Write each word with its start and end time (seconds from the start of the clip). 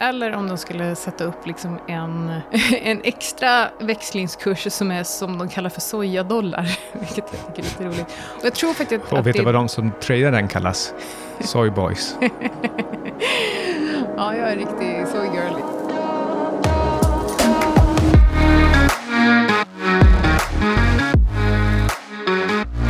eller 0.00 0.32
om 0.32 0.48
de 0.48 0.58
skulle 0.58 0.94
sätta 0.96 1.24
upp 1.24 1.46
liksom 1.46 1.78
en, 1.88 2.40
en 2.82 3.00
extra 3.04 3.68
växlingskurs 3.80 4.72
som 4.72 4.90
är 4.90 5.04
som 5.04 5.38
de 5.38 5.48
kallar 5.48 5.70
för 5.70 5.80
sojadollar, 5.80 6.78
vilket 6.92 7.24
jag 7.32 7.46
tycker 7.46 7.58
är 7.58 7.62
lite 7.62 7.84
roligt. 7.84 8.16
Och 8.38 8.44
jag 8.44 8.54
tror 8.54 8.74
faktiskt 8.74 9.04
att, 9.04 9.12
Och 9.12 9.18
vet 9.26 9.34
du 9.34 9.38
det- 9.40 9.44
vad 9.44 9.54
de 9.54 9.68
som 9.68 9.92
tradar 10.00 10.32
den 10.32 10.48
kallas? 10.48 10.94
Soy 11.40 11.70
boys. 11.70 12.16
Ja, 14.16 14.34
jag 14.36 14.52
är 14.52 14.56
riktig 14.56 15.08
soy 15.12 15.26
girly. 15.26 15.62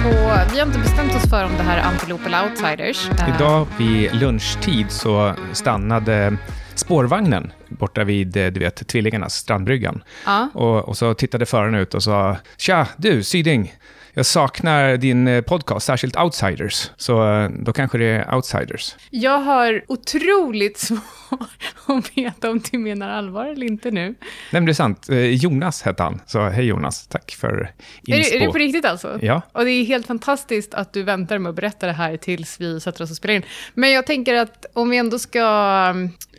Och 0.06 0.52
vi 0.52 0.58
har 0.58 0.66
inte 0.66 0.78
bestämt 0.78 1.14
oss 1.14 1.30
för 1.30 1.44
om 1.44 1.52
det 1.56 1.62
här 1.62 1.78
är 1.78 1.82
Antilope 1.82 2.24
eller 2.26 2.44
Outsiders. 2.44 3.10
Eh, 3.10 3.34
Idag 3.36 3.66
vid 3.78 4.14
lunchtid 4.14 4.90
så 4.90 5.34
stannade 5.52 6.36
spårvagnen 6.78 7.52
borta 7.68 8.04
vid, 8.04 8.36
eh, 8.36 8.46
du 8.46 8.60
vet, 8.60 8.88
Tvillingarnas, 8.88 9.34
Strandbryggan. 9.34 10.02
Ja. 10.26 10.48
Och, 10.54 10.88
och 10.88 10.96
så 10.96 11.14
tittade 11.14 11.46
föraren 11.46 11.74
ut 11.74 11.94
och 11.94 12.02
sa, 12.02 12.36
tja, 12.56 12.86
du, 12.96 13.22
Syding. 13.22 13.74
Jag 14.14 14.26
saknar 14.26 14.96
din 14.96 15.28
eh, 15.28 15.40
podcast, 15.40 15.86
särskilt 15.86 16.16
Outsiders. 16.16 16.90
Så 16.96 17.34
eh, 17.34 17.50
då 17.50 17.72
kanske 17.72 17.98
det 17.98 18.04
är 18.04 18.34
Outsiders. 18.34 18.96
Jag 19.10 19.38
har 19.38 19.84
otroligt 19.88 20.78
svårt 20.78 21.00
att 21.86 22.18
veta 22.18 22.50
om 22.50 22.60
du 22.70 22.78
menar 22.78 23.08
allvar 23.08 23.46
eller 23.46 23.66
inte 23.66 23.90
nu. 23.90 24.04
Nej, 24.06 24.16
men 24.50 24.64
det 24.64 24.72
är 24.72 24.74
sant. 24.74 25.06
Jonas 25.30 25.82
hette 25.82 26.02
han. 26.02 26.20
Så 26.26 26.48
hej 26.48 26.64
Jonas, 26.64 27.06
tack 27.06 27.30
för 27.30 27.48
Är 28.06 28.16
inspo. 28.16 28.30
det, 28.32 28.36
är 28.36 28.46
det 28.46 28.52
på 28.52 28.58
riktigt 28.58 28.84
alltså? 28.84 29.18
Ja. 29.22 29.42
Och 29.52 29.64
det 29.64 29.70
är 29.70 29.84
helt 29.84 30.06
fantastiskt 30.06 30.74
att 30.74 30.92
du 30.92 31.02
väntar 31.02 31.38
med 31.38 31.50
att 31.50 31.56
berätta 31.56 31.86
det 31.86 31.92
här 31.92 32.16
tills 32.16 32.60
vi 32.60 32.80
sätter 32.80 33.04
oss 33.04 33.10
och 33.10 33.16
spelar 33.16 33.34
in. 33.34 33.42
Men 33.74 33.90
jag 33.90 34.06
tänker 34.06 34.34
att 34.34 34.66
om 34.72 34.90
vi 34.90 34.96
ändå 34.96 35.18
ska 35.18 35.94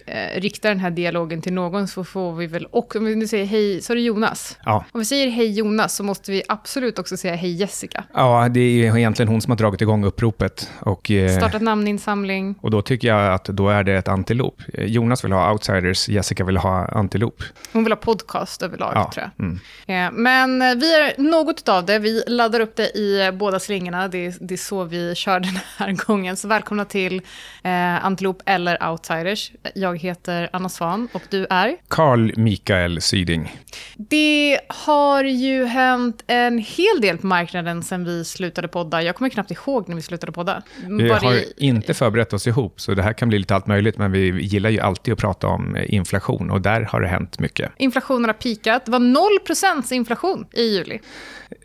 eh, 0.09 0.41
rikta 0.41 0.67
den 0.69 0.79
här 0.79 0.91
dialogen 0.91 1.41
till 1.41 1.53
någon 1.53 1.87
så 1.87 2.03
får 2.03 2.33
vi 2.35 2.47
väl, 2.47 2.65
och 2.65 2.95
om 2.95 3.05
vi 3.05 3.15
nu 3.15 3.27
säger 3.27 3.45
hej, 3.45 3.81
så 3.81 3.93
är 3.93 3.95
det 3.95 4.01
Jonas. 4.01 4.57
Ja. 4.65 4.85
Om 4.91 4.99
vi 4.99 5.05
säger 5.05 5.29
hej 5.29 5.51
Jonas 5.51 5.95
så 5.95 6.03
måste 6.03 6.31
vi 6.31 6.43
absolut 6.47 6.99
också 6.99 7.17
säga 7.17 7.35
hej 7.35 7.51
Jessica. 7.55 8.03
ja, 8.13 8.47
det 8.49 8.59
är 8.59 8.97
egentligen 8.97 9.29
hon 9.29 9.41
som 9.41 9.51
har 9.51 9.57
dragit 9.57 9.81
igång 9.81 10.05
uppropet. 10.05 10.69
Och, 10.81 11.11
eh, 11.11 11.37
Startat 11.37 11.61
namninsamling. 11.61 12.55
och 12.61 12.71
då 12.71 12.81
tycker 12.81 13.07
jag 13.07 13.33
att 13.33 13.45
då 13.45 13.69
är 13.69 13.83
det 13.83 13.93
ett 13.93 14.07
antilop. 14.07 14.61
Eh, 14.73 14.85
Jonas 14.85 15.23
vill 15.25 15.31
ha 15.31 15.51
Outsiders, 15.51 16.09
Jessica 16.09 16.43
vill 16.43 16.57
ha 16.57 16.85
antilop. 16.85 17.43
Hon 17.73 17.83
vill 17.83 17.91
ha 17.91 17.97
podcast 17.97 18.63
överlag, 18.63 18.91
Ja, 18.95 19.11
tror 19.13 19.29
jag. 19.37 19.45
mm. 19.45 19.59
Eh, 19.87 20.19
Men 20.19 20.61
eh, 20.61 20.75
vi 20.75 20.95
är 20.95 21.21
något 21.21 21.69
av 21.69 21.85
det. 21.85 21.99
Vi 21.99 22.23
laddar 22.27 22.59
upp 22.59 22.75
det 22.75 22.97
i 22.97 23.25
eh, 23.25 23.31
båda 23.31 23.59
slingorna. 23.59 24.07
Det 24.07 24.25
är, 24.25 24.33
det 24.41 24.53
är 24.53 24.57
så 24.57 24.83
vi 24.83 25.15
kör 25.15 25.39
den 25.39 25.59
här 25.77 25.91
gången. 26.07 26.37
Så 26.37 26.47
välkomna 26.47 26.85
till 26.85 27.21
eh, 27.63 28.05
Antilop 28.05 28.41
eller 28.45 28.89
Outsiders. 28.91 29.51
Jag 29.75 29.97
heter 29.99 30.49
Anna 30.53 30.69
Svan 30.69 31.07
och 31.13 31.21
du 31.29 31.47
är? 31.49 31.75
Carl 31.87 32.31
Mikael 32.37 33.01
Syding. 33.01 33.55
Det 33.97 34.59
har 34.69 35.23
ju 35.23 35.65
hänt 35.65 36.23
en 36.27 36.57
hel 36.57 37.01
del 37.01 37.17
på 37.17 37.27
marknaden 37.27 37.83
sen 37.83 38.05
vi 38.05 38.25
slutade 38.25 38.67
podda. 38.67 39.01
Jag 39.03 39.15
kommer 39.15 39.29
knappt 39.29 39.51
ihåg 39.51 39.89
när 39.89 39.95
vi 39.95 40.01
slutade 40.01 40.31
podda. 40.31 40.63
Vi 40.87 41.09
Var 41.09 41.15
har 41.19 41.33
det- 41.33 41.45
inte 41.63 41.93
förberett 41.93 42.33
oss 42.33 42.47
ihop, 42.47 42.81
så 42.81 42.93
det 42.93 43.03
här 43.03 43.13
kan 43.13 43.29
bli 43.29 43.39
lite 43.39 43.55
allt 43.55 43.67
möjligt, 43.67 43.97
men 43.97 44.11
vi 44.11 44.41
gillar 44.41 44.69
ju 44.69 44.79
alltid 44.79 45.13
att 45.13 45.19
prata 45.19 45.47
om 45.47 45.77
inflation 45.85 46.51
och 46.51 46.61
där 46.61 46.81
har 46.81 47.01
det 47.01 47.07
hänt 47.07 47.39
mycket. 47.39 47.71
Inflationen 47.77 48.25
har 48.25 48.33
pikat. 48.33 48.85
Det 48.85 48.91
var 48.91 48.99
0% 48.99 49.91
inflation 49.91 50.45
i 50.53 50.61
juli. 50.63 50.99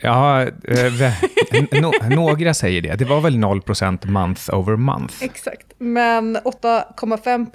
Ja, 0.00 0.42
eh, 0.42 2.08
några 2.10 2.54
säger 2.54 2.82
det. 2.82 2.94
Det 2.94 3.04
var 3.04 3.20
väl 3.20 3.36
0% 3.38 4.04
month 4.04 4.54
over 4.54 4.76
month. 4.76 5.14
Exakt. 5.24 5.66
Men 5.78 6.36
8,5 6.44 7.46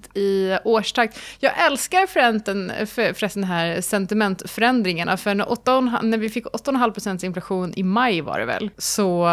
procent 0.00 0.16
i 0.16 0.58
årstakt. 0.64 1.18
Jag 1.40 1.66
älskar 1.66 2.06
förresten, 2.06 2.72
för, 2.86 3.12
förresten 3.12 3.44
här 3.44 3.80
sentimentförändringarna. 3.80 5.16
För 5.16 5.34
när, 5.34 5.52
8, 5.52 5.80
när 5.80 6.18
vi 6.18 6.28
fick 6.28 6.46
8,5 6.46 7.18
% 7.18 7.24
inflation 7.24 7.72
i 7.76 7.82
maj 7.82 8.20
var 8.20 8.38
det 8.38 8.46
väl, 8.46 8.70
så, 8.78 9.28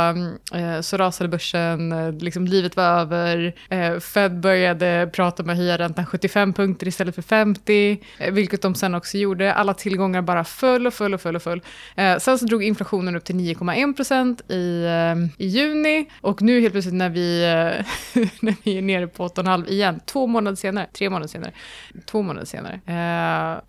eh, 0.53 0.81
så 0.81 0.97
rasade 0.97 1.29
börsen, 1.29 1.91
eh, 1.91 2.11
liksom 2.11 2.45
livet 2.45 2.75
var 2.75 2.83
över. 2.83 3.53
Eh, 3.69 3.99
Fed 3.99 4.39
började 4.39 5.09
prata 5.13 5.43
om 5.43 5.49
att 5.49 5.57
höja 5.57 5.77
räntan 5.77 6.05
75 6.05 6.53
punkter 6.53 6.87
istället 6.87 7.15
för 7.15 7.21
50, 7.21 7.99
vilket 8.31 8.61
de 8.61 8.75
sen 8.75 8.95
också 8.95 9.17
gjorde. 9.17 9.53
Alla 9.53 9.73
tillgångar 9.73 10.21
bara 10.21 10.43
föll 10.43 10.87
och 10.87 10.93
föll 10.93 11.13
och 11.13 11.21
föll 11.21 11.35
och 11.35 11.43
föll. 11.43 11.61
Sen 12.19 12.39
så 12.39 12.45
drog 12.45 12.63
inflationen 12.63 13.15
upp 13.15 13.23
till 13.23 13.35
9,1 13.35 13.93
% 13.93 14.51
i, 14.51 14.85
i 15.37 15.47
juni 15.47 16.09
och 16.21 16.41
nu 16.41 16.61
helt 16.61 16.73
plötsligt 16.73 16.93
när 16.93 17.09
vi, 17.09 17.41
när 18.41 18.55
vi 18.63 18.77
är 18.77 18.81
nere 18.81 19.07
på 19.07 19.27
8,5 19.27 19.69
igen, 19.69 19.99
två 20.05 20.27
månader 20.27 20.55
senare, 20.57 20.87
tre 20.93 21.09
månader 21.09 21.27
senare, 21.27 21.51
två 22.05 22.21
månader 22.21 22.45
senare. 22.45 22.79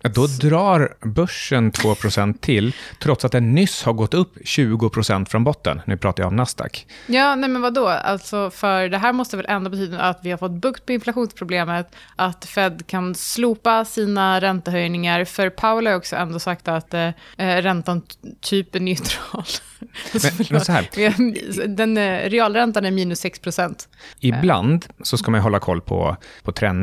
Eh, 0.03 0.11
Då 0.11 0.27
drar 0.27 0.93
börsen 1.01 1.71
2% 1.71 2.39
till, 2.39 2.75
trots 3.01 3.25
att 3.25 3.31
den 3.31 3.55
nyss 3.55 3.83
har 3.83 3.93
gått 3.93 4.13
upp 4.13 4.37
20% 4.45 5.25
från 5.29 5.43
botten. 5.43 5.81
Nu 5.85 5.97
pratar 5.97 6.23
jag 6.23 6.27
om 6.27 6.35
Nasdaq. 6.35 6.87
Ja, 7.07 7.35
nej 7.35 7.49
men 7.49 7.61
vadå? 7.61 7.87
Alltså, 7.87 8.51
för 8.51 8.89
det 8.89 8.97
här 8.97 9.13
måste 9.13 9.37
väl 9.37 9.45
ändå 9.49 9.69
betyda 9.69 9.99
att 10.01 10.19
vi 10.23 10.31
har 10.31 10.37
fått 10.37 10.51
bukt 10.51 10.85
på 10.85 10.91
inflationsproblemet, 10.91 11.95
att 12.15 12.45
Fed 12.45 12.83
kan 12.87 13.15
slopa 13.15 13.85
sina 13.85 14.41
räntehöjningar, 14.41 15.25
för 15.25 15.49
Powell 15.49 15.87
har 15.87 15.93
också 15.95 16.15
ändå 16.15 16.39
sagt 16.39 16.67
att 16.67 16.93
eh, 16.93 17.07
eh, 17.37 17.61
räntan 17.61 18.01
typ 18.41 18.75
är 18.75 18.79
neutral. 18.79 19.43
Alltså, 20.13 20.27
Men- 20.37 20.45
men 20.49 20.61
så 20.65 20.71
här. 20.71 21.67
Den, 21.67 21.97
eh, 21.97 22.29
realräntan 22.29 22.85
är 22.85 22.91
minus 22.91 23.19
6 23.19 23.39
procent. 23.39 23.89
Ibland 24.19 24.85
så 25.03 25.17
ska 25.17 25.31
man 25.31 25.41
hålla 25.41 25.59
koll 25.59 25.81
på, 25.81 26.17
på 26.43 26.51
trender, 26.51 26.78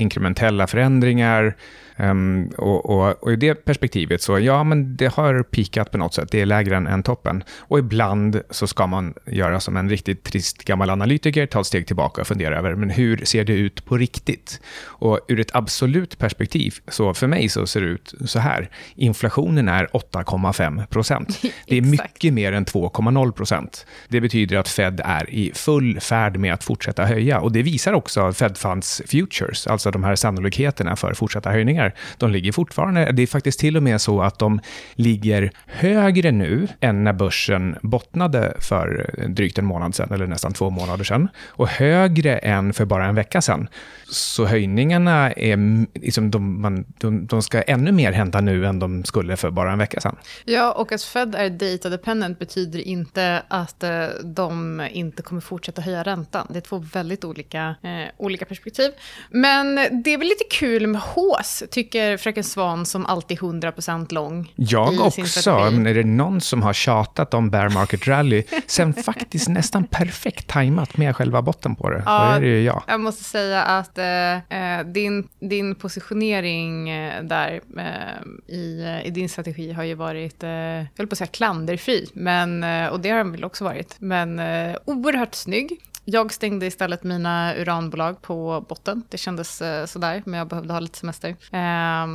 inkrementella 0.00 0.66
förändringar 0.66 1.54
ehm, 1.96 2.50
och, 2.58 2.90
och, 2.90 3.22
och 3.22 3.32
i 3.32 3.36
det 3.36 3.54
perspektivet 3.54 4.22
så, 4.22 4.38
ja, 4.38 4.64
men 4.64 4.96
det 4.96 5.14
har 5.14 5.42
pikat 5.42 5.90
på 5.90 5.98
något 5.98 6.14
sätt. 6.14 6.30
Det 6.30 6.40
är 6.40 6.46
lägre 6.46 6.76
än, 6.76 6.86
än 6.86 7.02
toppen. 7.02 7.44
Och 7.58 7.78
ibland 7.78 8.40
så 8.50 8.66
ska 8.66 8.86
man 8.86 9.14
göra 9.26 9.60
som 9.60 9.76
en 9.76 9.90
riktigt 9.90 10.22
trist 10.22 10.64
gammal 10.64 10.90
analytiker, 10.90 11.46
ta 11.46 11.60
ett 11.60 11.66
steg 11.66 11.86
tillbaka 11.86 12.20
och 12.20 12.26
fundera 12.26 12.58
över, 12.58 12.74
men 12.74 12.90
hur 12.90 13.24
ser 13.24 13.44
det 13.44 13.52
ut 13.52 13.84
på 13.84 13.96
riktigt? 13.96 14.60
Och 14.84 15.20
ur 15.28 15.40
ett 15.40 15.54
absolut 15.54 16.18
perspektiv, 16.18 16.74
så 16.88 17.14
för 17.14 17.26
mig 17.26 17.48
så 17.48 17.66
ser 17.66 17.80
det 17.80 17.86
ut 17.86 18.14
så 18.24 18.38
här. 18.38 18.70
Inflationen 18.94 19.68
är 19.68 19.86
8,5 19.86 20.86
procent. 20.86 21.42
Det 21.66 21.76
är 21.76 21.82
mycket 21.82 22.34
mer 22.34 22.52
än 22.52 22.64
2,0 22.64 23.32
procent. 23.32 23.86
Det 24.08 24.20
betyder 24.20 24.56
att 24.56 24.68
Fed 24.68 25.00
är 25.04 25.30
i 25.30 25.52
full 25.54 26.00
färd 26.00 26.36
med 26.36 26.54
att 26.54 26.64
fortsätta 26.64 27.04
höja. 27.04 27.40
Och 27.40 27.52
det 27.52 27.62
visar 27.62 27.92
också 27.92 28.32
Fed 28.32 28.56
Funds 28.56 29.02
Futures, 29.06 29.66
alltså 29.66 29.90
de 29.90 30.04
här 30.04 30.16
sannolikheterna 30.16 30.96
för 30.96 31.14
fortsatta 31.14 31.50
höjningar. 31.50 31.83
De 32.18 32.30
ligger 32.30 32.52
fortfarande, 32.52 33.12
det 33.12 33.22
är 33.22 33.26
faktiskt 33.26 33.60
till 33.60 33.76
och 33.76 33.82
med 33.82 34.00
så 34.00 34.22
att 34.22 34.38
de 34.38 34.60
ligger 34.94 35.50
högre 35.66 36.30
nu 36.32 36.68
än 36.80 37.04
när 37.04 37.12
börsen 37.12 37.76
bottnade 37.82 38.54
för 38.60 39.14
drygt 39.28 39.58
en 39.58 39.64
månad 39.64 39.94
sedan, 39.94 40.12
eller 40.12 40.26
nästan 40.26 40.52
två 40.52 40.70
månader 40.70 41.04
sedan. 41.04 41.28
Och 41.46 41.68
högre 41.68 42.38
än 42.38 42.72
för 42.72 42.84
bara 42.84 43.06
en 43.06 43.14
vecka 43.14 43.42
sedan. 43.42 43.68
Så 44.10 44.44
höjningarna 44.44 45.32
är, 45.32 45.86
liksom, 45.98 46.30
de, 46.30 46.60
man, 46.62 46.84
de, 46.98 47.26
de 47.26 47.42
ska 47.42 47.62
ännu 47.62 47.92
mer 47.92 48.12
hända 48.12 48.40
nu 48.40 48.66
än 48.66 48.78
de 48.78 49.04
skulle 49.04 49.36
för 49.36 49.50
bara 49.50 49.72
en 49.72 49.78
vecka 49.78 50.00
sedan. 50.00 50.16
Ja, 50.44 50.72
och 50.72 50.92
att 50.92 51.02
Fed 51.02 51.34
är 51.34 51.50
data 51.50 51.88
dependent 51.88 52.38
betyder 52.38 52.78
inte 52.78 53.42
att 53.48 53.82
eh, 53.82 54.06
de 54.24 54.80
inte 54.90 55.22
kommer 55.22 55.40
fortsätta 55.40 55.82
höja 55.82 56.02
räntan. 56.02 56.46
Det 56.50 56.58
är 56.58 56.60
två 56.60 56.78
väldigt 56.78 57.24
olika, 57.24 57.74
eh, 57.82 58.10
olika 58.16 58.44
perspektiv. 58.44 58.92
Men 59.30 59.74
det 59.74 60.10
är 60.10 60.18
väl 60.18 60.28
lite 60.28 60.44
kul 60.50 60.86
med 60.86 61.00
hås, 61.00 61.62
tycker 61.74 62.16
fröken 62.16 62.44
Svan 62.44 62.86
som 62.86 63.06
alltid 63.06 63.38
100% 63.38 64.14
lång. 64.14 64.52
Jag 64.56 65.00
också, 65.00 65.50
men 65.72 65.86
är 65.86 65.94
det 65.94 66.04
någon 66.04 66.40
som 66.40 66.62
har 66.62 66.72
tjatat 66.72 67.34
om 67.34 67.50
bear 67.50 67.68
market 67.68 68.06
rally, 68.08 68.42
sen 68.66 68.94
faktiskt 68.94 69.48
nästan 69.48 69.84
perfekt 69.84 70.46
tajmat 70.48 70.96
med 70.96 71.16
själva 71.16 71.42
botten 71.42 71.76
på 71.76 71.90
det, 71.90 71.98
så 71.98 72.04
Ja. 72.06 72.34
är 72.36 72.40
det 72.40 72.46
ju 72.46 72.62
jag. 72.62 72.82
Jag 72.86 73.00
måste 73.00 73.24
säga 73.24 73.62
att 73.62 73.98
eh, 73.98 74.34
eh, 74.34 74.84
din, 74.86 75.28
din 75.40 75.74
positionering 75.74 76.90
eh, 76.90 77.22
där 77.22 77.60
eh, 77.78 78.54
i, 78.54 79.00
i 79.04 79.10
din 79.10 79.28
strategi 79.28 79.72
har 79.72 79.82
ju 79.84 79.94
varit, 79.94 80.42
eh, 80.42 80.50
jag 80.50 80.86
höll 80.98 81.06
på 81.06 81.12
att 81.12 81.18
säga 81.18 81.26
klanderfri, 81.28 82.08
men, 82.12 82.64
eh, 82.64 82.86
och 82.86 83.00
det 83.00 83.10
har 83.10 83.18
den 83.18 83.32
väl 83.32 83.44
också 83.44 83.64
varit, 83.64 83.96
men 83.98 84.38
eh, 84.38 84.76
oerhört 84.84 85.34
snygg. 85.34 85.80
Jag 86.04 86.32
stängde 86.32 86.66
istället 86.66 87.02
mina 87.02 87.54
uranbolag 87.56 88.22
på 88.22 88.64
botten. 88.68 89.02
Det 89.08 89.18
kändes 89.18 89.62
eh, 89.62 89.86
sådär, 89.86 90.22
men 90.26 90.38
jag 90.38 90.48
behövde 90.48 90.72
ha 90.72 90.80
lite 90.80 90.98
semester. 90.98 91.28
Eh, 91.28 92.06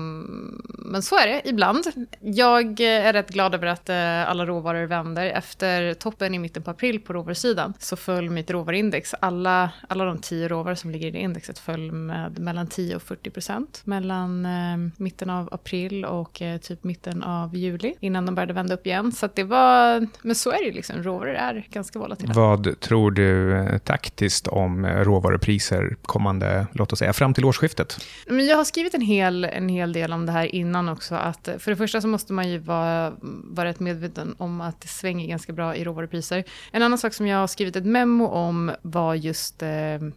men 0.92 1.02
så 1.02 1.16
är 1.16 1.28
det 1.28 1.42
ibland. 1.46 1.84
Jag 2.20 2.80
är 2.80 3.14
rätt 3.14 3.30
glad 3.30 3.56
över 3.56 3.68
att 3.68 3.90
eh, 3.90 4.30
alla 4.30 4.46
råvaror 4.46 4.86
vänder. 4.86 5.26
Efter 5.26 5.94
toppen 5.94 6.36
i 6.36 6.40
mitten 6.40 6.64
på 6.64 6.72
april 6.72 7.00
på 7.00 7.14
råvarusidan 7.14 7.74
så 7.80 7.96
föll 7.96 8.30
mitt 8.30 8.52
råvaruindex. 8.52 9.14
Alla, 9.20 9.72
alla 9.88 10.06
de 10.06 10.18
tio 10.18 10.48
råvaror 10.48 10.76
som 10.76 10.92
ligger 10.92 11.08
i 11.08 11.12
det 11.12 11.20
indexet 11.20 11.60
föll 11.60 11.92
med 11.92 12.40
mellan 12.40 12.68
10 12.68 12.96
och 12.96 13.02
40 13.02 13.30
procent 13.30 13.82
mellan 13.84 14.46
eh, 14.46 14.92
mitten 14.98 15.30
av 15.30 15.50
april 15.52 16.06
och 16.06 16.42
eh, 16.42 16.58
typ 16.58 16.84
mitten 16.84 17.24
av 17.24 17.56
juli 17.56 17.96
innan 18.00 18.26
de 18.26 18.36
började 18.36 18.54
vända 18.54 18.74
upp 18.74 18.88
igen. 18.88 19.12
Så 19.12 19.26
att 19.26 19.36
det 19.36 19.44
var, 19.44 20.08
men 20.22 20.36
så 20.36 20.52
är 20.52 20.58
det 20.58 20.66
ju 20.66 20.72
liksom. 20.72 21.04
Råvaror 21.04 21.36
är 21.36 21.68
ganska 21.70 22.00
volatila. 22.00 22.34
Vad 22.34 22.80
tror 22.80 23.12
du 23.12 23.58
eh, 23.58 23.79
taktiskt 23.80 24.48
om 24.48 24.86
eh, 24.86 24.96
råvarupriser 24.96 25.98
kommande, 26.02 26.68
låt 26.74 26.94
oss 26.94 27.00
säga, 27.00 27.14
fram 27.14 27.34
till 27.34 27.46
årsskiftet? 27.46 28.06
Men 28.28 28.46
jag 28.46 28.58
har 28.58 28.64
skrivit 28.64 28.94
en 28.94 29.02
hel, 29.02 29.44
en 29.44 29.70
hel 29.70 29.94
del 29.94 30.14
om 30.14 30.26
det 30.26 30.32
här 30.32 30.56
innan 30.56 30.90
också. 30.90 31.16
Att 31.16 31.48
eh, 31.48 31.58
för 31.58 31.72
det 31.72 31.78
första 31.78 32.02
så 32.02 32.08
måste 32.08 32.34
man 32.34 32.50
ju 32.50 32.58
vara, 32.58 33.14
vara 33.44 33.70
rätt 33.70 33.80
medveten 33.80 34.36
om 34.38 34.62
att 34.62 34.82
det 34.82 34.88
svänger 34.88 35.28
ganska 35.28 35.54
bra 35.54 35.76
i 35.76 35.84
råvarupriser. 35.84 36.44
En 36.72 36.84
annan 36.84 36.98
sak 36.98 37.14
som 37.14 37.28
jag 37.28 37.38
har 37.38 37.48
skrivit 37.48 37.76
ett 37.76 37.86
memo 37.86 38.28
om 38.28 38.72
var 38.82 39.16
just 39.16 39.62
eh, 39.62 39.70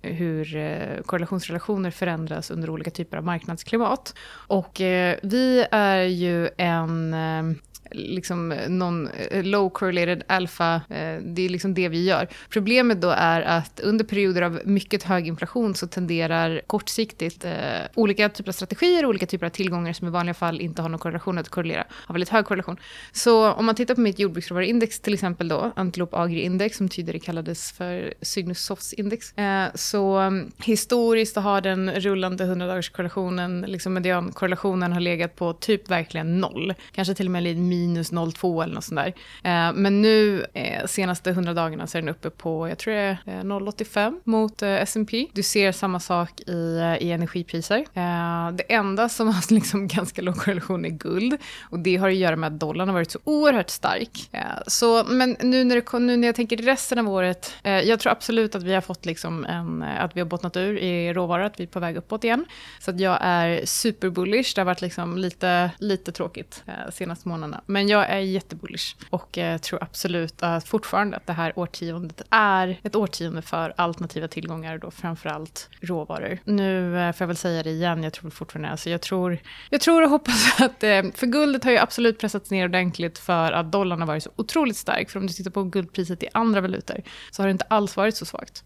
hur 0.03 0.57
eh, 0.57 1.03
korrelationsrelationer 1.07 1.91
förändras 1.91 2.51
under 2.51 2.71
olika 2.71 2.91
typer 2.91 3.17
av 3.17 3.25
marknadsklimat. 3.25 4.15
Och 4.31 4.81
eh, 4.81 5.17
vi 5.23 5.67
är 5.71 6.03
ju 6.03 6.49
en 6.57 7.15
eh, 7.15 7.57
liksom 7.95 8.49
någon 8.69 9.09
eh, 9.09 9.45
low 9.45 9.71
correlated 9.71 10.23
alpha, 10.27 10.75
eh, 10.75 11.19
det 11.23 11.43
är 11.43 11.49
liksom 11.49 11.75
det 11.75 11.89
vi 11.89 12.05
gör. 12.05 12.29
Problemet 12.51 13.01
då 13.01 13.11
är 13.11 13.41
att 13.41 13.81
under 13.81 14.05
perioder 14.05 14.43
av 14.43 14.61
mycket 14.65 15.03
hög 15.03 15.29
inflation 15.29 15.75
så 15.75 15.87
tenderar 15.87 16.61
kortsiktigt 16.67 17.45
eh, 17.45 17.53
olika 17.95 18.29
typer 18.29 18.51
av 18.51 18.53
strategier, 18.53 19.07
olika 19.07 19.27
typer 19.27 19.47
av 19.47 19.51
tillgångar 19.51 19.93
som 19.93 20.09
i 20.09 20.11
vanliga 20.11 20.35
fall 20.35 20.61
inte 20.61 20.83
har 20.83 20.89
någon 20.89 20.99
korrelation 20.99 21.39
att 21.39 21.49
korrelera, 21.49 21.85
har 21.91 22.13
väldigt 22.15 22.29
hög 22.29 22.45
korrelation. 22.45 22.77
Så 23.13 23.53
om 23.53 23.67
man 23.67 23.75
tittar 23.75 23.95
på 23.95 24.01
mitt 24.01 24.19
jordbruksråvaruindex 24.19 25.01
till 25.01 25.15
exempel 25.15 25.49
då, 25.49 25.73
Antilop 25.77 26.15
Agri 26.15 26.41
Index 26.41 26.77
som 26.77 26.89
tidigare 26.89 27.19
kallades 27.19 27.73
för 27.73 28.15
Cygnus 28.23 28.65
Softs 28.65 28.93
index, 28.93 29.33
eh, 29.33 29.69
så 29.75 30.17
mm, 30.17 30.51
historiskt 30.65 31.37
har 31.37 31.61
den 31.61 31.91
rullande 31.91 32.45
100-dagars 32.45 32.91
korrelationen, 32.91 33.61
liksom 33.61 33.95
mediankorrelationen 33.95 34.93
har 34.93 35.01
legat 35.01 35.37
på 35.37 35.53
typ 35.53 35.91
verkligen 35.91 36.41
noll, 36.41 36.75
kanske 36.93 37.15
till 37.15 37.27
och 37.27 37.33
med 37.33 37.43
lite 37.43 37.61
minus 37.83 38.13
0,2 38.13 38.63
eller 38.63 38.75
något 38.75 38.85
sånt 38.85 39.01
där. 39.01 39.15
Eh, 39.69 39.73
men 39.75 40.03
nu 40.03 40.47
eh, 40.55 40.87
senaste 40.87 41.31
100 41.31 41.55
dagarna 41.55 41.87
så 41.87 41.99
är 41.99 42.03
den 42.03 42.09
uppe 42.09 42.31
på, 42.31 42.69
jag 42.69 42.79
tror 42.79 42.95
det 42.95 43.01
är 43.01 43.11
eh, 43.27 43.33
0,85 43.33 44.21
mot 44.25 44.63
eh, 44.63 44.69
S&P. 44.69 45.27
Du 45.33 45.43
ser 45.43 45.73
samma 45.73 46.01
sak 46.01 46.41
i, 46.41 46.79
eh, 46.79 46.97
i 46.97 47.13
energipriser. 47.13 47.79
Eh, 47.79 48.53
det 48.53 48.73
enda 48.73 49.09
som 49.09 49.29
har 49.29 49.53
liksom 49.55 49.89
ganska 49.89 50.23
låg 50.23 50.37
korrelation 50.37 50.85
är 50.85 50.89
guld 50.89 51.37
och 51.63 51.79
det 51.79 51.97
har 51.97 52.09
att 52.09 52.15
göra 52.15 52.37
med 52.37 52.53
att 52.53 52.61
dollarn 52.61 52.89
har 52.89 52.95
varit 52.95 53.11
så 53.11 53.19
oerhört 53.25 53.71
stark. 53.71 54.31
så, 54.67 55.05
men 55.05 55.37
nu 55.41 55.65
när, 55.65 55.75
det, 55.75 55.99
nu 55.99 56.17
när 56.17 56.29
jag 56.29 56.35
tänker 56.35 56.57
resten 56.57 56.99
av 56.99 57.09
året, 57.09 57.55
jag 57.63 58.01
tror 58.01 58.13
absolut 58.13 58.55
att 58.55 58.63
vi 58.63 58.75
har 58.75 58.81
fått 58.81 59.07
liksom 59.07 59.45
en, 59.45 59.83
att 59.83 60.17
vi 60.17 60.21
har 60.21 60.27
bottnat 60.27 60.57
ur 60.57 60.79
i 60.79 61.13
råvaror, 61.13 61.45
att 61.45 61.61
vi 61.61 61.65
är 61.65 61.69
på 61.69 61.81
väg 61.81 61.97
uppåt 61.97 62.25
igen. 62.25 62.45
Så 62.81 62.91
att 62.91 63.01
jag 63.01 63.19
är 63.21 63.67
superbullish, 63.67 64.55
det 64.55 64.61
har 64.61 64.67
varit 64.67 64.81
liksom 64.81 65.19
lite, 65.19 65.71
lite 65.79 66.13
tråkigt 66.13 66.65
senaste 66.93 67.29
månaderna. 67.29 67.61
Men 67.73 67.89
jag 67.89 68.11
är 68.11 68.19
jättebullish 68.19 68.97
och 69.11 69.39
eh, 69.39 69.59
tror 69.59 69.83
absolut 69.83 70.43
att 70.43 70.69
fortfarande 70.69 71.17
att 71.17 71.27
det 71.27 71.33
här 71.33 71.59
årtiondet 71.59 72.23
är 72.31 72.81
ett 72.83 72.97
årtionde 72.97 73.43
för 73.43 73.75
alternativa 73.77 74.29
tillgångar 74.29 74.75
och 74.75 74.81
då 74.81 74.91
framförallt 74.91 75.69
råvaror. 75.81 76.39
Nu 76.45 76.99
eh, 76.99 77.13
får 77.13 77.25
jag 77.25 77.27
väl 77.27 77.37
säga 77.37 77.63
det 77.63 77.71
igen, 77.71 78.03
jag 78.03 78.13
tror 78.13 78.31
fortfarande, 78.31 78.69
alltså 78.69 78.91
jag 78.91 79.01
tror, 79.01 79.39
jag 79.71 79.81
tror 79.81 80.03
och 80.03 80.11
hoppas 80.11 80.61
att, 80.61 80.83
eh, 80.83 81.03
för 81.15 81.27
guldet 81.27 81.65
har 81.65 81.71
ju 81.71 81.79
absolut 81.79 82.19
pressats 82.19 82.51
ner 82.51 82.65
ordentligt 82.65 83.19
för 83.19 83.53
att 83.53 83.73
dollarn 83.73 84.01
har 84.01 84.07
varit 84.07 84.23
så 84.23 84.31
otroligt 84.37 84.77
stark. 84.77 85.11
För 85.11 85.21
om 85.21 85.27
du 85.27 85.33
tittar 85.33 85.51
på 85.51 85.65
guldpriset 85.65 86.23
i 86.23 86.29
andra 86.33 86.61
valutor 86.61 87.03
så 87.31 87.43
har 87.43 87.47
det 87.47 87.53
inte 87.53 87.67
alls 87.69 87.97
varit 87.97 88.17
så 88.17 88.25
svagt. 88.25 88.65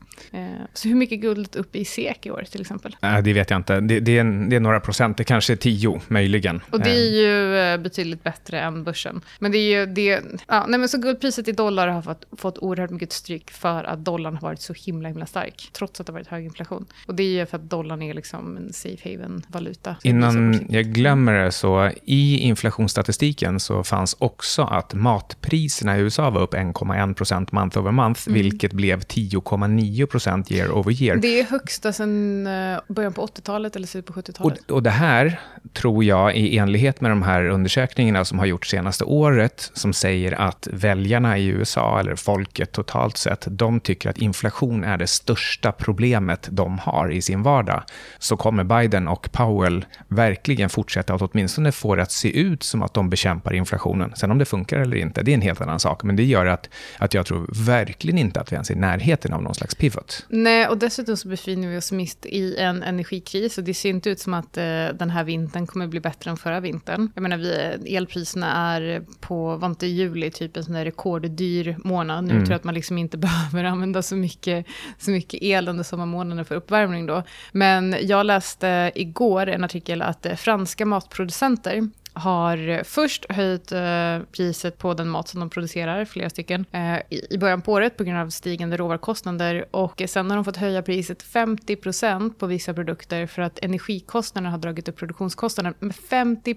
Så 0.73 0.89
hur 0.89 0.95
mycket 0.95 1.21
guld 1.21 1.57
upp 1.57 1.77
i 1.77 1.85
SEK 1.85 2.27
i 2.27 2.31
år 2.31 2.45
till 2.51 2.61
exempel? 2.61 2.97
Äh, 3.03 3.19
det 3.19 3.33
vet 3.33 3.51
jag 3.51 3.59
inte. 3.59 3.81
Det, 3.81 4.01
det, 4.01 4.19
är 4.19 4.49
det, 4.49 4.57
är 4.57 4.61
några 4.61 4.81
procent, 4.81 5.17
det 5.17 5.25
kanske 5.25 5.53
är 5.53 5.57
tio 5.57 6.01
möjligen. 6.09 6.61
Och 6.71 6.81
det 6.81 6.91
är 6.91 7.11
ju 7.11 7.79
betydligt 7.79 8.23
bättre 8.23 8.61
än 8.61 8.85
börsen. 8.85 8.96
Men 9.39 9.53
det 9.53 9.59
är 9.59 9.81
ju 9.81 9.87
det, 9.87 10.23
ja, 10.49 10.67
nej 10.69 10.81
men 10.81 10.89
så 10.89 10.99
guldpriset 10.99 11.49
i 11.49 11.53
dollar 11.53 11.89
har 11.89 12.03
fått, 12.03 12.25
fått 12.33 12.59
oerhört 12.59 12.91
mycket 12.91 13.13
stryk 13.13 13.51
för 13.51 13.85
att 13.85 14.05
dollarn 14.05 14.35
har 14.35 14.41
varit 14.41 14.61
så 14.61 14.73
himla 14.73 15.09
himla 15.09 15.27
stark, 15.27 15.71
trots 15.73 16.01
att 16.01 16.07
det 16.07 16.13
har 16.13 16.19
varit 16.19 16.29
hög 16.29 16.45
inflation. 16.45 16.87
Och 17.07 17.15
det 17.15 17.23
är 17.23 17.41
ju 17.41 17.47
för 17.47 17.57
att 17.57 17.71
dollarn 17.71 18.03
är 18.03 18.15
liksom 18.15 18.57
en 18.57 18.73
safe 18.73 19.11
haven-valuta. 19.11 19.97
Innan 20.03 20.67
jag 20.69 20.85
glömmer 20.85 21.33
det, 21.33 21.53
så 21.53 21.91
i 22.05 22.39
inflationsstatistiken 22.39 23.61
så 23.61 23.85
fanns 23.85 24.17
också 24.19 24.63
att 24.63 24.95
matpriserna 24.95 25.99
i 25.99 26.01
USA 26.01 26.31
var 26.31 26.41
upp 26.41 26.55
1,1 26.55 27.15
procent 27.15 27.53
month 27.53 27.79
over 27.79 27.91
month, 27.91 28.29
mm. 28.29 28.43
vilket 28.43 28.73
blev 28.73 29.01
10,9 29.01 30.07
procent 30.07 30.51
year 30.51 30.71
over 30.71 31.03
year. 31.03 31.17
Det 31.17 31.41
är 31.41 31.45
högsta 31.45 31.93
sedan 31.93 32.47
eh, 32.47 32.79
början 32.89 33.13
på 33.13 33.27
80-talet 33.27 33.77
eller 33.77 33.87
slutet 33.87 34.15
på 34.15 34.21
70-talet. 34.21 34.59
Och, 34.71 34.71
och 34.71 34.83
det 34.83 34.91
här 34.91 35.41
tror 35.73 36.05
jag, 36.05 36.37
i 36.37 36.59
enlighet 36.59 37.01
med 37.01 37.11
de 37.11 37.23
här 37.23 37.49
undersökningarna 37.49 38.25
som 38.25 38.39
har 38.39 38.47
gjorts 38.47 38.75
senaste 38.77 39.05
året, 39.05 39.71
som 39.75 39.93
säger 39.93 40.41
att 40.41 40.69
väljarna 40.73 41.39
i 41.39 41.47
USA, 41.47 42.01
eller 42.01 42.17
folket 42.17 42.73
totalt 42.73 43.17
sett, 43.17 43.47
de 43.51 43.81
tycker 43.81 44.11
att 44.11 44.19
inflation 44.19 44.85
är 44.85 44.97
det 44.97 45.07
största 45.07 45.73
problemet 45.73 46.49
de 46.51 46.79
har 46.79 47.11
i 47.11 47.23
sin 47.23 47.43
vardag, 47.43 47.83
så 48.19 48.37
kommer 48.37 48.65
Biden 48.65 49.09
och 49.09 49.33
Powell 49.33 49.85
verkligen 50.09 50.69
fortsätta 50.69 51.15
att 51.15 51.23
åtminstone 51.23 51.73
få 51.73 51.95
det 51.95 52.03
att 52.03 52.13
se 52.13 52.41
ut 52.41 52.63
som 52.63 52.83
att 52.83 52.95
de 52.95 53.11
bekämpar 53.11 53.55
inflationen. 53.55 54.13
Sen 54.17 54.31
om 54.31 54.39
det 54.39 54.45
funkar 54.45 54.79
eller 54.81 54.97
inte, 54.97 55.23
det 55.23 55.31
är 55.31 55.35
en 55.35 55.41
helt 55.41 55.61
annan 55.61 55.81
sak. 55.81 56.03
Men 56.03 56.17
det 56.17 56.25
gör 56.25 56.47
att, 56.47 56.69
att 56.99 57.15
jag 57.15 57.27
tror 57.27 57.51
verkligen 57.67 58.19
inte 58.19 58.41
att 58.41 58.53
vi 58.53 58.55
ens 58.55 58.71
är 58.71 58.75
i 58.75 58.79
närheten 58.79 59.33
av 59.33 59.43
någon 59.43 59.55
slags 59.55 59.75
pivot. 59.75 60.27
Nej, 60.29 60.69
och 60.69 60.79
dessutom 60.79 61.17
så 61.17 61.29
befinner 61.29 61.69
vi 61.69 61.79
oss 61.79 61.93
mitt 61.93 62.27
i 62.27 62.57
en 62.57 62.83
energikris 62.83 63.59
och 63.59 63.65
det 63.65 63.75
ser 63.75 63.91
inte 63.91 64.11
ut 64.11 64.21
som 64.21 64.35
att 64.35 64.57
eh, 64.57 64.65
den 64.95 65.11
här 65.11 65.25
vintern 65.25 65.67
kommer 65.67 65.87
bli 65.87 66.01
bättre 66.01 66.31
än 66.31 66.37
förra 66.37 66.61
vintern. 66.61 67.13
Jag 67.15 67.23
menar, 67.23 67.37
vi, 67.37 67.97
elpriserna 67.97 68.53
är 68.67 69.05
på, 69.21 69.57
var 69.57 69.69
inte 69.69 69.87
juli 69.87 70.31
typ 70.31 70.57
en 70.57 70.65
sån 70.65 70.75
där 70.75 70.85
rekorddyr 70.85 71.77
månad. 71.85 72.25
Nu 72.25 72.31
mm. 72.31 72.45
tror 72.45 72.53
jag 72.53 72.59
att 72.59 72.65
man 72.65 72.75
liksom 72.75 72.99
inte 72.99 73.19
behöver 73.19 73.65
använda 73.65 74.03
så 74.03 74.17
mycket, 74.17 74.67
så 74.99 75.11
mycket 75.11 75.43
el 75.43 75.69
under 75.69 75.85
sommarmånaderna 75.85 76.45
för 76.45 76.55
uppvärmning 76.55 77.07
då. 77.07 77.23
Men 77.53 77.97
jag 78.01 78.27
läste 78.27 78.93
igår 78.95 79.47
en 79.47 79.65
artikel 79.65 80.03
att 80.03 80.27
eh, 80.27 80.35
franska 80.35 80.87
matproducenter 80.87 81.91
har 82.17 82.85
först 82.85 83.27
höjt 83.29 83.73
eh, 83.73 84.19
priset 84.37 84.79
på 84.79 84.95
den 84.95 85.09
mat 85.09 85.29
som 85.29 85.41
de 85.41 85.51
producerar, 85.51 86.05
flera 86.05 86.31
stycken, 86.31 86.65
eh, 86.73 86.97
i 87.31 87.39
början 87.39 87.63
på 87.63 87.73
året 87.73 87.97
på 87.97 88.05
grund 88.05 88.19
av 88.19 88.31
stigande 88.31 88.77
råvarukostnader. 88.77 89.65
Och 89.71 90.03
sen 90.07 90.31
har 90.31 90.37
de 90.37 90.45
fått 90.45 90.57
höja 90.57 90.83
priset 90.83 91.25
50% 91.25 92.35
på 92.39 92.47
vissa 92.47 92.75
produkter 92.75 93.27
för 93.27 93.43
att 93.43 93.59
energikostnaderna 93.63 94.51
har 94.51 94.59
dragit 94.59 94.89
upp 94.89 94.97
produktionskostnaden 94.97 95.75
med 95.79 95.97
50 95.97 96.57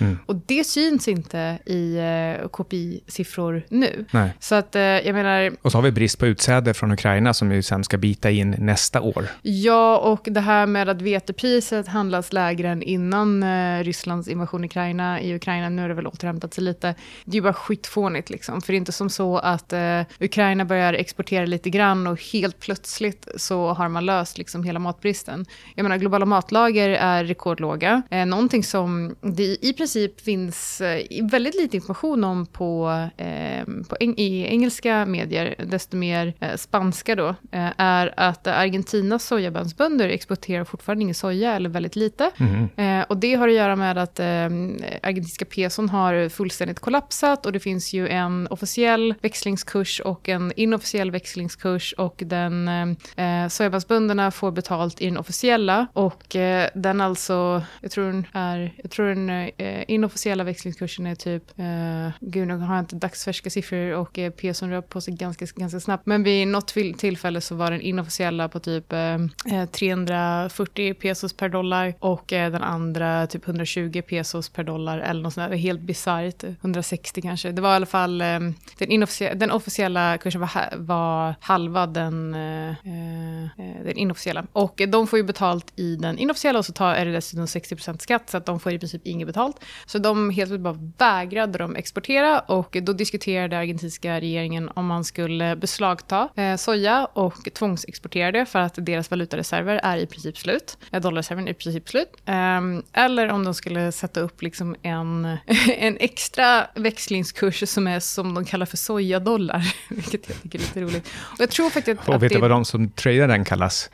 mm. 0.00 0.18
Och 0.26 0.36
det 0.36 0.64
syns 0.64 1.08
inte 1.08 1.58
i 1.66 1.96
eh, 1.96 2.48
KPI-siffror 2.48 3.62
nu. 3.68 4.04
Nej. 4.10 4.30
Så 4.40 4.54
att 4.54 4.74
jag 4.74 5.14
menar... 5.14 5.52
Och 5.62 5.72
så 5.72 5.78
har 5.78 5.82
vi 5.82 5.92
brist 5.92 6.18
på 6.18 6.26
utsäde 6.26 6.74
från 6.74 6.92
Ukraina 6.92 7.34
som 7.34 7.52
ju 7.52 7.62
sen 7.62 7.84
ska 7.84 7.98
bita 7.98 8.30
in 8.30 8.56
nästa 8.58 9.00
år. 9.00 9.26
Ja, 9.42 9.98
och 9.98 10.28
det 10.30 10.40
här 10.40 10.66
med 10.66 10.88
att 10.88 11.02
vetepriset 11.02 11.88
handlas 11.88 12.32
lägre 12.32 12.68
än 12.68 12.82
innan 12.82 13.44
Rysslands 13.84 14.28
invasion 14.28 14.64
i 14.64 14.68
Ukraina, 14.74 15.20
i 15.20 15.34
Ukraina, 15.34 15.68
nu 15.68 15.82
har 15.82 15.88
det 15.88 15.94
väl 15.94 16.06
återhämtat 16.06 16.54
sig 16.54 16.64
lite. 16.64 16.94
Det 17.24 17.30
är 17.30 17.34
ju 17.34 17.40
bara 17.40 17.52
skitfånigt 17.52 18.30
liksom, 18.30 18.60
för 18.60 18.72
det 18.72 18.76
är 18.76 18.78
inte 18.78 18.92
som 18.92 19.10
så 19.10 19.38
att 19.38 19.72
eh, 19.72 20.00
Ukraina 20.20 20.64
börjar 20.64 20.94
exportera 20.94 21.46
lite 21.46 21.70
grann 21.70 22.06
och 22.06 22.20
helt 22.32 22.60
plötsligt 22.60 23.28
så 23.36 23.72
har 23.72 23.88
man 23.88 24.06
löst 24.06 24.38
liksom 24.38 24.64
hela 24.64 24.78
matbristen. 24.78 25.46
Jag 25.74 25.82
menar, 25.82 25.96
globala 25.96 26.26
matlager 26.26 26.88
är 26.88 27.24
rekordlåga, 27.24 28.02
eh, 28.10 28.26
någonting 28.26 28.64
som 28.64 29.16
det 29.20 29.64
i 29.64 29.72
princip 29.76 30.20
finns 30.20 30.80
eh, 30.80 31.02
väldigt 31.30 31.54
lite 31.54 31.76
information 31.76 32.24
om 32.24 32.46
på, 32.46 33.08
eh, 33.16 33.64
på 33.88 33.96
eng 34.00 34.14
i 34.16 34.46
engelska 34.46 35.06
medier, 35.06 35.54
desto 35.66 35.96
mer 35.96 36.34
eh, 36.40 36.56
spanska 36.56 37.14
då, 37.14 37.28
eh, 37.28 37.70
är 37.76 38.14
att 38.16 38.46
Argentinas 38.46 39.24
sojabönsbönder 39.24 40.08
exporterar 40.08 40.64
fortfarande 40.64 41.02
ingen 41.02 41.14
soja 41.14 41.54
eller 41.54 41.68
väldigt 41.68 41.96
lite. 41.96 42.30
Mm. 42.36 43.04
och 43.08 43.16
det 43.16 43.34
har 43.34 43.48
att 43.48 43.54
göra 43.54 43.76
med 43.76 43.98
att 43.98 44.20
Eh, 44.64 44.98
argentinska 45.02 45.44
peson 45.44 45.88
har 45.88 46.28
fullständigt 46.28 46.80
kollapsat 46.80 47.46
och 47.46 47.52
det 47.52 47.60
finns 47.60 47.92
ju 47.92 48.08
en 48.08 48.46
officiell 48.50 49.14
växlingskurs 49.22 50.00
och 50.00 50.28
en 50.28 50.52
inofficiell 50.56 51.10
växlingskurs 51.10 51.94
och 51.98 52.22
den 52.26 52.68
eh, 52.68 53.42
eh 53.44 53.48
sojabönsbönderna 53.48 54.30
får 54.30 54.50
betalt 54.50 55.00
i 55.00 55.04
den 55.04 55.16
officiella 55.16 55.86
och 55.92 56.36
eh, 56.36 56.68
den 56.74 57.00
alltså, 57.00 57.62
jag 57.80 57.90
tror 57.90 58.06
den 58.06 58.26
är, 58.32 58.74
jag 58.82 58.90
tror 58.90 59.06
den 59.06 59.30
eh, 59.30 59.84
inofficiella 59.88 60.44
växlingskursen 60.44 61.06
är 61.06 61.14
typ, 61.14 61.58
eh, 61.58 62.10
gud 62.20 62.48
nu 62.48 62.56
har 62.56 62.74
jag 62.74 62.82
inte 62.82 62.96
dagsfärska 62.96 63.50
siffror 63.50 63.92
och 63.92 64.18
eh, 64.18 64.30
peson 64.30 64.70
rör 64.70 64.80
på 64.80 65.00
sig 65.00 65.14
ganska, 65.14 65.46
ganska 65.56 65.80
snabbt, 65.80 66.06
men 66.06 66.22
vid 66.22 66.48
något 66.48 66.74
tillfälle 66.98 67.40
så 67.40 67.54
var 67.54 67.70
den 67.70 67.80
inofficiella 67.80 68.48
på 68.48 68.60
typ 68.60 68.92
eh, 68.92 69.14
eh 69.52 69.66
340 69.72 70.94
pesos 70.94 71.32
per 71.32 71.48
dollar 71.48 71.94
och 71.98 72.32
eh, 72.32 72.52
den 72.52 72.62
andra 72.62 73.26
typ 73.26 73.46
120 73.46 74.02
pesos 74.08 74.48
per 74.54 74.64
dollar 74.64 74.98
eller 74.98 75.22
något 75.22 75.34
sånt 75.34 75.50
där. 75.50 75.56
Helt 75.56 75.80
bisarrt. 75.80 76.44
160 76.44 77.22
kanske. 77.22 77.52
Det 77.52 77.62
var 77.62 77.72
i 77.72 77.76
alla 77.76 77.86
fall, 77.86 78.20
eh, 78.20 78.40
den, 78.78 79.06
den 79.34 79.50
officiella 79.50 80.18
kursen 80.18 80.40
var, 80.40 80.76
var 80.76 81.34
halva 81.40 81.86
den, 81.86 82.34
eh, 82.34 82.70
eh, 82.70 83.84
den 83.84 83.96
inofficiella. 83.96 84.46
Och 84.52 84.82
de 84.88 85.06
får 85.06 85.18
ju 85.18 85.22
betalt 85.22 85.72
i 85.76 85.96
den 85.96 86.18
inofficiella 86.18 86.58
och 86.58 86.66
så 86.66 86.72
tar, 86.72 86.94
är 86.94 87.06
det 87.06 87.12
dessutom 87.12 87.46
60% 87.46 87.98
skatt 87.98 88.30
så 88.30 88.36
att 88.36 88.46
de 88.46 88.60
får 88.60 88.72
i 88.72 88.78
princip 88.78 89.06
inget 89.06 89.26
betalt. 89.26 89.56
Så 89.86 89.98
de 89.98 90.30
helt 90.30 90.52
enkelt 90.52 90.62
bara 90.62 90.78
vägrade 90.98 91.58
de 91.58 91.76
exportera 91.76 92.40
och 92.40 92.76
då 92.82 92.92
diskuterade 92.92 93.58
argentinska 93.58 94.20
regeringen 94.20 94.70
om 94.74 94.86
man 94.86 95.04
skulle 95.04 95.56
beslagta 95.56 96.28
eh, 96.36 96.56
soja 96.56 97.04
och 97.04 97.48
tvångsexportera 97.54 98.32
det 98.32 98.46
för 98.46 98.58
att 98.58 98.74
deras 98.76 99.10
valutareserver 99.10 99.80
är 99.82 99.96
i 99.96 100.06
princip 100.06 100.38
slut. 100.38 100.78
Eh, 100.90 101.00
dollarreserven 101.00 101.48
är 101.48 101.50
i 101.50 101.54
princip 101.54 101.88
slut. 101.88 102.08
Ehm, 102.24 102.82
eller 102.92 103.28
om 103.28 103.44
de 103.44 103.54
skulle 103.54 103.92
sätta 103.92 104.20
upp 104.20 104.42
liksom 104.44 104.76
en, 104.82 105.24
en 105.78 105.96
extra 106.00 106.66
växlingskurs 106.74 107.68
som 107.68 107.86
är 107.86 108.00
som 108.00 108.34
de 108.34 108.44
kallar 108.44 108.66
för 108.66 108.76
sojadollar, 108.76 109.74
vilket 109.88 110.28
jag 110.28 110.42
tycker 110.42 110.58
är 110.58 110.62
lite 110.62 110.80
roligt. 110.80 111.06
Och 111.16 111.40
jag 111.40 111.50
tror 111.50 111.70
faktiskt 111.70 112.00
att... 112.00 112.08
Och 112.08 112.22
vet 112.22 112.32
du 112.32 112.38
vad 112.38 112.50
de 112.50 112.64
som 112.64 112.90
tradar 112.90 113.28
den 113.28 113.44
kallas? 113.44 113.90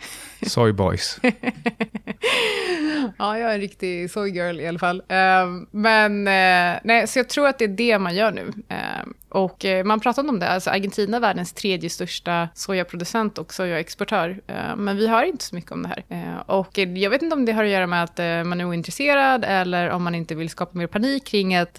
Soy 0.47 0.73
boys. 0.73 1.19
ja, 3.19 3.39
jag 3.39 3.51
är 3.51 3.55
en 3.55 3.61
riktig 3.61 4.11
soy 4.11 4.31
girl 4.31 4.61
i 4.61 4.67
alla 4.67 4.79
fall. 4.79 5.01
Uh, 5.01 5.67
men 5.71 6.13
uh, 6.19 6.81
nej, 6.85 7.07
så 7.07 7.19
jag 7.19 7.29
tror 7.29 7.49
att 7.49 7.59
det 7.59 7.65
är 7.65 7.69
det 7.69 7.99
man 7.99 8.15
gör 8.15 8.33
nu. 8.33 8.43
Uh, 8.47 9.13
och 9.29 9.65
uh, 9.65 9.85
man 9.85 10.01
pratade 10.01 10.29
om 10.29 10.39
det, 10.39 10.49
alltså 10.49 10.71
Argentina 10.71 11.17
är 11.17 11.21
världens 11.21 11.53
tredje 11.53 11.91
största 11.91 12.49
sojaproducent 12.55 13.39
och 13.39 13.55
sojaexportör. 13.55 14.41
Ehm, 14.47 14.85
men 14.85 14.97
vi 14.97 15.09
hör 15.09 15.23
inte 15.23 15.45
så 15.45 15.55
mycket 15.55 15.73
om 15.73 15.83
det 15.83 15.89
här. 15.89 16.05
och 16.47 16.79
jag 16.79 17.11
vet 17.11 17.23
inte 17.23 17.37
om 17.37 17.45
det 17.45 17.53
har 17.53 17.65
att 17.65 17.71
göra 17.71 17.87
med 17.87 18.03
att 18.03 18.19
eh, 18.19 18.45
man 18.45 18.61
är 18.61 18.65
ointresserad 18.65 19.45
eller 19.45 19.91
om 19.91 20.03
man 20.03 20.15
inte 20.15 20.35
vill 20.35 20.49
skapa 20.49 20.79
mer 20.79 20.87
panik 20.87 21.25
kring 21.27 21.55
att 21.55 21.79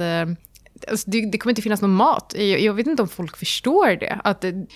Alltså 0.90 1.10
det, 1.10 1.26
det, 1.32 1.38
kommer 1.38 1.52
inte 1.52 1.62
finnas 1.62 1.82
någon 1.82 1.94
mat. 1.94 2.36
Jag, 2.38 2.60
jag, 2.60 2.74
vet 2.74 2.88
inte 2.88 3.02
om 3.02 3.08
folk 3.08 3.38
förstår 3.38 4.00
det. 4.00 4.22
Att 4.24 4.42
det, 4.42 4.68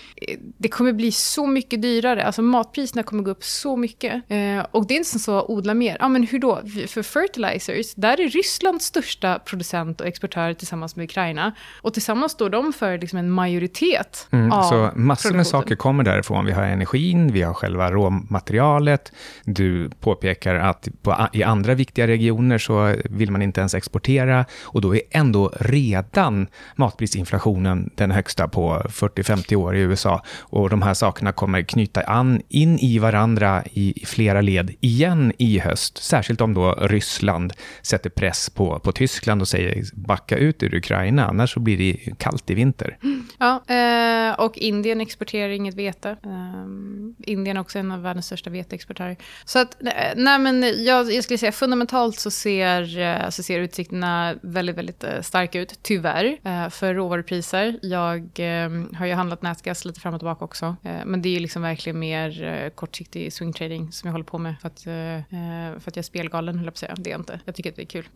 det, 0.58 0.68
kommer 0.68 0.92
bli 0.92 1.12
så 1.12 1.46
mycket 1.46 1.82
dyrare. 1.82 2.24
Alltså 2.24 2.42
matpriserna 2.42 3.02
kommer 3.02 3.22
gå 3.22 3.30
upp 3.30 3.44
så 3.44 3.76
mycket. 3.76 4.14
Eh, 4.28 4.66
och 4.70 4.86
det 4.86 4.94
är 4.94 4.96
inte 4.96 5.18
så 5.18 5.38
att 5.38 5.48
odla 5.48 5.74
mer. 5.74 5.96
Ja, 6.00 6.08
men 6.08 6.22
hur 6.22 6.38
då? 6.38 6.62
För 6.88 7.02
fertilizers, 7.02 7.94
där 7.94 8.20
är 8.20 8.28
Ryssland 8.28 8.82
största 8.82 9.38
producent 9.38 10.00
och 10.00 10.06
exportör 10.06 10.54
tillsammans 10.54 10.96
med 10.96 11.04
Ukraina. 11.04 11.54
Och 11.82 11.92
tillsammans 11.92 12.32
står 12.32 12.50
de 12.50 12.72
för 12.72 12.98
liksom 12.98 13.18
en 13.18 13.30
majoritet 13.30 14.28
mm, 14.30 14.52
av 14.52 14.62
Så 14.62 14.90
massor 14.94 15.34
med 15.34 15.46
saker 15.46 15.76
kommer 15.76 16.04
därifrån. 16.04 16.44
Vi 16.44 16.52
har 16.52 16.62
energin, 16.62 17.32
vi 17.32 17.42
har 17.42 17.54
själva 17.54 17.90
råmaterialet. 17.90 19.12
Du 19.44 19.90
påpekar 20.00 20.54
att 20.54 20.88
på, 21.02 21.28
i 21.32 21.42
andra 21.42 21.74
viktiga 21.74 22.06
regioner 22.06 22.58
så 22.58 22.94
vill 23.04 23.30
man 23.30 23.42
inte 23.42 23.60
ens 23.60 23.74
exportera. 23.74 24.44
Och 24.62 24.80
då 24.80 24.94
är 24.94 25.00
ändå 25.10 25.52
redan 25.60 25.95
redan 25.96 26.46
matprisinflationen 26.76 27.90
den 27.94 28.10
högsta 28.10 28.48
på 28.48 28.82
40-50 28.88 29.54
år 29.54 29.76
i 29.76 29.80
USA. 29.80 30.22
Och 30.38 30.70
de 30.70 30.82
här 30.82 30.94
sakerna 30.94 31.32
kommer 31.32 31.62
knyta 31.62 32.02
an 32.02 32.42
in 32.48 32.78
i 32.78 32.98
varandra 32.98 33.64
i 33.72 34.04
flera 34.06 34.40
led 34.40 34.74
igen 34.80 35.32
i 35.38 35.58
höst. 35.58 36.02
Särskilt 36.02 36.40
om 36.40 36.54
då 36.54 36.72
Ryssland 36.72 37.52
sätter 37.82 38.10
press 38.10 38.50
på, 38.50 38.78
på 38.78 38.92
Tyskland 38.92 39.40
och 39.40 39.48
säger 39.48 39.84
backa 39.94 40.36
ut 40.36 40.62
ur 40.62 40.74
Ukraina, 40.74 41.26
annars 41.26 41.52
så 41.54 41.60
blir 41.60 41.78
det 41.78 42.18
kallt 42.18 42.50
i 42.50 42.54
vinter. 42.54 42.98
Ja, 43.38 43.64
eh, 43.74 44.40
och 44.40 44.58
Indien 44.58 45.00
exporterar 45.00 45.48
inget 45.48 45.74
vete. 45.74 46.10
Eh, 46.10 47.30
Indien 47.32 47.56
är 47.56 47.60
också 47.60 47.78
en 47.78 47.92
av 47.92 48.02
världens 48.02 48.26
största 48.26 48.50
veteexportörer. 48.50 49.16
Så 49.44 49.58
att, 49.58 49.82
eh, 49.82 49.88
nej 50.16 50.38
men 50.38 50.84
jag, 50.84 51.12
jag 51.12 51.24
skulle 51.24 51.38
säga 51.38 51.52
fundamentalt 51.52 52.18
så 52.18 52.30
ser, 52.30 53.30
så 53.30 53.42
ser 53.42 53.60
utsikterna 53.60 54.34
väldigt, 54.42 54.76
väldigt 54.76 55.04
starka 55.20 55.60
ut 55.60 55.82
tyvärr, 55.86 56.38
eh, 56.44 56.68
för 56.68 56.94
råvarupriser. 56.94 57.78
Jag 57.82 58.30
ehm, 58.36 58.94
har 58.94 59.06
ju 59.06 59.12
handlat 59.12 59.42
nätgas 59.42 59.84
lite 59.84 60.00
fram 60.00 60.14
och 60.14 60.20
tillbaka 60.20 60.44
också. 60.44 60.76
Eh, 60.82 61.04
men 61.06 61.22
det 61.22 61.28
är 61.28 61.30
ju 61.30 61.40
liksom 61.40 61.62
verkligen 61.62 61.98
mer 61.98 62.44
eh, 62.44 62.70
kortsiktig 62.70 63.32
swingtrading 63.32 63.92
som 63.92 64.08
jag 64.08 64.12
håller 64.12 64.24
på 64.24 64.38
med. 64.38 64.54
För 64.60 64.68
att, 64.68 64.80
för 65.82 65.88
att 65.88 65.96
jag 65.96 65.98
är 65.98 66.02
spelgalen, 66.02 66.58
höll 66.58 66.64
jag 66.64 66.74
på 66.74 66.76
att 66.76 66.78
säga. 66.78 66.94
Det 66.96 67.10
är 67.10 67.12
jag 67.12 67.20
inte. 67.20 67.40
Jag 67.44 67.54
tycker 67.54 67.70
att 67.70 67.76
det 67.76 67.82
är 67.82 67.86
kul. 67.86 68.08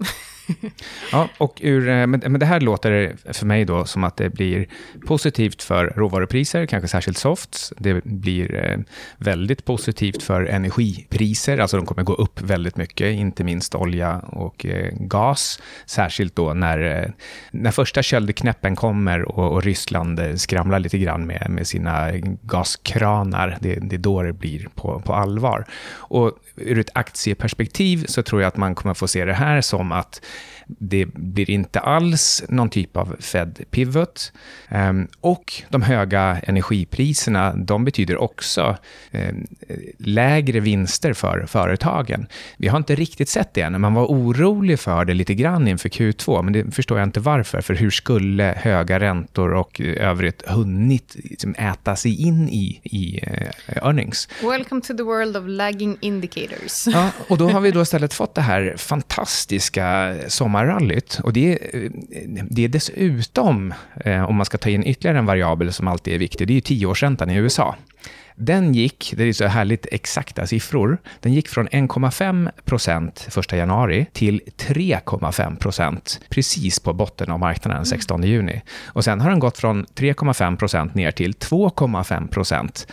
ja, 1.12 1.28
och 1.38 1.58
ur, 1.62 2.06
men 2.06 2.40
det 2.40 2.46
här 2.46 2.60
låter 2.60 3.16
för 3.32 3.46
mig 3.46 3.64
då 3.64 3.84
som 3.84 4.04
att 4.04 4.16
det 4.16 4.30
blir 4.30 4.66
positivt 5.06 5.62
för 5.62 5.86
råvarupriser, 5.86 6.66
kanske 6.66 6.88
särskilt 6.88 7.18
softs. 7.18 7.72
Det 7.78 8.04
blir 8.04 8.84
väldigt 9.16 9.64
positivt 9.64 10.22
för 10.22 10.44
energipriser, 10.44 11.58
alltså 11.58 11.76
de 11.76 11.86
kommer 11.86 12.02
gå 12.02 12.14
upp 12.14 12.40
väldigt 12.40 12.76
mycket, 12.76 13.06
inte 13.06 13.44
minst 13.44 13.74
olja 13.74 14.18
och 14.18 14.66
gas. 14.92 15.62
Särskilt 15.86 16.36
då 16.36 16.54
när 16.54 17.12
när 17.60 17.70
första 17.70 18.02
köldknäppen 18.02 18.76
kommer 18.76 19.22
och, 19.22 19.52
och, 19.52 19.62
Ryssland 19.62 20.20
eh, 20.20 20.34
skramlar 20.34 20.78
lite 20.78 20.98
grann 20.98 21.26
med, 21.26 21.46
med 21.50 21.66
sina 21.66 22.10
gaskranar, 22.42 23.58
det, 23.60 23.74
det 23.74 23.96
är 23.96 23.98
då 23.98 24.22
det 24.22 24.32
blir 24.32 24.68
på, 24.74 25.00
på 25.00 25.14
allvar. 25.14 25.64
Och 25.92 26.32
ur 26.56 26.78
ett 26.78 26.90
aktieperspektiv 26.94 28.04
så 28.08 28.22
tror 28.22 28.42
jag 28.42 28.48
att 28.48 28.56
man 28.56 28.74
kommer 28.74 28.94
få 28.94 29.08
se 29.08 29.24
det 29.24 29.34
här 29.34 29.60
som 29.60 29.92
att 29.92 30.22
det 30.78 31.06
blir 31.06 31.50
inte 31.50 31.80
alls 31.80 32.44
någon 32.48 32.70
typ 32.70 32.96
av 32.96 33.16
Fed 33.20 33.58
pivot. 33.70 34.32
Um, 34.70 35.08
och 35.20 35.62
de 35.68 35.82
höga 35.82 36.40
energipriserna, 36.42 37.54
de 37.54 37.84
betyder 37.84 38.16
också 38.16 38.76
um, 39.12 39.46
lägre 39.98 40.60
vinster 40.60 41.12
för 41.12 41.46
företagen. 41.46 42.26
Vi 42.56 42.68
har 42.68 42.76
inte 42.76 42.94
riktigt 42.94 43.28
sett 43.28 43.54
det 43.54 43.60
än. 43.60 43.80
Man 43.80 43.94
var 43.94 44.06
orolig 44.06 44.80
för 44.80 45.04
det 45.04 45.14
lite 45.14 45.34
grann 45.34 45.68
inför 45.68 45.88
Q2, 45.88 46.42
men 46.42 46.52
det 46.52 46.74
förstår 46.74 46.98
jag 46.98 47.06
inte 47.06 47.20
varför. 47.20 47.60
För 47.60 47.74
hur 47.74 47.90
skulle 47.90 48.54
höga 48.56 49.00
räntor 49.00 49.54
och 49.54 49.80
övrigt 49.80 50.42
hunnit 50.46 51.16
liksom, 51.24 51.54
äta 51.54 51.96
sig 51.96 52.22
in 52.22 52.48
i, 52.48 52.80
i 52.84 53.20
uh, 53.26 53.86
earnings? 53.86 54.28
Welcome 54.42 54.80
to 54.80 54.96
the 54.96 55.02
world 55.02 55.36
of 55.36 55.44
lagging 55.46 55.96
indicators. 56.00 56.86
Ja, 56.86 57.10
och 57.28 57.38
då 57.38 57.48
har 57.48 57.60
vi 57.60 57.70
då 57.70 57.82
istället 57.82 58.14
fått 58.14 58.34
det 58.34 58.40
här 58.40 58.74
fantastiska 58.76 60.16
sommar 60.28 60.59
sommarrallyt. 60.60 61.20
Och 61.22 61.32
det 61.32 61.52
är, 61.52 61.90
det 62.50 62.64
är 62.64 62.68
dessutom, 62.68 63.74
eh, 64.04 64.22
om 64.22 64.36
man 64.36 64.46
ska 64.46 64.58
ta 64.58 64.70
in 64.70 64.86
ytterligare 64.86 65.18
en 65.18 65.26
variabel 65.26 65.72
som 65.72 65.88
alltid 65.88 66.14
är 66.14 66.18
viktig, 66.18 66.46
det 66.46 66.52
är 66.52 66.54
ju 66.54 66.60
tioårsräntan 66.60 67.30
i 67.30 67.36
USA. 67.36 67.76
Den 68.42 68.74
gick, 68.74 69.14
det 69.16 69.24
är 69.24 69.32
så 69.32 69.46
härligt 69.46 69.86
exakta 69.92 70.46
siffror, 70.46 70.98
den 71.20 71.32
gick 71.32 71.48
från 71.48 71.68
1,5 71.68 72.50
procent 72.64 73.28
1 73.38 73.52
januari 73.52 74.06
till 74.12 74.40
3,5 74.56 75.56
procent 75.56 76.20
precis 76.28 76.80
på 76.80 76.92
botten 76.92 77.30
av 77.30 77.38
marknaden 77.38 77.86
16 77.86 78.20
mm. 78.20 78.30
juni. 78.30 78.62
Och 78.86 79.04
sen 79.04 79.20
har 79.20 79.30
den 79.30 79.38
gått 79.38 79.58
från 79.58 79.86
3,5 79.86 80.56
procent 80.56 80.94
ner 80.94 81.10
till 81.10 81.32
2,5 81.32 82.28
procent. 82.28 82.86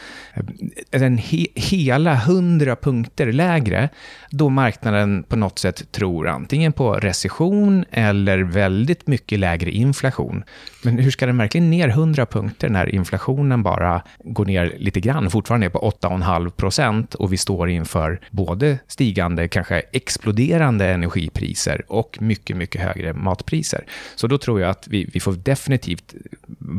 En 0.91 1.17
he, 1.17 1.45
hela 1.55 2.13
100 2.13 2.75
punkter 2.75 3.31
lägre 3.31 3.89
då 4.29 4.49
marknaden 4.49 5.23
på 5.23 5.35
något 5.35 5.59
sätt 5.59 5.91
tror 5.91 6.27
antingen 6.27 6.73
på 6.73 6.93
recession 6.93 7.85
eller 7.91 8.37
väldigt 8.37 9.07
mycket 9.07 9.39
lägre 9.39 9.71
inflation. 9.71 10.43
Men 10.87 10.97
hur 10.97 11.11
ska 11.11 11.25
den 11.25 11.37
verkligen 11.37 11.69
ner 11.69 11.87
100 11.87 12.25
punkter 12.25 12.69
när 12.69 12.95
inflationen 12.95 13.63
bara 13.63 14.01
går 14.23 14.45
ner 14.45 14.75
lite 14.77 14.99
grann, 14.99 15.29
fortfarande 15.29 15.65
är 15.65 15.69
på 15.69 15.93
8,5 16.01 16.49
procent 16.49 17.15
och 17.15 17.33
vi 17.33 17.37
står 17.37 17.69
inför 17.69 18.19
både 18.31 18.79
stigande, 18.87 19.47
kanske 19.47 19.81
exploderande 19.91 20.85
energipriser 20.85 21.81
och 21.87 22.17
mycket, 22.21 22.57
mycket 22.57 22.81
högre 22.81 23.13
matpriser. 23.13 23.85
Så 24.15 24.27
då 24.27 24.37
tror 24.37 24.61
jag 24.61 24.69
att 24.69 24.87
vi, 24.87 25.09
vi 25.13 25.19
får 25.19 25.33
definitivt 25.33 26.13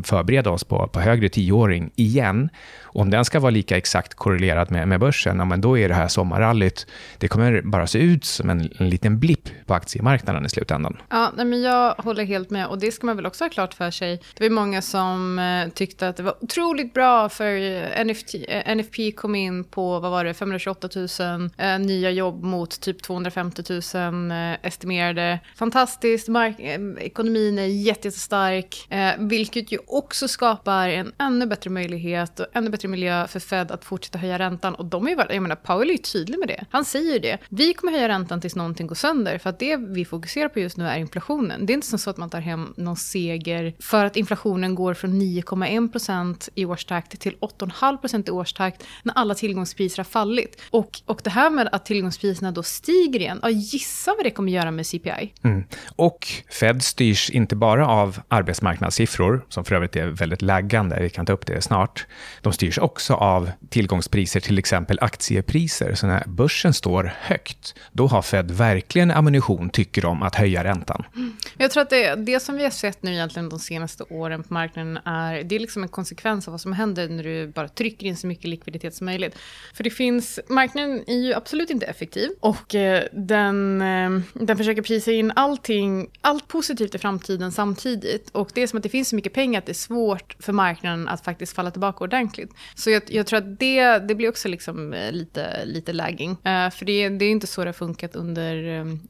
förbereda 0.05 0.51
oss 0.51 0.65
på, 0.65 0.89
på 0.89 1.01
högre 1.01 1.29
tioåring 1.29 1.91
igen. 1.97 2.49
Och 2.83 3.01
om 3.01 3.11
den 3.11 3.25
ska 3.25 3.41
vara 3.41 3.51
lika 3.51 3.77
exakt 3.77 4.15
korrelerad 4.15 4.71
med, 4.71 4.89
med 4.89 5.01
börsen, 5.01 5.39
ja, 5.39 5.45
men 5.45 5.61
då 5.61 5.79
är 5.79 5.89
det 5.89 5.95
här 5.95 6.09
sommarrallyt, 6.09 6.87
det 7.19 7.29
kommer 7.29 7.63
bara 7.63 7.87
se 7.87 7.99
ut 7.99 8.25
som 8.25 8.51
en, 8.51 8.71
en 8.79 8.91
liten 8.91 9.19
blipp 9.19 9.49
på 9.67 9.75
aktiemarknaden 9.75 10.47
i 10.47 10.49
slutändan. 10.49 10.97
Ja, 11.11 11.33
men 11.37 11.63
jag 11.63 11.95
håller 11.95 12.25
helt 12.25 12.51
med. 12.51 12.67
Och 12.67 12.79
det 12.79 12.93
ska 12.93 13.07
man 13.07 13.17
väl 13.17 13.27
också 13.27 13.45
ha 13.45 13.49
klart 13.49 13.75
för 13.75 13.91
sig. 13.91 13.98
Det 14.07 14.41
var 14.41 14.51
många 14.51 14.83
som 14.83 15.39
eh, 15.39 15.73
tyckte 15.73 16.09
att 16.09 16.17
det 16.17 16.23
var 16.23 16.45
otroligt 16.45 16.95
bra 16.95 17.29
för 17.29 17.57
eh, 17.57 18.05
NFT, 18.05 18.35
eh, 18.49 18.77
NFP 18.77 19.13
kom 19.13 19.35
in 19.35 19.65
på, 19.65 20.01
vad 20.01 20.11
var 20.11 20.25
det, 20.25 20.35
528 20.35 20.89
000 21.21 21.51
eh, 21.59 21.79
nya 21.79 22.11
jobb 22.11 22.43
mot 22.43 22.81
typ 22.81 23.03
250 23.03 23.63
000 23.95 24.31
eh, 24.31 24.67
estimerade. 24.67 25.41
Fantastiskt, 25.57 26.29
mark 26.29 26.61
eh, 26.61 26.81
ekonomin 26.99 27.59
är 27.59 27.65
jättestark, 27.65 28.89
vilket 29.19 29.73
ju 29.73 29.79
också 29.87 30.29
skapar 30.29 30.89
en 30.89 31.13
ännu 31.19 31.47
bättre 31.47 31.71
möjlighet 31.71 32.41
och 32.41 32.47
ännu 32.53 32.71
bättre 32.71 32.89
miljö 32.89 33.27
för 33.27 33.41
Fed 33.41 33.71
att 33.71 33.85
fortsätta 33.85 34.19
höja 34.19 34.39
räntan. 34.39 34.75
Och 34.75 34.85
de 34.85 35.07
är 35.07 35.11
ju, 35.11 35.17
jag 35.29 35.43
menar, 35.43 35.57
Powell 35.57 35.89
är 35.89 35.93
ju 35.93 35.99
tydlig 35.99 36.39
med 36.39 36.49
det. 36.49 36.65
Han 36.71 36.85
säger 36.85 37.21
det. 37.21 37.39
Vi 37.49 37.75
kommer 37.75 37.93
höja 37.93 38.09
räntan 38.09 38.41
tills 38.41 38.57
någonting 38.57 38.87
går 38.87 38.95
sönder, 38.95 39.39
för 39.39 39.51
att 39.51 39.59
det 39.59 39.77
vi 39.77 40.05
fokuserar 40.05 40.49
på 40.49 40.61
just 40.61 40.77
nu 40.77 40.85
är 40.85 40.99
inflationen. 40.99 41.67
Det 41.67 41.73
är 41.73 41.75
inte 41.75 41.99
så 41.99 42.11
att 42.11 42.17
man 42.17 42.31
tar 42.31 42.41
hem 42.41 42.75
någon 42.77 42.97
seger 42.97 43.75
för 43.81 44.05
att 44.05 44.17
inflationen 44.17 44.75
går 44.75 44.95
från 44.95 45.23
9,1 45.23 45.93
procent 45.93 46.49
i 46.55 46.65
årstakt 46.65 47.21
till 47.21 47.37
8,5 47.37 47.97
procent 47.97 48.29
i 48.29 48.31
årstakt 48.31 48.85
när 49.03 49.15
alla 49.15 49.35
tillgångspriser 49.35 49.99
har 49.99 50.05
fallit. 50.05 50.63
Och, 50.71 51.01
och 51.05 51.21
det 51.25 51.31
här 51.31 51.51
med 51.51 51.69
att 51.73 51.87
tillgångspriserna 51.87 52.51
då 52.51 52.63
stiger 52.63 53.21
igen, 53.21 53.39
ja, 53.43 53.51
gissa 53.51 54.15
vad 54.17 54.25
det 54.25 54.31
kommer 54.31 54.53
göra 54.53 54.71
med 54.71 54.87
CPI. 54.87 55.33
Mm. 55.43 55.65
Och 55.97 56.27
Fed 56.51 56.83
styrs 56.83 57.31
inte 57.31 57.57
bara 57.57 57.89
av 57.89 58.21
arbetsmarknadssiffror, 58.29 59.47
som 59.49 59.65
för 59.65 59.75
övrigt 59.75 59.97
är 59.97 60.07
väldigt 60.07 60.43
laggande, 60.43 61.01
vi 61.01 61.11
kan 61.11 61.27
ta 61.27 61.33
upp 61.33 61.47
det 61.47 61.63
snart. 61.63 62.07
De 62.43 62.53
styrs 62.53 62.79
också 62.79 63.15
av 63.15 63.51
tillgångspriser, 63.69 64.41
till 64.41 64.59
exempel 64.59 64.99
aktiepriser. 65.01 65.95
Så 65.95 66.07
när 66.07 66.25
börsen 66.27 66.75
står 66.75 67.13
högt, 67.21 67.75
då 67.93 68.07
har 68.07 68.23
Fed 68.23 68.51
verkligen 68.51 69.11
ammunition, 69.11 69.71
tycker 69.71 70.03
de, 70.03 70.23
att 70.23 70.35
höja 70.35 70.65
räntan. 70.65 71.05
Mm. 71.15 71.37
Jag 71.57 71.71
tror 71.71 71.83
att 71.83 71.91
det, 71.91 72.15
det 72.15 72.41
som 72.41 72.57
vi 72.57 72.65
har 72.65 72.71
sett 72.71 73.03
nu 73.03 73.13
egentligen 73.13 73.49
de 73.49 73.59
senaste 73.69 74.05
åren 74.05 74.43
på 74.43 74.55
marknaden 74.55 74.99
är, 75.05 75.43
det 75.45 75.55
är 75.55 75.61
liksom 75.61 75.83
en 75.83 75.89
konsekvens 75.89 76.49
av 76.49 76.53
vad 76.53 76.61
som 76.61 76.73
händer 76.73 77.09
när 77.09 77.23
du 77.23 77.47
bara 77.47 77.69
trycker 77.69 78.07
in 78.07 78.17
så 78.17 78.27
mycket 78.27 78.45
likviditet 78.45 78.95
som 78.95 79.05
möjligt. 79.05 79.39
För 79.75 79.85
det 79.85 79.91
finns, 79.91 80.41
marknaden 80.49 81.05
är 81.07 81.17
ju 81.17 81.35
absolut 81.35 81.71
inte 81.71 81.87
effektiv 81.87 82.31
och 82.41 82.75
eh, 82.75 83.05
den, 83.13 83.83
eh, 83.83 84.11
den 84.33 84.57
försöker 84.57 84.83
prisa 84.83 85.13
in 85.13 85.33
allting, 85.37 86.11
allt 86.21 86.49
positivt 86.49 86.95
i 86.95 86.99
framtiden 86.99 87.53
samtidigt. 87.53 88.31
Och 88.31 88.51
det 88.55 88.63
är 88.63 88.67
som 88.67 88.77
att 88.77 88.83
det 88.83 88.89
finns 88.89 89.09
så 89.09 89.17
mycket 89.17 89.33
pengar 89.33 89.59
att 89.59 89.67
det 89.67 89.73
är 89.73 89.85
svårt 89.89 90.37
för 90.39 90.53
marknaden 90.53 91.09
att 91.09 91.25
faktiskt 91.25 91.53
falla 91.55 91.71
tillbaka 91.71 92.05
ordentligt. 92.05 92.51
Så 92.75 92.91
jag, 92.91 93.03
jag 93.07 93.27
tror 93.27 93.39
att 93.39 93.59
det, 93.59 93.99
det 93.99 94.15
blir 94.15 94.29
också 94.29 94.49
liksom 94.49 94.93
eh, 94.93 95.13
lite, 95.13 95.65
lite 95.65 95.93
lagging. 95.93 96.37
För 96.45 96.85
det, 96.85 97.09
det 97.09 97.25
är 97.25 97.31
inte 97.31 97.47
så 97.47 97.65
det 97.65 97.69
har 97.69 97.73
funkat 97.73 98.17
under, 98.17 98.55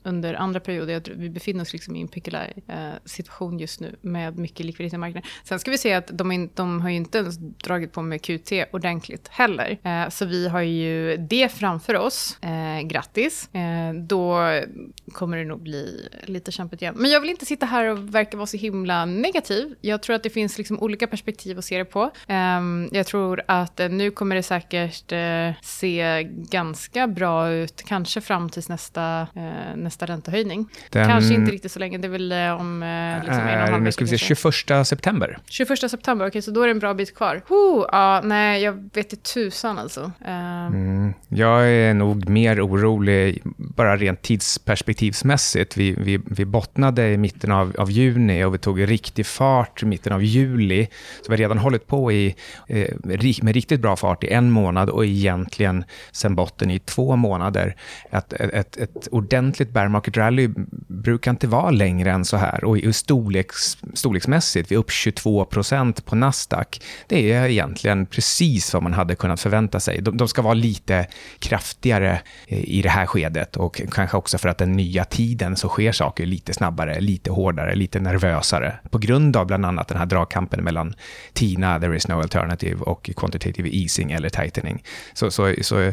under 0.03 0.35
andra 0.35 0.61
perioder. 0.61 0.93
Jag 0.93 1.05
tror, 1.05 1.17
vi 1.17 1.31
befinner 1.31 1.63
oss 1.63 1.73
liksom 1.73 1.97
i 1.97 2.01
en 2.01 2.09
pekulär 2.09 2.53
situation 3.05 3.59
just 3.59 3.81
nu 3.81 3.97
med 4.01 4.39
mycket 4.39 4.48
likviditet 4.57 4.95
i 4.95 4.99
marknaden. 4.99 5.31
Sen 5.45 5.59
ska 5.59 5.71
vi 5.71 5.79
säga 5.79 5.99
att 5.99 6.11
de, 6.13 6.51
de 6.55 6.81
har 6.81 6.91
ju 6.91 6.97
inte 6.97 7.19
ens 7.19 7.37
dragit 7.39 7.93
på 7.93 8.03
med 8.03 8.23
QT 8.23 8.53
ordentligt 8.73 9.29
heller. 9.29 9.79
Uh, 9.87 10.09
så 10.09 10.25
vi 10.25 10.49
har 10.49 10.61
ju 10.61 11.17
det 11.17 11.53
framför 11.53 11.95
oss. 11.95 12.39
grattis. 12.85 13.51
då 13.95 14.39
kommer 15.13 15.37
det 15.37 15.45
nog 15.45 15.63
bli 15.63 16.09
lite 16.23 16.53
kämpigt 16.53 16.83
igen. 16.83 16.95
Men 16.97 17.11
jag 17.11 17.21
vill 17.21 17.31
inte 17.31 17.47
sitta 17.47 17.67
här 17.67 17.85
och 17.85 18.15
verka 18.15 18.37
vara 18.37 18.47
så 18.47 18.57
himla 18.57 19.05
negativ. 19.05 19.75
Jag 19.81 20.03
tror 20.03 20.17
att 20.17 20.23
det 20.23 20.31
finns 20.31 20.59
liksom 20.59 20.79
olika 20.81 21.07
perspektiv 21.07 21.59
att 21.59 21.65
se 21.65 21.79
det 21.79 21.85
på. 21.85 22.11
Um, 22.29 22.89
jag 22.93 23.07
tror 23.07 23.43
att 23.47 23.81
uh, 23.81 23.89
nu 23.89 24.11
kommer 24.11 24.37
det 24.37 24.43
säkert 24.43 25.13
uh, 25.13 25.63
se 25.63 26.23
ganska 26.31 27.07
bra 27.07 27.51
ut, 27.51 27.83
kanske 27.87 28.21
fram 28.21 28.51
tills 28.51 28.69
nästa, 28.69 29.27
uh, 29.37 29.77
nästa 29.77 30.07
räntehöjning. 30.07 30.69
Den 30.91 31.09
kanske 31.09 31.35
inte 31.35 31.53
riktigt 31.53 31.73
så 31.73 31.79
länge, 31.79 31.99
det 31.99 32.07
är 32.07 32.11
väl 32.11 32.33
om 32.33 32.81
liksom 33.25 33.43
en 33.43 33.61
och 33.61 33.67
en 33.67 33.73
halv 33.73 33.83
Nu 33.83 33.93
ska 33.93 34.05
vi 34.05 34.19
se, 34.19 34.19
21 34.39 34.87
september. 34.87 35.39
21 35.47 35.91
september, 35.91 36.25
okej, 36.25 36.29
okay, 36.29 36.43
så 36.43 36.51
då 36.51 36.63
är 36.63 36.67
det 36.67 36.71
en 36.71 36.79
bra 36.79 36.95
bit 36.95 37.15
kvar. 37.15 37.43
Huh, 37.49 37.87
ja, 37.93 38.21
nej, 38.25 38.63
jag 38.63 38.73
vet 38.73 39.13
inte 39.13 39.17
tusan 39.17 39.79
alltså. 39.79 40.13
Mm, 40.25 41.15
jag 41.29 41.71
är 41.71 41.95
nog 41.95 42.29
mer 42.29 42.67
orolig, 42.67 43.43
bara 43.57 43.97
rent 43.97 44.23
tidsperspektivsmässigt. 44.23 45.77
Vi, 45.77 45.95
vi, 45.99 46.21
vi 46.27 46.45
bottnade 46.45 47.09
i 47.09 47.17
mitten 47.17 47.53
av, 47.53 47.75
av 47.79 47.91
juni 47.91 48.45
och 48.45 48.55
vi 48.55 48.59
tog 48.59 48.89
riktig 48.89 49.27
fart 49.27 49.83
i 49.83 49.87
mitten 49.87 50.13
av 50.13 50.25
juli. 50.25 50.89
Så 51.23 51.33
vi 51.33 51.33
har 51.33 51.39
redan 51.39 51.59
hållit 51.59 51.87
på 51.87 52.13
i, 52.13 52.35
eh, 52.67 52.89
med 53.43 53.55
riktigt 53.55 53.81
bra 53.81 53.97
fart 53.97 54.25
i 54.25 54.33
en 54.33 54.51
månad 54.51 54.91
och 54.91 55.05
egentligen 55.05 55.85
sen 56.13 56.35
botten 56.35 56.71
i 56.71 56.79
två 56.79 57.17
månader. 57.17 57.77
Ett, 58.11 58.33
ett, 58.33 58.77
ett 58.77 59.09
ordentligt 59.11 59.71
bear 59.71 59.89
market 59.89 60.17
rally 60.17 60.49
brukar 60.89 61.31
inte 61.31 61.47
vara 61.47 61.71
längre 61.71 62.11
än 62.11 62.25
så 62.25 62.37
här. 62.37 62.65
Och 62.65 62.95
storleks, 62.95 63.79
storleksmässigt, 64.29 64.71
vi 64.71 64.75
är 64.75 64.79
upp 64.79 64.91
22 64.91 65.45
procent 65.45 66.05
på 66.05 66.17
Nasdaq. 66.17 66.81
Det 67.09 67.33
är 67.33 67.49
egentligen 67.49 68.07
precis 68.07 68.75
vad 68.75 68.83
man 68.83 68.95
hade 68.95 69.17
kunnat 69.17 69.41
förvänta 69.41 69.81
sig. 69.81 70.03
De, 70.03 70.17
de 70.17 70.29
ska 70.29 70.43
vara 70.43 70.55
lite 70.55 71.07
kraftigare 71.39 72.21
eh, 72.49 72.65
i 72.65 72.83
det 72.83 72.91
här 72.91 73.07
skedet 73.07 73.57
och 73.57 73.81
kanske 73.93 74.17
också 74.17 74.39
för 74.39 74.49
att 74.49 74.59
den 74.59 74.73
nya 74.73 75.05
tiden 75.05 75.57
så 75.57 75.69
sker 75.69 75.93
saker 75.93 76.27
lite 76.27 76.53
snabbare, 76.53 77.01
lite 77.01 77.31
hårdare, 77.31 77.75
lite 77.75 78.01
nervösare 78.01 78.79
på 78.91 78.99
grund 78.99 79.37
av 79.37 79.47
bland 79.47 79.67
annat 79.67 79.89
den 79.89 79.99
här 79.99 80.07
dragkampen 80.07 80.65
mellan 80.65 80.95
TINA, 81.33 81.81
there 81.81 81.97
is 81.97 82.09
no 82.09 82.21
alternative, 82.21 82.81
och 82.81 83.11
quantitative 83.17 83.69
easing 83.69 84.13
eller 84.13 84.29
tightening. 84.29 84.83
Så, 85.15 85.31
så, 85.31 85.55
så 85.63 85.93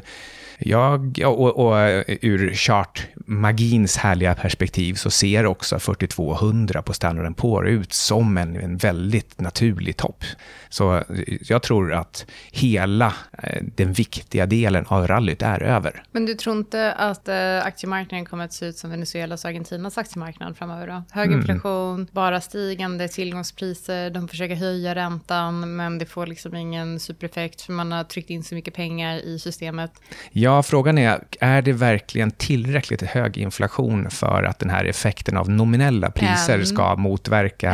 jag, 0.59 1.19
och, 1.25 1.65
och 1.65 2.03
ur 2.07 2.53
chartmagins 2.53 3.97
härliga 3.97 4.35
perspektiv 4.35 4.93
så 4.93 5.11
ser 5.11 5.45
också 5.45 5.79
4200 5.79 6.81
på 6.81 6.93
Standard 6.93 7.37
Poor 7.37 7.67
ut 7.67 7.93
som 7.93 8.37
en, 8.37 8.55
en 8.55 8.77
väldigt 8.77 9.41
naturlig 9.41 9.97
topp. 9.97 10.23
Så 10.69 11.03
jag 11.41 11.63
tror 11.63 11.93
att 11.93 12.25
hela 12.51 13.13
eh, 13.43 13.63
den 13.75 13.93
viktiga 13.93 14.45
delen 14.45 14.85
av 14.87 15.07
rallyt 15.07 15.41
är 15.41 15.63
över. 15.63 16.03
Men 16.11 16.25
du 16.25 16.33
tror 16.33 16.57
inte 16.57 16.93
att 16.93 17.27
eh, 17.27 17.65
aktiemarknaden 17.65 18.25
kommer 18.25 18.45
att 18.45 18.53
se 18.53 18.65
ut 18.65 18.77
som 18.77 18.89
Venezuelas 18.89 19.43
och 19.43 19.49
Argentinas 19.49 19.97
aktiemarknad 19.97 20.57
framöver? 20.57 20.87
Då? 20.87 21.03
Hög 21.11 21.27
mm. 21.27 21.39
inflation, 21.39 21.95
mm. 21.95 22.07
bara 22.11 22.41
stigande 22.41 23.07
tillgångspriser, 23.07 24.09
de 24.09 24.27
försöker 24.27 24.55
höja 24.55 24.95
räntan 24.95 25.75
men 25.75 25.97
det 25.97 26.05
får 26.05 26.27
liksom 26.27 26.55
ingen 26.55 26.99
supereffekt 26.99 27.61
för 27.61 27.73
man 27.73 27.91
har 27.91 28.03
tryckt 28.03 28.29
in 28.29 28.43
så 28.43 28.55
mycket 28.55 28.73
pengar 28.73 29.17
i 29.17 29.39
systemet. 29.39 29.91
Ja, 30.31 30.44
frågan 30.63 30.97
är, 30.97 31.19
är 31.39 31.61
det 31.61 31.71
verkligen 31.73 32.31
tillräckligt 32.31 33.01
hög 33.01 33.37
inflation 33.37 34.09
för 34.09 34.43
att 34.43 34.59
den 34.59 34.69
här 34.69 34.85
effekten 34.85 35.37
av 35.37 35.49
nominella 35.49 36.11
priser 36.11 36.63
ska 36.63 36.95
motverka... 36.95 37.71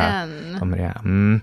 Mm. 1.04 1.40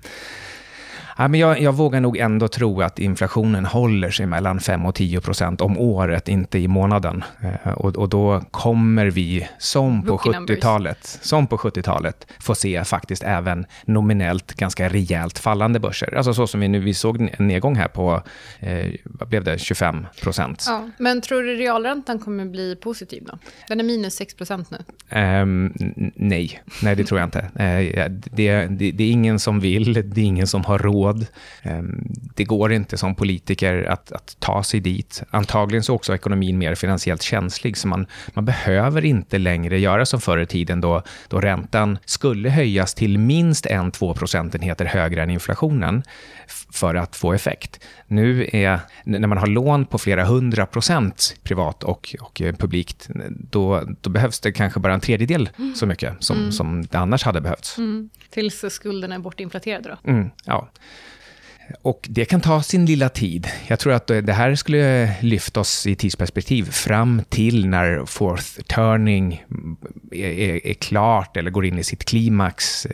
Ja, 1.19 1.27
men 1.27 1.39
jag, 1.39 1.61
jag, 1.61 1.73
vågar 1.73 2.01
nog 2.01 2.17
ändå 2.17 2.47
tro 2.47 2.81
att 2.81 2.99
inflationen 2.99 3.65
håller 3.65 4.09
sig 4.09 4.25
mellan 4.25 4.59
5 4.59 4.85
och 4.85 4.95
10 4.95 5.21
procent 5.21 5.61
om 5.61 5.77
året, 5.77 6.29
inte 6.29 6.59
i 6.59 6.67
månaden. 6.67 7.23
Eh, 7.41 7.71
och, 7.71 7.95
och, 7.95 8.09
då 8.09 8.41
kommer 8.51 9.05
vi, 9.05 9.47
som 9.57 10.05
på 10.05 10.17
70-talet, 10.17 11.19
som 11.21 11.47
på 11.47 11.57
70-talet, 11.57 12.27
få 12.39 12.55
se 12.55 12.83
faktiskt 12.83 13.23
även 13.23 13.65
nominellt 13.85 14.53
ganska 14.53 14.89
rejält 14.89 15.39
fallande 15.39 15.79
börser. 15.79 16.15
Alltså 16.17 16.33
så 16.33 16.47
som 16.47 16.59
vi 16.59 16.67
nu, 16.67 16.79
vi 16.79 16.93
såg 16.93 17.21
en 17.21 17.47
nedgång 17.47 17.75
här 17.75 17.87
på, 17.87 18.21
eh, 18.59 18.87
vad 19.03 19.29
blev 19.29 19.43
det, 19.43 19.59
25 19.59 20.05
procent. 20.21 20.65
Ja, 20.67 20.89
men 20.97 21.21
tror 21.21 21.43
du 21.43 21.55
realräntan 21.55 22.19
kommer 22.19 22.45
bli 22.45 22.75
positiv 22.75 23.23
då? 23.25 23.37
Den 23.67 23.79
är 23.79 23.83
minus 23.83 24.15
6 24.15 24.33
procent 24.33 24.71
nu. 24.71 24.77
Um, 25.19 25.73
nej, 26.15 26.61
nej 26.81 26.95
det 26.95 27.03
tror 27.03 27.19
jag 27.19 27.27
inte. 27.27 27.39
Uh, 27.39 28.11
det, 28.31 28.65
det, 28.65 28.91
det 28.91 29.03
är 29.03 29.11
ingen 29.11 29.39
som 29.39 29.59
vill, 29.59 29.93
det 29.93 30.21
är 30.21 30.25
ingen 30.25 30.47
som 30.47 30.65
har 30.65 30.79
råd 30.79 31.08
råd. 31.09 31.27
Ehm, 31.63 32.07
det 32.35 32.43
går 32.43 32.71
inte 32.71 32.97
som 32.97 33.15
politiker 33.15 33.83
att, 33.83 34.11
att 34.11 34.35
ta 34.39 34.63
sig 34.63 34.79
dit. 34.79 35.23
Antagligen 35.29 35.83
så 35.83 35.93
är 35.93 35.95
också 35.95 36.15
ekonomin 36.15 36.57
mer 36.57 36.75
finansiellt 36.75 37.21
känslig, 37.21 37.77
så 37.77 37.87
man, 37.87 38.07
man 38.33 38.45
behöver 38.45 39.05
inte 39.05 39.37
längre 39.37 39.79
göra 39.79 40.05
som 40.05 40.21
förr 40.21 40.37
i 40.37 40.45
tiden 40.45 40.81
då, 40.81 41.03
då 41.27 41.39
räntan 41.39 41.97
skulle 42.05 42.49
höjas 42.49 42.93
till 42.93 43.17
minst 43.17 43.65
en, 43.65 43.91
två 43.91 44.13
procentenheter 44.13 44.85
högre 44.85 45.23
än 45.23 45.29
inflationen 45.29 46.03
för 46.71 46.95
att 46.95 47.15
få 47.15 47.33
effekt. 47.33 47.79
Nu 48.07 48.49
är, 48.53 48.79
när 49.03 49.27
man 49.27 49.37
har 49.37 49.47
lån 49.47 49.85
på 49.85 49.97
flera 49.97 50.25
hundra 50.25 50.65
procent 50.65 51.35
privat 51.43 51.83
och, 51.83 52.15
och 52.21 52.41
publikt, 52.57 53.09
då, 53.29 53.83
då 54.01 54.09
behövs 54.09 54.39
det 54.39 54.51
kanske 54.51 54.79
bara 54.79 54.93
en 54.93 54.99
tredjedel 54.99 55.49
mm. 55.57 55.75
så 55.75 55.85
mycket 55.85 56.23
som, 56.23 56.37
mm. 56.37 56.51
som 56.51 56.85
det 56.85 56.97
annars 56.97 57.23
hade 57.23 57.41
behövts. 57.41 57.77
Mm. 57.77 58.09
Tills 58.29 58.65
skulderna 58.69 59.15
är 59.15 59.19
bortinflaterade 59.19 59.89
då? 59.89 60.11
Mm, 60.11 60.29
ja. 60.45 60.69
Och 61.81 62.07
det 62.09 62.25
kan 62.25 62.41
ta 62.41 62.61
sin 62.61 62.85
lilla 62.85 63.09
tid. 63.09 63.47
Jag 63.67 63.79
tror 63.79 63.93
att 63.93 64.07
det 64.07 64.33
här 64.33 64.55
skulle 64.55 65.11
lyfta 65.21 65.59
oss 65.59 65.87
i 65.87 65.95
tidsperspektiv 65.95 66.63
fram 66.71 67.21
till 67.29 67.67
när 67.67 68.05
fourth 68.05 68.61
turning 68.61 69.45
är, 70.11 70.29
är, 70.29 70.67
är 70.67 70.73
klart 70.73 71.37
eller 71.37 71.51
går 71.51 71.65
in 71.65 71.79
i 71.79 71.83
sitt 71.83 72.05
klimax. 72.05 72.87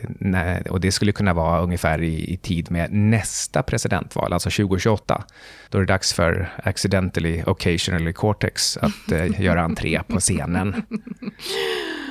Och 0.70 0.80
det 0.80 0.92
skulle 0.92 1.12
kunna 1.12 1.34
vara 1.34 1.60
ungefär 1.60 2.02
i, 2.02 2.32
i, 2.32 2.36
tid 2.36 2.70
med 2.70 2.92
nästa 2.92 3.62
presidentval, 3.62 4.32
alltså 4.32 4.50
2028. 4.50 5.24
Då 5.70 5.78
är 5.78 5.82
det 5.82 5.92
dags 5.92 6.12
för 6.12 6.52
accidentally, 6.62 7.42
occasionally 7.46 8.12
cortex 8.12 8.76
att 8.76 9.12
eh, 9.12 9.40
göra 9.40 9.62
entré 9.62 10.00
på 10.08 10.20
scenen. 10.20 10.82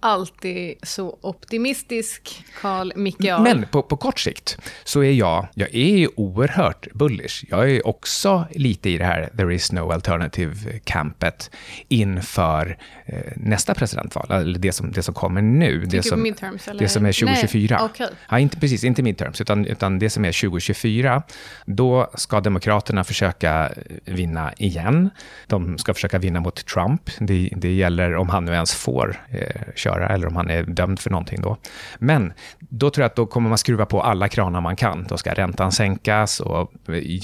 alltid 0.00 0.74
så 0.82 1.18
optimistisk, 1.20 2.44
Carl 2.60 2.92
Micke 2.96 3.18
Men 3.40 3.66
på, 3.70 3.82
på 3.82 3.96
kort 3.96 4.18
sikt 4.18 4.58
så 4.84 5.02
är 5.02 5.12
jag, 5.12 5.48
jag 5.54 5.74
är 5.74 5.96
ju 5.96 6.08
oerhört 6.16 6.92
bullish. 6.92 7.44
Jag 7.48 7.70
är 7.70 7.86
också 7.86 8.44
lite 8.50 8.90
i 8.90 8.98
det 8.98 9.04
här 9.04 9.30
there 9.36 9.54
is 9.54 9.72
no 9.72 9.92
alternative-campet 9.92 11.50
inför 11.88 12.78
eh, 13.06 13.32
nästa 13.36 13.74
presidentval, 13.74 14.26
eller 14.30 14.58
det 14.58 14.72
som, 14.72 14.92
det 14.92 15.02
som 15.02 15.14
kommer 15.14 15.42
nu. 15.42 15.84
det 15.86 16.02
som, 16.02 16.22
midterms, 16.22 16.68
eller? 16.68 16.80
det 16.80 16.88
som 16.88 17.06
är 17.06 17.12
2024. 17.12 17.76
Nej, 17.76 17.84
okay. 17.84 18.08
ja, 18.30 18.38
inte, 18.38 18.60
precis, 18.60 18.84
inte 18.84 19.02
midterms, 19.02 19.40
utan, 19.40 19.66
utan 19.66 19.98
det 19.98 20.10
som 20.10 20.24
är 20.24 20.40
2024. 20.40 21.22
Då 21.66 22.10
ska 22.14 22.40
Demokraterna 22.40 23.04
försöka 23.04 23.72
vinna 24.04 24.52
igen. 24.52 25.10
De 25.46 25.78
ska 25.78 25.94
försöka 25.94 26.18
vinna 26.18 26.40
mot 26.40 26.66
Trump. 26.66 27.10
Det, 27.18 27.50
det 27.56 27.72
gäller 27.72 28.16
om 28.16 28.28
han 28.28 28.44
nu 28.44 28.52
ens 28.52 28.74
får 28.74 29.26
eh, 29.28 29.74
köra 29.74 29.95
göra, 29.96 30.08
eller 30.08 30.26
om 30.26 30.36
han 30.36 30.50
är 30.50 30.62
dömd 30.62 31.00
för 31.00 31.10
någonting 31.10 31.40
då. 31.40 31.56
Men 31.98 32.32
då 32.58 32.90
tror 32.90 33.02
jag 33.02 33.06
att 33.06 33.16
då 33.16 33.26
kommer 33.26 33.48
man 33.48 33.58
skruva 33.58 33.86
på 33.86 34.02
alla 34.02 34.28
kranar 34.28 34.60
man 34.60 34.76
kan. 34.76 35.06
Då 35.08 35.16
ska 35.16 35.34
räntan 35.34 35.72
sänkas 35.72 36.40
och 36.40 36.72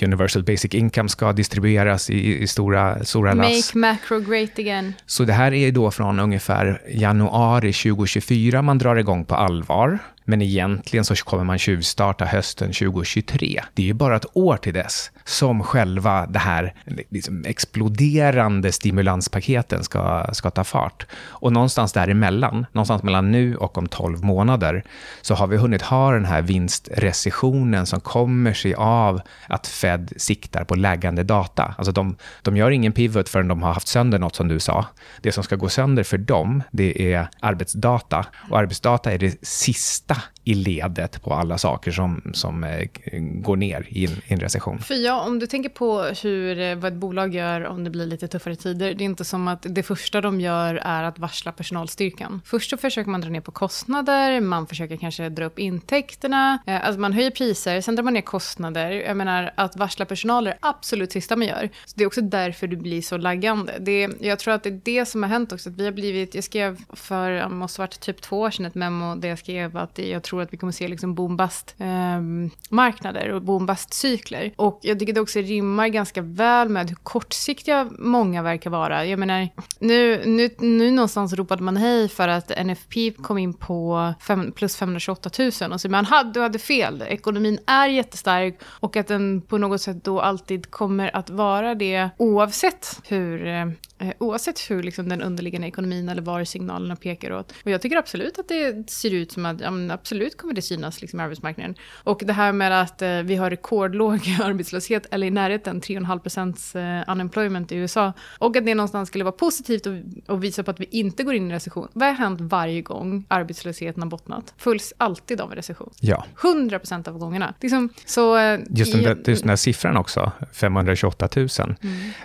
universal 0.02 0.42
basic 0.42 0.74
income 0.74 1.08
ska 1.08 1.32
distribueras 1.32 2.10
i, 2.10 2.42
i 2.42 2.46
stora, 2.46 3.04
stora 3.04 3.32
lass. 3.32 3.74
Make 3.74 3.78
macro 3.78 4.20
great 4.20 4.58
again. 4.58 4.94
Så 5.06 5.24
det 5.24 5.32
här 5.32 5.52
är 5.52 5.72
då 5.72 5.90
från 5.90 6.20
ungefär 6.20 6.80
januari 6.88 7.72
2024 7.72 8.62
man 8.62 8.78
drar 8.78 8.96
igång 8.96 9.24
på 9.24 9.34
allvar. 9.34 9.98
Men 10.24 10.42
egentligen 10.42 11.04
så 11.04 11.14
kommer 11.14 11.44
man 11.44 11.58
tjuvstarta 11.58 12.24
hösten 12.24 12.72
2023. 12.72 13.62
Det 13.74 13.82
är 13.82 13.86
ju 13.86 13.92
bara 13.92 14.16
ett 14.16 14.36
år 14.36 14.56
till 14.56 14.74
dess 14.74 15.10
som 15.24 15.62
själva 15.62 16.26
det 16.26 16.38
här 16.38 16.74
liksom 17.08 17.44
exploderande 17.46 18.72
stimulanspaketen 18.72 19.84
ska, 19.84 20.26
ska 20.32 20.50
ta 20.50 20.64
fart. 20.64 21.06
Och 21.26 21.52
någonstans 21.52 21.92
däremellan, 21.92 22.66
någonstans 22.72 23.02
mellan 23.02 23.30
nu 23.30 23.56
och 23.56 23.78
om 23.78 23.88
12 23.88 24.24
månader, 24.24 24.84
så 25.22 25.34
har 25.34 25.46
vi 25.46 25.56
hunnit 25.56 25.82
ha 25.82 26.12
den 26.12 26.24
här 26.24 26.42
vinstrecessionen 26.42 27.86
som 27.86 28.00
kommer 28.00 28.52
sig 28.52 28.74
av 28.74 29.20
att 29.48 29.66
Fed 29.66 30.12
siktar 30.16 30.64
på 30.64 30.74
läggande 30.74 31.22
data. 31.22 31.74
Alltså 31.78 31.92
de, 31.92 32.16
de 32.42 32.56
gör 32.56 32.70
ingen 32.70 32.92
pivot 32.92 33.28
förrän 33.28 33.48
de 33.48 33.62
har 33.62 33.72
haft 33.72 33.88
sönder 33.88 34.18
något 34.18 34.36
som 34.36 34.48
du 34.48 34.60
sa. 34.60 34.86
Det 35.20 35.32
som 35.32 35.44
ska 35.44 35.56
gå 35.56 35.68
sönder 35.68 36.02
för 36.02 36.18
dem, 36.18 36.62
det 36.70 37.14
är 37.14 37.28
arbetsdata. 37.40 38.26
Och 38.50 38.58
arbetsdata 38.58 39.12
är 39.12 39.18
det 39.18 39.46
sista 39.46 40.11
detta 40.12 40.31
i 40.44 40.54
ledet 40.54 41.22
på 41.22 41.34
alla 41.34 41.58
saker 41.58 41.90
som, 41.90 42.22
som 42.34 42.64
eh, 42.64 42.88
går 43.20 43.56
ner 43.56 43.86
i 43.88 44.06
en, 44.06 44.12
i 44.12 44.32
en 44.34 44.40
recession. 44.40 44.78
För 44.78 44.94
ja, 44.94 45.20
om 45.20 45.38
du 45.38 45.46
tänker 45.46 45.68
på 45.68 46.02
hur, 46.02 46.60
eh, 46.60 46.74
vad 46.74 46.92
ett 46.92 46.98
bolag 46.98 47.34
gör 47.34 47.66
om 47.66 47.84
det 47.84 47.90
blir 47.90 48.06
lite 48.06 48.28
tuffare 48.28 48.56
tider, 48.56 48.94
det 48.94 49.04
är 49.04 49.06
inte 49.06 49.24
som 49.24 49.48
att 49.48 49.66
det 49.70 49.82
första 49.82 50.20
de 50.20 50.40
gör 50.40 50.74
är 50.74 51.02
att 51.02 51.18
varsla 51.18 51.52
personalstyrkan. 51.52 52.42
Först 52.44 52.70
så 52.70 52.76
försöker 52.76 53.10
man 53.10 53.20
dra 53.20 53.28
ner 53.28 53.40
på 53.40 53.52
kostnader, 53.52 54.40
man 54.40 54.66
försöker 54.66 54.96
kanske 54.96 55.28
dra 55.28 55.44
upp 55.44 55.58
intäkterna, 55.58 56.58
eh, 56.66 56.86
alltså 56.86 57.00
man 57.00 57.12
höjer 57.12 57.30
priser, 57.30 57.80
sen 57.80 57.96
drar 57.96 58.02
man 58.02 58.14
ner 58.14 58.20
kostnader. 58.20 58.90
Jag 58.90 59.16
menar, 59.16 59.52
att 59.54 59.76
varsla 59.76 60.04
personal 60.04 60.46
är 60.46 60.50
det 60.50 60.58
absolut 60.60 61.12
sista 61.12 61.36
man 61.36 61.46
gör. 61.46 61.70
Så 61.84 61.92
det 61.96 62.02
är 62.02 62.06
också 62.06 62.20
därför 62.20 62.66
du 62.66 62.76
blir 62.76 63.02
så 63.02 63.16
laggande. 63.16 63.72
Det, 63.80 64.08
jag 64.20 64.38
tror 64.38 64.54
att 64.54 64.62
det 64.62 64.68
är 64.68 64.80
det 64.84 65.06
som 65.06 65.22
har 65.22 65.30
hänt 65.30 65.52
också, 65.52 65.68
att 65.68 65.76
vi 65.76 65.84
har 65.84 65.92
blivit, 65.92 66.34
jag 66.34 66.44
skrev 66.44 66.78
för, 66.92 67.30
det 67.30 67.48
måste 67.48 67.82
ha 67.82 67.86
varit 67.86 68.00
typ 68.00 68.20
två 68.20 68.40
år 68.40 68.50
sedan 68.50 68.66
ett 68.66 68.74
memo 68.74 69.14
där 69.14 69.28
jag 69.28 69.38
skrev 69.38 69.76
att 69.76 69.98
jag 69.98 70.22
tror 70.22 70.31
att 70.40 70.52
vi 70.52 70.56
kommer 70.56 70.72
se 70.72 70.88
liksom 70.88 71.14
boom-bust-marknader 71.14 73.20
ehm, 73.20 73.30
eh, 73.30 73.36
och 73.36 73.42
boom-bust-cykler. 73.42 74.52
Och 74.56 74.78
jag 74.82 74.98
tycker 74.98 75.12
det 75.12 75.20
också 75.20 75.38
rimmar 75.38 75.88
ganska 75.88 76.22
väl 76.22 76.68
med 76.68 76.88
hur 76.88 76.96
kortsiktiga 76.96 77.90
många 77.98 78.42
verkar 78.42 78.70
vara. 78.70 79.06
Jag 79.06 79.18
menar, 79.18 79.48
nu, 79.78 80.22
nu, 80.26 80.50
nu 80.58 80.90
någonstans 80.90 81.32
ropade 81.32 81.62
man 81.62 81.76
hej 81.76 82.08
för 82.08 82.28
att 82.28 82.66
NFP 82.66 83.12
kom 83.22 83.38
in 83.38 83.54
på 83.54 84.12
fem, 84.20 84.52
plus 84.52 84.76
528 84.76 85.30
000 85.60 85.72
och 85.72 85.80
så 85.80 85.88
man 85.88 86.04
hade, 86.04 86.32
du 86.32 86.40
hade 86.40 86.58
fel, 86.58 87.04
ekonomin 87.08 87.58
är 87.66 87.88
jättestark 87.88 88.60
och 88.64 88.96
att 88.96 89.06
den 89.06 89.42
på 89.42 89.58
något 89.58 89.80
sätt 89.80 90.04
då 90.04 90.20
alltid 90.20 90.70
kommer 90.70 91.16
att 91.16 91.30
vara 91.30 91.74
det 91.74 92.10
oavsett 92.18 93.00
hur 93.08 93.52
Eh, 93.52 93.68
eh 93.98 94.14
oavsett 94.18 94.70
hur 94.70 94.82
liksom, 94.82 95.08
den 95.08 95.22
underliggande 95.22 95.68
ekonomin 95.68 96.08
eller 96.08 96.22
var 96.22 96.44
signalerna 96.44 96.96
pekar 96.96 97.32
åt. 97.32 97.52
Och 97.64 97.70
jag 97.70 97.82
tycker 97.82 97.96
absolut 97.96 98.38
att 98.38 98.48
det 98.48 98.90
ser 98.90 99.14
ut 99.14 99.32
som 99.32 99.46
att 99.46 99.60
ja, 99.60 99.70
absolut 99.90 100.21
kommer 100.30 100.54
det 100.54 100.62
synas 100.62 101.00
liksom, 101.00 101.20
i 101.20 101.22
arbetsmarknaden. 101.22 101.74
Och 101.94 102.22
det 102.26 102.32
här 102.32 102.52
med 102.52 102.80
att 102.80 103.02
eh, 103.02 103.08
vi 103.08 103.36
har 103.36 103.50
rekordlåg 103.50 104.36
arbetslöshet 104.42 105.06
eller 105.10 105.26
i 105.26 105.30
närheten 105.30 105.80
3,5 105.80 106.18
procents 106.18 106.76
eh, 106.76 107.02
unemployment 107.06 107.72
i 107.72 107.76
USA 107.76 108.12
och 108.38 108.56
att 108.56 108.66
det 108.66 108.74
någonstans 108.74 109.08
skulle 109.08 109.24
vara 109.24 109.32
positivt 109.32 109.86
och, 109.86 109.94
och, 110.26 110.44
visa 110.44 110.62
på 110.62 110.70
att 110.70 110.80
vi 110.80 110.88
inte 110.90 111.22
går 111.22 111.34
in 111.34 111.50
i 111.50 111.54
recession. 111.54 111.88
Vad 111.92 112.08
har 112.08 112.14
hänt 112.14 112.40
varje 112.40 112.82
gång 112.82 113.24
arbetslösheten 113.28 114.02
har 114.02 114.10
bottnat? 114.10 114.54
Följs 114.56 114.92
alltid 114.96 115.40
av 115.40 115.50
en 115.50 115.56
recession. 115.56 115.90
Ja. 116.00 116.24
100 116.42 116.78
procent 116.78 117.08
av 117.08 117.18
gångerna. 117.18 117.54
Liksom, 117.60 117.88
så, 118.04 118.36
eh, 118.36 118.60
just, 118.70 118.92
den, 118.92 119.22
just 119.26 119.42
den 119.42 119.48
här 119.48 119.56
siffran 119.56 119.96
också, 119.96 120.32
528 120.52 121.28
000, 121.36 121.48
mm. 121.58 121.76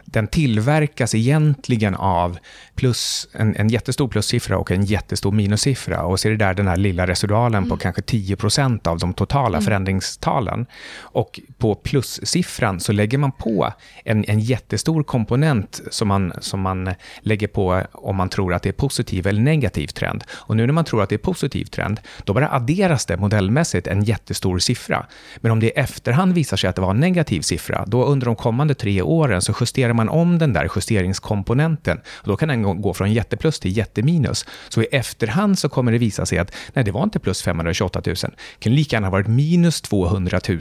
den 0.06 0.28
tillverkas 0.28 1.16
egentligen 1.16 1.58
egentligen 1.68 1.96
av 1.96 2.38
plus, 2.76 3.28
en, 3.34 3.56
en 3.56 3.70
jättestor 3.70 4.08
plussiffra 4.08 4.58
och 4.58 4.72
en 4.72 4.86
jättestor 4.86 5.32
minussiffra. 5.32 6.04
Och 6.04 6.20
så 6.20 6.28
är 6.28 6.32
det 6.32 6.38
där 6.38 6.54
den 6.54 6.68
här 6.68 6.78
lilla 6.78 7.08
residualen 7.08 7.58
mm. 7.58 7.70
på 7.70 7.78
kanske 7.94 8.02
10% 8.02 8.88
av 8.88 9.00
de 9.00 9.14
totala 9.14 9.58
mm. 9.58 9.66
förändringstalen. 9.66 10.66
Och 11.00 11.40
på 11.58 11.76
plussiffran 11.76 12.80
så 12.80 12.92
lägger 12.92 13.18
man 13.18 13.32
på 13.32 13.74
en, 14.06 14.26
en 14.28 14.40
jättestor 14.40 15.04
komponent 15.04 15.82
som 15.92 16.08
man, 16.08 16.34
som 16.40 16.62
man 16.62 16.90
lägger 17.22 17.48
på 17.48 17.82
om 17.92 18.16
man 18.16 18.30
tror 18.30 18.54
att 18.54 18.64
det 18.64 18.70
är 18.70 18.74
positiv 18.74 19.28
eller 19.28 19.42
negativ 19.42 19.88
trend. 19.88 20.24
Och 20.32 20.58
nu 20.58 20.66
när 20.66 20.74
man 20.74 20.86
tror 20.86 21.04
att 21.04 21.10
det 21.10 21.16
är 21.16 21.20
positiv 21.20 21.66
trend, 21.66 22.00
då 22.24 22.34
bara 22.34 22.50
adderas 22.50 23.06
det 23.06 23.18
modellmässigt 23.18 23.88
en 23.88 24.04
jättestor 24.04 24.60
siffra. 24.60 25.06
Men 25.38 25.52
om 25.52 25.60
det 25.60 25.68
i 25.68 25.70
efterhand 25.70 26.34
visar 26.34 26.58
sig 26.58 26.70
att 26.70 26.76
det 26.76 26.82
var 26.82 26.92
en 26.92 27.00
negativ 27.00 27.42
siffra, 27.42 27.86
då 27.88 28.06
under 28.06 28.26
de 28.26 28.36
kommande 28.36 28.74
tre 28.74 29.02
åren 29.02 29.42
så 29.42 29.54
justerar 29.62 29.94
man 29.94 30.10
om 30.10 30.38
den 30.38 30.54
där 30.54 30.70
justeringskomponenten 30.76 31.48
komponenten. 31.48 31.98
Och 32.22 32.28
då 32.28 32.38
kan 32.38 32.50
den 32.50 32.82
gå 32.82 32.94
från 32.94 33.14
jätteplus 33.14 33.60
till 33.60 33.78
jätteminus. 33.78 34.46
Så 34.70 34.82
i 34.82 34.86
efterhand 34.92 35.60
så 35.60 35.70
kommer 35.70 35.92
det 35.92 35.98
visa 35.98 36.26
sig 36.26 36.38
att 36.38 36.52
nej, 36.74 36.86
det 36.86 36.92
var 36.92 37.04
inte 37.04 37.20
plus 37.20 37.42
228 37.78 38.02
000. 38.06 38.16
Det 38.16 38.34
kan 38.60 38.76
lika 38.76 38.96
gärna 38.96 39.08
ha 39.08 39.12
varit 39.12 39.28
minus 39.28 39.82
200 39.82 40.40
000. 40.48 40.60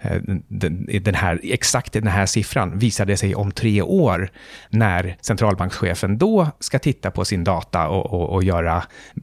Eh, 0.00 0.16
den, 1.00 1.14
här, 1.14 1.40
exakt 1.42 1.92
den 1.92 2.06
här 2.06 2.26
siffran 2.26 2.78
visade 2.78 3.16
sig 3.16 3.34
om 3.34 3.52
tre 3.52 3.82
år 3.82 4.30
när 4.70 5.16
centralbankschefen 5.20 6.18
då 6.18 6.48
ska 6.60 6.78
titta 6.78 7.10
på 7.10 7.24
sin 7.24 7.44
data 7.44 7.88
och, 7.88 8.06
och, 8.06 8.34
och 8.34 8.44
göra, 8.44 8.82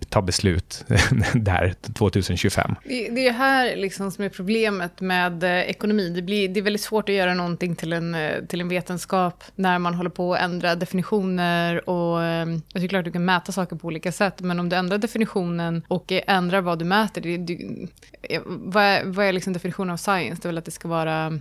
ta 0.10 0.22
beslut 0.22 0.86
där 1.34 1.74
2025. 1.94 2.76
Det, 2.84 3.10
det 3.10 3.28
är 3.28 3.34
här 3.34 3.76
liksom 3.76 4.12
som 4.12 4.24
är 4.24 4.30
problemet 4.30 5.02
med 5.02 5.44
eh, 5.44 5.50
ekonomi. 5.50 6.10
Det, 6.10 6.22
blir, 6.22 6.50
det 6.50 6.60
är 6.60 6.62
väldigt 6.62 6.82
svårt 6.82 7.10
att 7.10 7.16
göra 7.16 7.34
någonting 7.34 7.76
till 7.76 7.94
en, 7.94 8.16
eh, 8.16 8.46
till 8.48 8.62
en 8.62 8.70
vetenskap 8.70 9.44
när 9.56 9.80
man 9.80 9.94
håller 9.94 10.10
på 10.10 10.34
att 10.34 10.42
ändra 10.42 10.76
definitioner 10.76 11.90
och 11.90 12.20
det 12.20 12.80
är 12.80 12.80
tycker 12.80 12.88
klart 12.88 13.06
du 13.06 13.12
kan 13.12 13.26
mäta 13.26 13.52
saker 13.52 13.76
på 13.76 13.88
olika 13.88 14.12
sätt, 14.12 14.42
men 14.42 14.60
om 14.60 14.70
du 14.70 14.76
ändrar 14.76 14.98
definitionen 14.98 15.84
och 15.88 16.12
ändrar 16.28 16.62
vad 16.62 16.80
du 16.80 16.86
mäter, 16.86 17.15
det, 17.22 17.38
du, 17.38 17.88
vad 18.46 18.84
är, 18.84 19.06
vad 19.06 19.26
är 19.26 19.34
liksom 19.34 19.54
definitionen 19.54 19.90
av 19.90 19.98
science? 19.98 20.42
Det 20.42 20.46
är 20.46 20.50
väl 20.50 20.58
att 20.58 20.66
det 20.66 20.72
ska 20.72 20.88
vara 20.88 21.40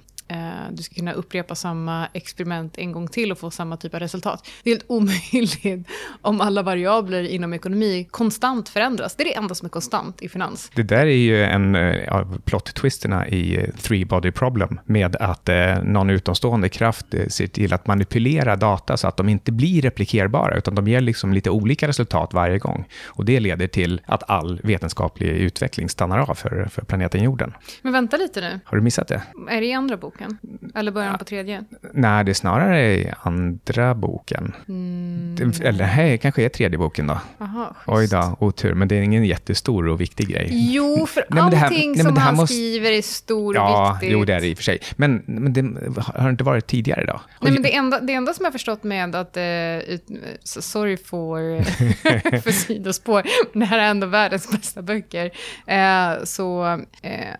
du 0.70 0.82
ska 0.82 0.94
kunna 0.94 1.12
upprepa 1.12 1.54
samma 1.54 2.08
experiment 2.12 2.78
en 2.78 2.92
gång 2.92 3.08
till 3.08 3.32
och 3.32 3.38
få 3.38 3.50
samma 3.50 3.76
typ 3.76 3.94
av 3.94 4.00
resultat. 4.00 4.48
Det 4.62 4.70
är 4.70 4.74
helt 4.74 4.84
omöjligt 4.86 5.88
om 6.22 6.40
alla 6.40 6.62
variabler 6.62 7.22
inom 7.22 7.54
ekonomi 7.54 8.08
konstant 8.10 8.68
förändras. 8.68 9.16
Det 9.16 9.22
är 9.22 9.24
det 9.24 9.34
enda 9.34 9.54
som 9.54 9.66
är 9.66 9.70
konstant 9.70 10.22
i 10.22 10.28
finans. 10.28 10.70
Det 10.74 10.82
där 10.82 11.06
är 11.06 11.16
ju 11.16 11.44
en 11.44 11.74
eh, 11.74 12.12
av 12.12 12.40
plot-twisterna 12.44 13.28
i 13.28 13.56
eh, 13.56 13.70
Three 13.82 14.04
Body 14.04 14.30
Problem 14.30 14.80
med 14.84 15.16
att 15.16 15.48
någon 15.82 16.10
utomstående 16.10 16.68
kraft 16.68 17.06
ser 17.28 17.46
till 17.46 17.72
att 17.72 17.86
manipulera 17.86 18.56
data 18.56 18.96
så 18.96 19.08
att 19.08 19.16
de 19.16 19.28
inte 19.28 19.52
blir 19.52 19.82
replikerbara 19.82 20.56
utan 20.56 20.74
de 20.74 20.88
ger 20.88 21.00
liksom 21.00 21.32
lite 21.32 21.50
olika 21.50 21.88
resultat 21.88 22.30
varje 22.32 22.58
gång. 22.58 22.84
Och 23.06 23.24
det 23.24 23.40
leder 23.40 23.66
till 23.66 24.00
att 24.06 24.30
all 24.30 24.60
vetenskaplig 24.62 25.28
utveckling 25.28 25.88
stannar 25.88 26.18
av 26.18 26.34
för, 26.34 26.68
för 26.70 26.82
planeten 26.82 27.22
jorden. 27.22 27.52
Men 27.82 27.92
vänta 27.92 28.16
lite 28.16 28.40
nu. 28.40 28.60
Har 28.64 28.76
du 28.76 28.82
missat 28.82 29.08
det? 29.08 29.22
Är 29.48 29.60
det 29.60 29.66
i 29.66 29.72
andra 29.72 29.96
bok? 29.96 30.13
Boken? 30.14 30.38
Eller 30.74 30.92
början 30.92 31.12
ja. 31.12 31.18
på 31.18 31.24
tredje? 31.24 31.64
Nej, 31.92 32.24
det 32.24 32.32
är 32.32 32.34
snarare 32.34 32.94
i 32.94 33.12
andra 33.20 33.94
boken. 33.94 34.52
Mm. 34.68 35.52
Eller 35.62 35.86
nej, 35.96 36.18
kanske 36.18 36.44
är 36.44 36.48
tredje 36.48 36.78
boken 36.78 37.06
då. 37.06 37.20
Aha, 37.38 37.76
Oj 37.86 38.08
då, 38.08 38.36
otur. 38.40 38.74
Men 38.74 38.88
det 38.88 38.96
är 38.96 39.02
ingen 39.02 39.24
jättestor 39.24 39.88
och 39.88 40.00
viktig 40.00 40.28
grej. 40.28 40.48
Jo, 40.50 41.06
för 41.06 41.24
nej, 41.30 41.40
allting 41.42 41.58
här, 41.60 41.86
nej, 41.86 42.04
som 42.04 42.16
han 42.16 42.36
måste... 42.36 42.54
skriver 42.54 42.90
är 42.90 43.02
stor 43.02 43.54
ja, 43.54 43.90
och 43.90 43.94
viktigt. 43.94 44.12
Jo, 44.12 44.24
det 44.24 44.32
är 44.32 44.40
det 44.40 44.46
i 44.46 44.52
och 44.54 44.56
för 44.58 44.64
sig. 44.64 44.78
Men, 44.96 45.22
men 45.26 45.52
det 45.52 45.90
har 46.14 46.30
inte 46.30 46.44
varit 46.44 46.66
tidigare 46.66 47.04
då? 47.04 47.20
Nej, 47.40 47.52
men 47.52 47.62
det 47.62 47.74
enda, 47.74 48.00
det 48.00 48.12
enda 48.12 48.34
som 48.34 48.44
jag 48.44 48.52
förstått 48.52 48.82
med 48.82 49.14
att... 49.14 49.36
Uh, 49.36 49.44
ut, 49.78 50.06
sorry 50.44 50.96
for, 50.96 51.62
för 52.40 52.50
sidospår, 52.50 53.22
men 53.52 53.60
det 53.60 53.66
här 53.66 53.78
är 53.78 53.90
ändå 53.90 54.06
världens 54.06 54.50
bästa 54.50 54.82
böcker. 54.82 55.30
Uh, 55.70 56.24
så 56.24 56.64
uh, 56.74 56.80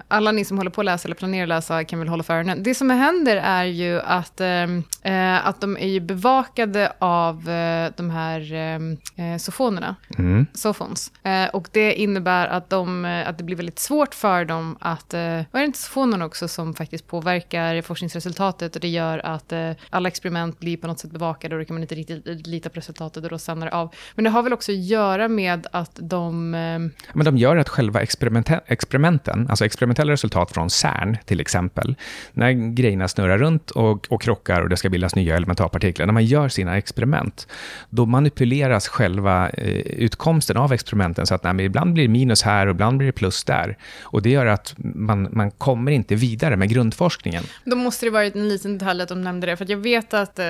alla 0.08 0.32
ni 0.32 0.44
som 0.44 0.56
håller 0.56 0.70
på 0.70 0.80
att 0.80 0.84
läsa 0.84 1.08
eller 1.08 1.16
planerar 1.16 1.42
att 1.42 1.48
läsa 1.48 1.84
kan 1.84 1.98
väl 1.98 2.08
hålla 2.08 2.22
för 2.22 2.34
öronen 2.34 2.62
det 2.64 2.74
som 2.74 2.90
händer 2.90 3.36
är 3.36 3.64
ju 3.64 4.00
att, 4.00 4.40
ehm, 4.40 4.82
eh, 5.02 5.46
att 5.46 5.60
de 5.60 5.76
är 5.76 6.00
bevakade 6.00 6.92
av 6.98 7.48
eh, 7.50 7.92
de 7.96 8.10
här 8.10 8.52
ehm, 8.52 8.96
eh, 9.16 9.38
sofonerna, 9.38 9.96
mm. 10.18 10.46
sofons. 10.54 11.12
Eh, 11.22 11.46
och 11.46 11.68
det 11.72 11.94
innebär 11.94 12.46
att, 12.46 12.70
de, 12.70 13.04
eh, 13.04 13.28
att 13.28 13.38
det 13.38 13.44
blir 13.44 13.56
väldigt 13.56 13.78
svårt 13.78 14.14
för 14.14 14.44
dem 14.44 14.76
att, 14.80 15.14
eh, 15.14 15.20
var 15.20 15.60
det 15.60 15.64
inte 15.64 15.78
sofonerna 15.78 16.24
också 16.24 16.48
som 16.48 16.74
faktiskt 16.74 17.06
påverkar 17.06 17.82
forskningsresultatet 17.82 18.74
och 18.74 18.80
det 18.80 18.88
gör 18.88 19.18
att 19.26 19.52
eh, 19.52 19.70
alla 19.90 20.08
experiment 20.08 20.60
blir 20.60 20.76
på 20.76 20.86
något 20.86 20.98
sätt 20.98 21.10
bevakade 21.10 21.54
och 21.54 21.60
då 21.60 21.64
kan 21.64 21.74
man 21.74 21.82
inte 21.82 21.94
riktigt 21.94 22.46
lita 22.46 22.68
på 22.68 22.76
resultatet 22.76 23.24
och 23.24 23.30
då 23.30 23.38
stannar 23.38 23.66
det 23.66 23.72
av. 23.72 23.94
Men 24.14 24.24
det 24.24 24.30
har 24.30 24.42
väl 24.42 24.52
också 24.52 24.72
att 24.72 24.84
göra 24.84 25.28
med 25.28 25.66
att 25.70 25.98
de... 26.02 26.54
Ehm, 26.54 26.90
Men 27.12 27.24
de 27.24 27.36
gör 27.36 27.56
att 27.56 27.68
själva 27.68 28.00
experimenten, 28.66 29.46
alltså 29.50 29.64
experimentella 29.64 30.12
resultat 30.12 30.50
från 30.52 30.70
CERN 30.70 31.16
till 31.24 31.40
exempel, 31.40 31.94
när 32.32 32.53
grejerna 32.54 33.08
snurrar 33.08 33.38
runt 33.38 33.70
och, 33.70 34.06
och 34.10 34.22
krockar 34.22 34.62
och 34.62 34.68
det 34.68 34.76
ska 34.76 34.88
bildas 34.90 35.14
nya 35.14 35.36
elementarpartiklar, 35.36 36.06
när 36.06 36.12
man 36.12 36.24
gör 36.24 36.48
sina 36.48 36.76
experiment, 36.76 37.48
då 37.90 38.06
manipuleras 38.06 38.88
själva 38.88 39.48
eh, 39.48 39.68
utkomsten 39.78 40.56
av 40.56 40.72
experimenten 40.72 41.26
så 41.26 41.34
att 41.34 41.42
nej, 41.42 41.64
ibland 41.66 41.92
blir 41.92 42.04
det 42.04 42.08
minus 42.12 42.42
här 42.42 42.66
och 42.66 42.70
ibland 42.70 42.98
blir 42.98 43.06
det 43.06 43.12
plus 43.12 43.44
där. 43.44 43.78
Och 44.02 44.22
det 44.22 44.30
gör 44.30 44.46
att 44.46 44.74
man, 44.76 45.28
man 45.32 45.50
kommer 45.50 45.92
inte 45.92 46.14
vidare 46.14 46.56
med 46.56 46.68
grundforskningen. 46.68 47.44
Då 47.64 47.76
måste 47.76 48.06
det 48.06 48.10
varit 48.10 48.34
en 48.34 48.48
liten 48.48 48.78
detalj 48.78 49.02
att 49.02 49.08
de 49.08 49.22
nämnde 49.22 49.46
det, 49.46 49.56
för 49.56 49.70
jag 49.70 49.78
vet 49.78 50.14
att, 50.14 50.38
eh, 50.38 50.46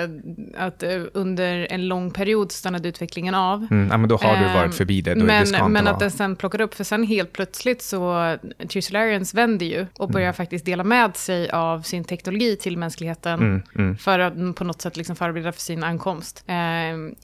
att 0.59 0.83
eh, 0.83 1.03
under 1.13 1.67
en 1.71 1.89
lång 1.89 2.11
period 2.11 2.53
stannade 2.53 2.89
utvecklingen 2.89 3.35
av. 3.35 3.67
Mm, 3.71 3.89
ja, 3.91 3.97
men 3.97 4.09
då 4.09 4.17
har 4.17 4.37
du 4.37 4.45
varit 4.45 4.67
ehm, 4.67 4.73
förbi 4.73 5.01
det. 5.01 5.15
Då 5.15 5.25
men 5.25 5.53
det 5.53 5.69
men 5.69 5.87
att 5.87 6.01
den 6.01 6.11
sen 6.11 6.37
plockade 6.37 6.65
upp, 6.65 6.75
för 6.75 6.85
sen 6.85 7.03
helt 7.03 7.33
plötsligt 7.33 7.83
så, 7.83 8.37
Trisolarians 8.69 9.35
vänder 9.35 9.67
ju 9.67 9.87
och 9.99 10.09
börjar 10.09 10.27
mm. 10.27 10.35
faktiskt 10.35 10.65
dela 10.65 10.85
med 10.85 11.17
sig 11.17 11.51
av 11.51 11.83
sin 11.95 12.05
teknologi 12.05 12.57
till 12.57 12.79
mänskligheten 12.79 13.41
mm, 13.41 13.63
mm. 13.79 13.97
för 13.97 14.19
att 14.19 14.57
på 14.57 14.65
något 14.65 14.83
sätt 14.83 14.97
liksom 14.97 15.17
förbereda 15.17 15.53
för 15.53 15.61
sin 15.61 15.85
ankomst. 15.85 16.45
Eh, 16.47 16.55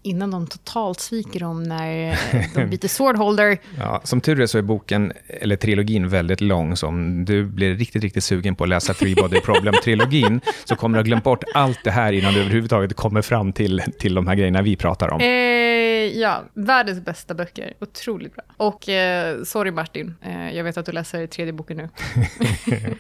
innan 0.02 0.30
de 0.30 0.46
totalt 0.46 1.00
sviker 1.00 1.40
dem 1.40 1.62
när 1.62 2.18
de 2.54 2.70
byter 2.70 2.88
swordholder. 2.88 3.58
Ja, 3.78 4.00
som 4.04 4.20
tur 4.20 4.40
är 4.40 4.46
så 4.46 4.58
är 4.58 4.62
boken, 4.62 5.12
eller 5.28 5.56
trilogin, 5.56 6.08
väldigt 6.08 6.40
lång. 6.40 6.76
Så 6.76 6.86
om 6.86 7.24
du 7.24 7.44
blir 7.44 7.74
riktigt, 7.74 8.02
riktigt 8.02 8.24
sugen 8.24 8.54
på 8.56 8.64
att 8.64 8.70
läsa 8.70 8.94
Three 8.94 9.14
Body 9.14 9.40
Problem-trilogin 9.40 10.40
så 10.64 10.76
kommer 10.76 10.98
du 10.98 10.98
ha 10.98 11.04
glömt 11.04 11.24
bort 11.24 11.44
allt 11.54 11.84
det 11.84 11.90
här 11.90 12.12
innan 12.12 12.34
du 12.34 12.40
överhuvudtaget 12.40 12.96
kommer 12.96 13.22
fram 13.22 13.52
till, 13.52 13.82
till 13.98 14.14
de 14.14 14.26
här 14.26 14.34
grejerna 14.34 14.62
vi 14.62 14.76
pratar 14.76 15.08
om. 15.08 15.20
Eh, 15.20 16.20
ja, 16.20 16.44
världens 16.54 17.04
bästa 17.04 17.34
böcker. 17.34 17.74
Otroligt 17.80 18.34
bra. 18.34 18.44
Och 18.56 18.88
eh, 18.88 19.42
sorry 19.42 19.70
Martin, 19.70 20.14
eh, 20.22 20.56
jag 20.56 20.64
vet 20.64 20.76
att 20.76 20.86
du 20.86 20.92
läser 20.92 21.26
tredje 21.26 21.52
boken 21.52 21.76
nu. 21.76 21.88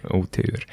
Otur. 0.10 0.66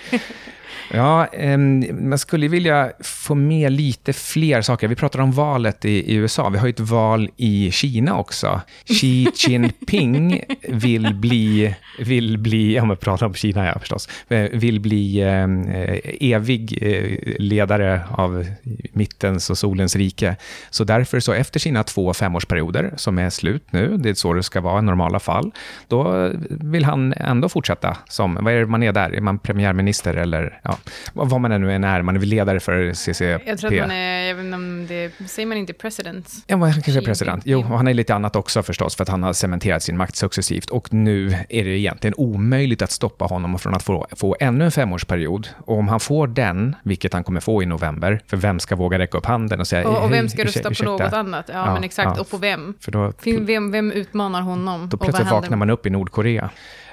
Ja, 0.93 1.27
eh, 1.27 1.57
man 1.57 2.17
skulle 2.17 2.47
vilja 2.47 2.91
få 2.99 3.35
med 3.35 3.71
lite 3.71 4.13
fler 4.13 4.61
saker. 4.61 4.87
Vi 4.87 4.95
pratar 4.95 5.19
om 5.19 5.31
valet 5.31 5.85
i, 5.85 6.13
i, 6.13 6.15
USA. 6.15 6.49
Vi 6.49 6.57
har 6.57 6.67
ju 6.67 6.69
ett 6.69 6.79
val 6.79 7.29
i 7.37 7.71
Kina 7.71 8.17
också. 8.17 8.61
Xi 8.85 9.27
Jinping 9.47 10.43
vill 10.67 11.15
bli, 11.15 11.75
vill 11.99 12.37
bli, 12.37 12.75
ja 12.75 12.85
men 12.85 12.97
pratar 12.97 13.25
om 13.25 13.33
Kina 13.33 13.65
ja 13.65 13.79
förstås, 13.79 14.09
eh, 14.27 14.49
vill 14.53 14.79
bli 14.79 15.21
eh, 15.21 16.33
evig 16.33 16.77
eh, 16.81 17.35
ledare 17.39 18.01
av 18.11 18.45
mittens 18.93 19.49
och 19.49 19.57
solens 19.57 19.95
rike. 19.95 20.35
Så 20.69 20.83
därför 20.83 21.19
så 21.19 21.33
efter 21.33 21.59
sina 21.59 21.83
två 21.83 22.13
femårsperioder, 22.13 22.93
som 22.95 23.19
är 23.19 23.29
slut 23.29 23.63
nu, 23.71 23.97
det 23.97 24.09
är 24.09 24.13
så 24.13 24.33
det 24.33 24.43
ska 24.43 24.61
vara 24.61 24.79
i 24.79 24.81
normala 24.81 25.19
fall, 25.19 25.51
då 25.87 26.31
vill 26.49 26.85
han 26.85 27.13
ändå 27.13 27.49
fortsätta 27.49 27.97
som, 28.09 28.37
vad 28.41 28.53
är 28.53 28.59
det 28.59 28.65
man 28.65 28.83
är 28.83 28.91
där? 28.91 29.15
Är 29.15 29.21
man 29.21 29.39
premiärminister 29.39 30.13
eller 30.13 30.59
ja, 30.63 30.76
vad 31.13 31.41
man 31.41 31.61
nu 31.61 31.73
än 31.73 31.83
är, 31.83 32.01
man 32.01 32.15
är 32.15 32.19
väl 32.19 32.29
ledare 32.29 32.59
för 32.59 32.93
CCP. 32.93 33.49
Jag 33.49 33.57
tror 33.57 33.73
att 33.73 33.79
man 33.79 33.91
är, 33.91 34.27
jag 34.27 34.35
vet 34.35 34.45
inte 34.45 34.55
om 34.55 34.87
det, 34.87 35.11
säger 35.27 35.45
man 35.45 35.57
inte 35.57 35.73
president? 35.73 36.29
Ja, 36.47 36.57
han 36.57 36.73
kanske 36.73 36.99
är 36.99 37.01
president. 37.01 37.43
Jo, 37.45 37.59
och 37.59 37.77
han 37.77 37.87
är 37.87 37.93
lite 37.93 38.15
annat 38.15 38.35
också 38.35 38.63
förstås, 38.63 38.95
för 38.95 39.03
att 39.03 39.09
han 39.09 39.23
har 39.23 39.33
cementerat 39.33 39.83
sin 39.83 39.97
makt 39.97 40.15
successivt. 40.15 40.69
Och 40.69 40.93
nu 40.93 41.35
är 41.49 41.63
det 41.63 41.69
egentligen 41.69 42.13
omöjligt 42.17 42.81
att 42.81 42.91
stoppa 42.91 43.25
honom 43.25 43.59
från 43.59 43.75
att 43.75 43.83
få, 43.83 44.07
få 44.15 44.35
ännu 44.39 44.65
en 44.65 44.71
femårsperiod. 44.71 45.49
Och 45.65 45.77
om 45.77 45.87
han 45.87 45.99
får 45.99 46.27
den, 46.27 46.75
vilket 46.83 47.13
han 47.13 47.23
kommer 47.23 47.39
få 47.39 47.63
i 47.63 47.65
november, 47.65 48.21
för 48.27 48.37
vem 48.37 48.59
ska 48.59 48.75
våga 48.75 48.99
räcka 48.99 49.17
upp 49.17 49.25
handen 49.25 49.59
och 49.59 49.67
säga 49.67 49.87
Och, 49.89 50.03
och 50.03 50.11
vem 50.11 50.29
ska 50.29 50.43
rösta 50.43 50.71
på 50.71 50.83
något 50.83 51.13
annat? 51.13 51.45
Ja, 51.53 51.65
ja 51.65 51.73
men 51.73 51.83
exakt. 51.83 52.11
Ja. 52.15 52.21
Och 52.21 52.29
på 52.29 52.37
vem? 52.37 52.73
För 52.79 52.91
då, 52.91 53.13
vem, 53.23 53.71
vem 53.71 53.91
utmanar 53.91 54.41
honom? 54.41 54.89
Då 54.89 54.97
plötsligt 54.97 55.31
vaknar 55.31 55.57
man 55.57 55.69
upp 55.69 55.85
i 55.85 55.89
Nordkorea. 55.89 56.49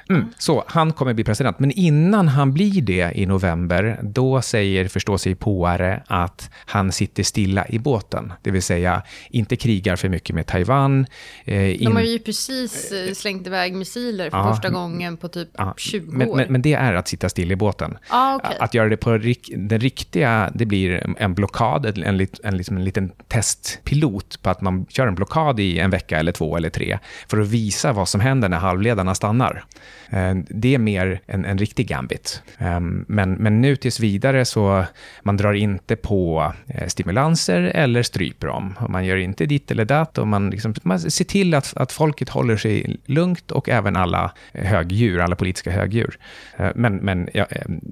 Mm, 0.08 0.24
så 0.38 0.64
han 0.66 0.92
kommer 0.92 1.14
bli 1.14 1.24
president. 1.24 1.58
Men 1.58 1.70
innan 1.70 2.28
han 2.28 2.52
blir 2.52 2.82
det 2.82 3.12
i 3.14 3.26
november, 3.26 4.00
då 4.02 4.42
säger 4.42 4.88
förståsigpåare 4.88 6.02
att 6.06 6.50
han 6.66 6.92
sitter 6.92 7.22
stilla 7.22 7.66
i 7.68 7.78
båten. 7.78 8.32
Det 8.42 8.50
vill 8.50 8.62
säga 8.62 9.02
inte 9.30 9.56
krigar 9.56 9.96
för 9.96 10.08
mycket 10.08 10.34
med 10.36 10.46
Taiwan. 10.46 11.06
Eh, 11.44 11.82
in... 11.82 11.84
De 11.84 11.96
har 11.96 12.02
ju 12.02 12.18
precis 12.18 12.92
eh, 12.92 13.12
slängt 13.12 13.46
iväg 13.46 13.74
missiler 13.74 14.30
för 14.30 14.38
ja, 14.38 14.54
första 14.54 14.70
gången 14.70 15.16
på 15.16 15.28
typ 15.28 15.48
ja, 15.52 15.74
20 15.76 16.10
men, 16.10 16.28
år. 16.28 16.36
Men, 16.36 16.52
men, 16.52 16.62
det 16.62 16.72
är 16.72 16.94
att 16.94 17.08
sitta 17.08 17.28
still 17.28 17.52
i 17.52 17.56
båten. 17.56 17.98
Ah, 18.08 18.36
okay. 18.36 18.56
Att 18.60 18.74
göra 18.74 18.88
det 18.88 18.96
på 18.96 19.10
den 19.10 19.80
riktiga, 19.80 20.50
det 20.54 20.66
blir 20.66 21.14
en 21.18 21.34
blockad, 21.34 21.86
en, 21.86 22.02
en, 22.02 22.26
en, 22.42 22.56
liksom 22.56 22.76
en 22.76 22.84
liten 22.84 23.12
testpilot 23.28 24.42
på 24.42 24.50
att 24.50 24.60
man 24.60 24.86
kör 24.88 25.06
en 25.06 25.14
blockad 25.14 25.60
i 25.60 25.78
en 25.78 25.90
vecka 25.90 26.18
eller 26.18 26.32
två 26.32 26.56
eller 26.56 26.70
tre 26.70 26.98
för 27.28 27.40
att 27.40 27.48
visa 27.48 27.92
vad 27.92 28.08
som 28.08 28.20
händer 28.20 28.48
när 28.48 28.58
halvledarna 28.58 29.14
stannar. 29.14 29.64
Eh, 30.10 30.34
det 30.48 30.74
är 30.74 30.78
mer 30.78 31.20
en, 31.26 31.44
en 31.44 31.58
riktig 31.58 31.88
gambit. 31.88 32.42
Ehm, 32.58 33.04
men, 33.08 33.32
men 33.32 33.60
nu 33.60 33.76
tills 33.76 34.00
vidare 34.00 34.44
så 34.44 34.84
man 35.22 35.36
drar 35.36 35.52
inte 35.52 35.96
på 35.96 36.52
eh, 36.66 36.86
stimulanser 36.86 37.62
eller 37.62 38.02
stryper 38.02 38.46
dem. 38.46 38.74
Man 38.88 39.04
gör 39.04 39.16
inte 39.16 39.46
ditt 39.46 39.70
eller 39.70 39.84
datt 39.84 40.18
och 40.18 40.28
man, 40.28 40.50
liksom, 40.50 40.74
man 40.82 41.00
ser 41.00 41.24
till 41.24 41.54
att, 41.54 41.76
att 41.76 41.92
folket 41.92 42.28
håller 42.28 42.56
sig 42.56 42.96
lugnt 43.06 43.50
och 43.50 43.68
även 43.68 43.96
alla 43.96 44.32
högdjur, 44.52 45.20
alla 45.20 45.36
politiska 45.36 45.70
högdjur. 45.70 46.18
Eh, 46.56 46.70
men, 46.74 46.96
men 46.96 47.28
ja, 47.34 47.46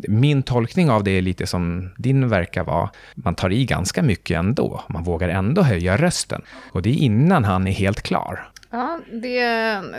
min 0.08 0.42
tolkning 0.42 0.90
av 0.90 1.04
det 1.04 1.10
är 1.10 1.22
lite 1.22 1.46
som 1.46 1.90
din 1.96 2.28
verkar 2.28 2.64
vara. 2.64 2.90
Man 3.14 3.34
tar 3.34 3.52
i 3.52 3.64
ganska 3.64 4.02
mycket 4.02 4.38
ändå. 4.38 4.82
Man 4.88 5.04
vågar 5.04 5.28
ändå 5.28 5.62
höja 5.62 5.96
rösten. 5.96 6.42
Och 6.72 6.82
det 6.82 6.90
är 6.90 6.94
innan 6.94 7.44
han 7.44 7.66
är 7.66 7.72
helt 7.72 8.02
klar. 8.02 8.51
Ja, 8.74 9.00
det, 9.12 9.40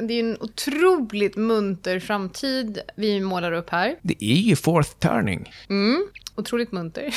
det 0.02 0.14
är 0.14 0.20
en 0.20 0.38
otroligt 0.40 1.36
munter 1.36 2.00
framtid 2.00 2.80
vi 2.96 3.22
målar 3.22 3.52
upp 3.52 3.70
här. 3.70 3.96
Det 4.02 4.24
är 4.24 4.36
ju 4.36 4.56
fourth 4.56 4.90
turning. 4.90 5.52
Mm, 5.70 6.08
otroligt 6.36 6.72
munter, 6.72 7.14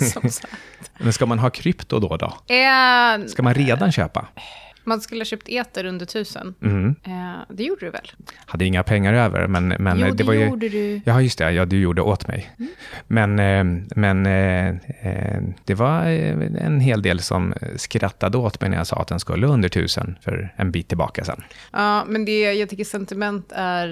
som 0.12 0.30
sagt. 0.30 0.52
Men 0.98 1.12
ska 1.12 1.26
man 1.26 1.38
ha 1.38 1.50
krypto 1.50 1.98
då? 2.00 2.16
då? 2.16 2.54
Äh, 2.54 3.26
ska 3.26 3.42
man 3.42 3.54
redan 3.54 3.92
köpa? 3.92 4.28
Man 4.84 5.00
skulle 5.00 5.20
ha 5.20 5.24
köpt 5.24 5.48
eter 5.48 5.84
under 5.84 6.06
tusen. 6.06 6.54
Mm. 6.62 6.94
Eh, 7.04 7.40
det 7.48 7.62
gjorde 7.62 7.86
du 7.86 7.90
väl? 7.90 8.12
Hade 8.46 8.64
inga 8.64 8.82
pengar 8.82 9.14
över, 9.14 9.46
men... 9.46 9.68
men 9.68 9.98
jo, 9.98 10.06
det, 10.06 10.12
det 10.12 10.24
var 10.24 10.34
ju, 10.34 10.44
gjorde 10.44 10.68
du. 10.68 11.00
Ja, 11.04 11.22
just 11.22 11.38
det. 11.38 11.50
Ja, 11.50 11.64
du 11.64 11.80
gjorde 11.80 12.02
åt 12.02 12.28
mig. 12.28 12.50
Mm. 12.58 12.70
Men, 13.06 13.38
eh, 13.38 13.84
men 13.96 14.26
eh, 14.26 14.68
eh 14.68 15.42
det 15.64 15.74
var 15.74 16.04
en 16.58 16.80
hel 16.80 17.02
del 17.02 17.20
som 17.20 17.54
skrattade 17.76 18.38
åt 18.38 18.60
mig 18.60 18.70
när 18.70 18.76
jag 18.76 18.86
sa 18.86 18.96
att 18.96 19.08
den 19.08 19.20
skulle 19.20 19.46
under 19.46 19.68
tusen 19.68 20.18
för 20.20 20.54
en 20.56 20.70
bit 20.70 20.88
tillbaka 20.88 21.24
sen. 21.24 21.42
Ja, 21.72 22.04
men 22.04 22.24
det, 22.24 22.52
jag 22.52 22.68
tycker 22.68 22.84
sentiment 22.84 23.52
är 23.54 23.88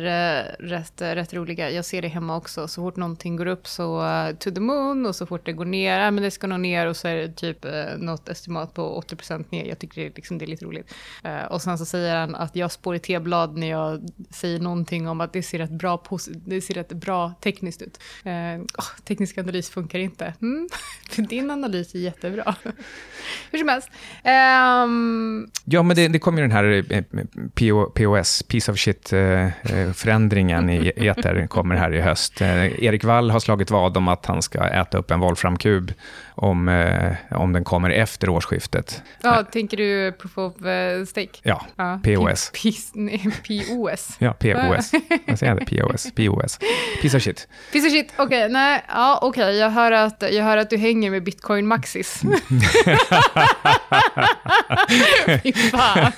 rätt, 0.58 1.02
rätt 1.02 1.34
roliga. 1.34 1.70
Jag 1.70 1.84
ser 1.84 2.02
det 2.02 2.08
hemma 2.08 2.36
också. 2.36 2.68
Så 2.68 2.82
fort 2.82 2.96
någonting 2.96 3.36
går 3.36 3.46
upp 3.46 3.66
så 3.66 4.02
to 4.38 4.50
the 4.50 4.60
moon 4.60 5.06
och 5.06 5.16
så 5.16 5.26
fort 5.26 5.46
det 5.46 5.52
går 5.52 5.64
ner, 5.64 6.10
men 6.10 6.24
det 6.24 6.30
ska 6.30 6.46
nog 6.46 6.60
ner 6.60 6.86
och 6.86 6.96
så 6.96 7.08
är 7.08 7.16
det 7.16 7.28
typ 7.28 7.66
något 7.98 8.28
estimat 8.28 8.74
på 8.74 9.02
80% 9.08 9.44
ner. 9.50 9.64
Jag 9.64 9.78
tycker 9.78 10.02
det, 10.02 10.16
liksom, 10.16 10.38
det 10.38 10.44
är 10.44 10.46
lite 10.46 10.64
roligt 10.64 10.81
roligt. 10.82 10.94
Uh, 11.24 11.52
och 11.52 11.62
sen 11.62 11.78
så 11.78 11.84
säger 11.84 12.16
han 12.16 12.34
att 12.34 12.56
jag 12.56 12.72
spår 12.72 12.94
i 12.94 12.98
teblad 12.98 13.56
när 13.56 13.70
jag 13.70 14.08
säger 14.30 14.60
någonting 14.60 15.08
om 15.08 15.20
att 15.20 15.32
det 15.32 15.42
ser 15.42 15.58
rätt 15.58 15.70
bra, 15.70 16.02
det 16.46 16.60
ser 16.60 16.74
rätt 16.74 16.92
bra 16.92 17.32
tekniskt 17.40 17.82
ut. 17.82 17.98
Oh, 18.78 19.04
teknisk 19.04 19.38
analys 19.38 19.70
funkar 19.70 19.98
inte. 19.98 20.34
Mm. 20.42 20.68
Din 21.28 21.50
analys 21.50 21.94
är 21.94 21.98
jättebra. 21.98 22.54
Hur 23.50 23.58
som 23.58 23.68
helst. 23.68 23.90
Um, 24.24 25.50
ja, 25.64 25.82
men 25.82 25.96
det, 25.96 26.08
det 26.08 26.18
kommer 26.18 26.42
ju 26.42 26.48
den 26.48 26.56
här 26.56 26.84
eh, 26.92 27.04
POS, 27.94 28.42
piece 28.42 28.72
of 28.72 28.78
shit-förändringen 28.78 30.70
i 30.70 30.92
eter, 30.96 31.46
kommer 31.46 31.76
här 31.76 31.94
i 31.94 32.00
höst. 32.00 32.42
Erik 32.42 33.04
Wall 33.04 33.30
har 33.30 33.40
slagit 33.40 33.70
vad 33.70 33.96
om 33.96 34.08
att 34.08 34.26
han 34.26 34.42
ska 34.42 34.64
äta 34.68 34.98
upp 34.98 35.10
en 35.10 35.20
volframkub 35.20 35.92
om, 36.34 36.68
eh, 36.68 37.12
om 37.30 37.52
den 37.52 37.64
kommer 37.64 37.90
efter 37.90 38.28
årsskiftet. 38.28 39.02
Ja, 39.22 39.40
äh, 39.40 39.46
tänker 39.46 39.76
du 39.76 40.12
proof 40.12 40.38
of 40.38 40.52
uh, 40.62 41.04
stake? 41.04 41.38
Ja, 41.42 41.66
ja, 41.76 42.00
POS. 42.04 42.50
POS. 43.46 44.16
ja, 44.18 44.32
POS. 44.32 44.92
Vad 45.26 45.38
säger 45.38 45.54
jag? 45.54 45.66
POS. 45.66 46.12
POS. 46.14 46.58
Piece 47.02 47.16
of 47.16 47.22
shit. 47.22 47.48
Piece 47.72 47.86
of 47.86 47.92
shit, 47.92 48.12
okej. 48.16 48.24
Okay, 48.26 48.48
nej, 48.48 48.84
ja, 48.88 49.18
okej. 49.22 49.42
Okay. 49.42 49.56
Jag, 49.56 49.70
hör 49.70 49.92
att, 49.92 50.24
jag 50.30 50.44
hör 50.44 50.56
att 50.56 50.70
du 50.70 50.76
hänger 50.76 51.10
med 51.10 51.22
bitcoin 51.22 51.66
maxis. 51.66 52.22
Fy 55.42 55.52
fan. 55.52 56.12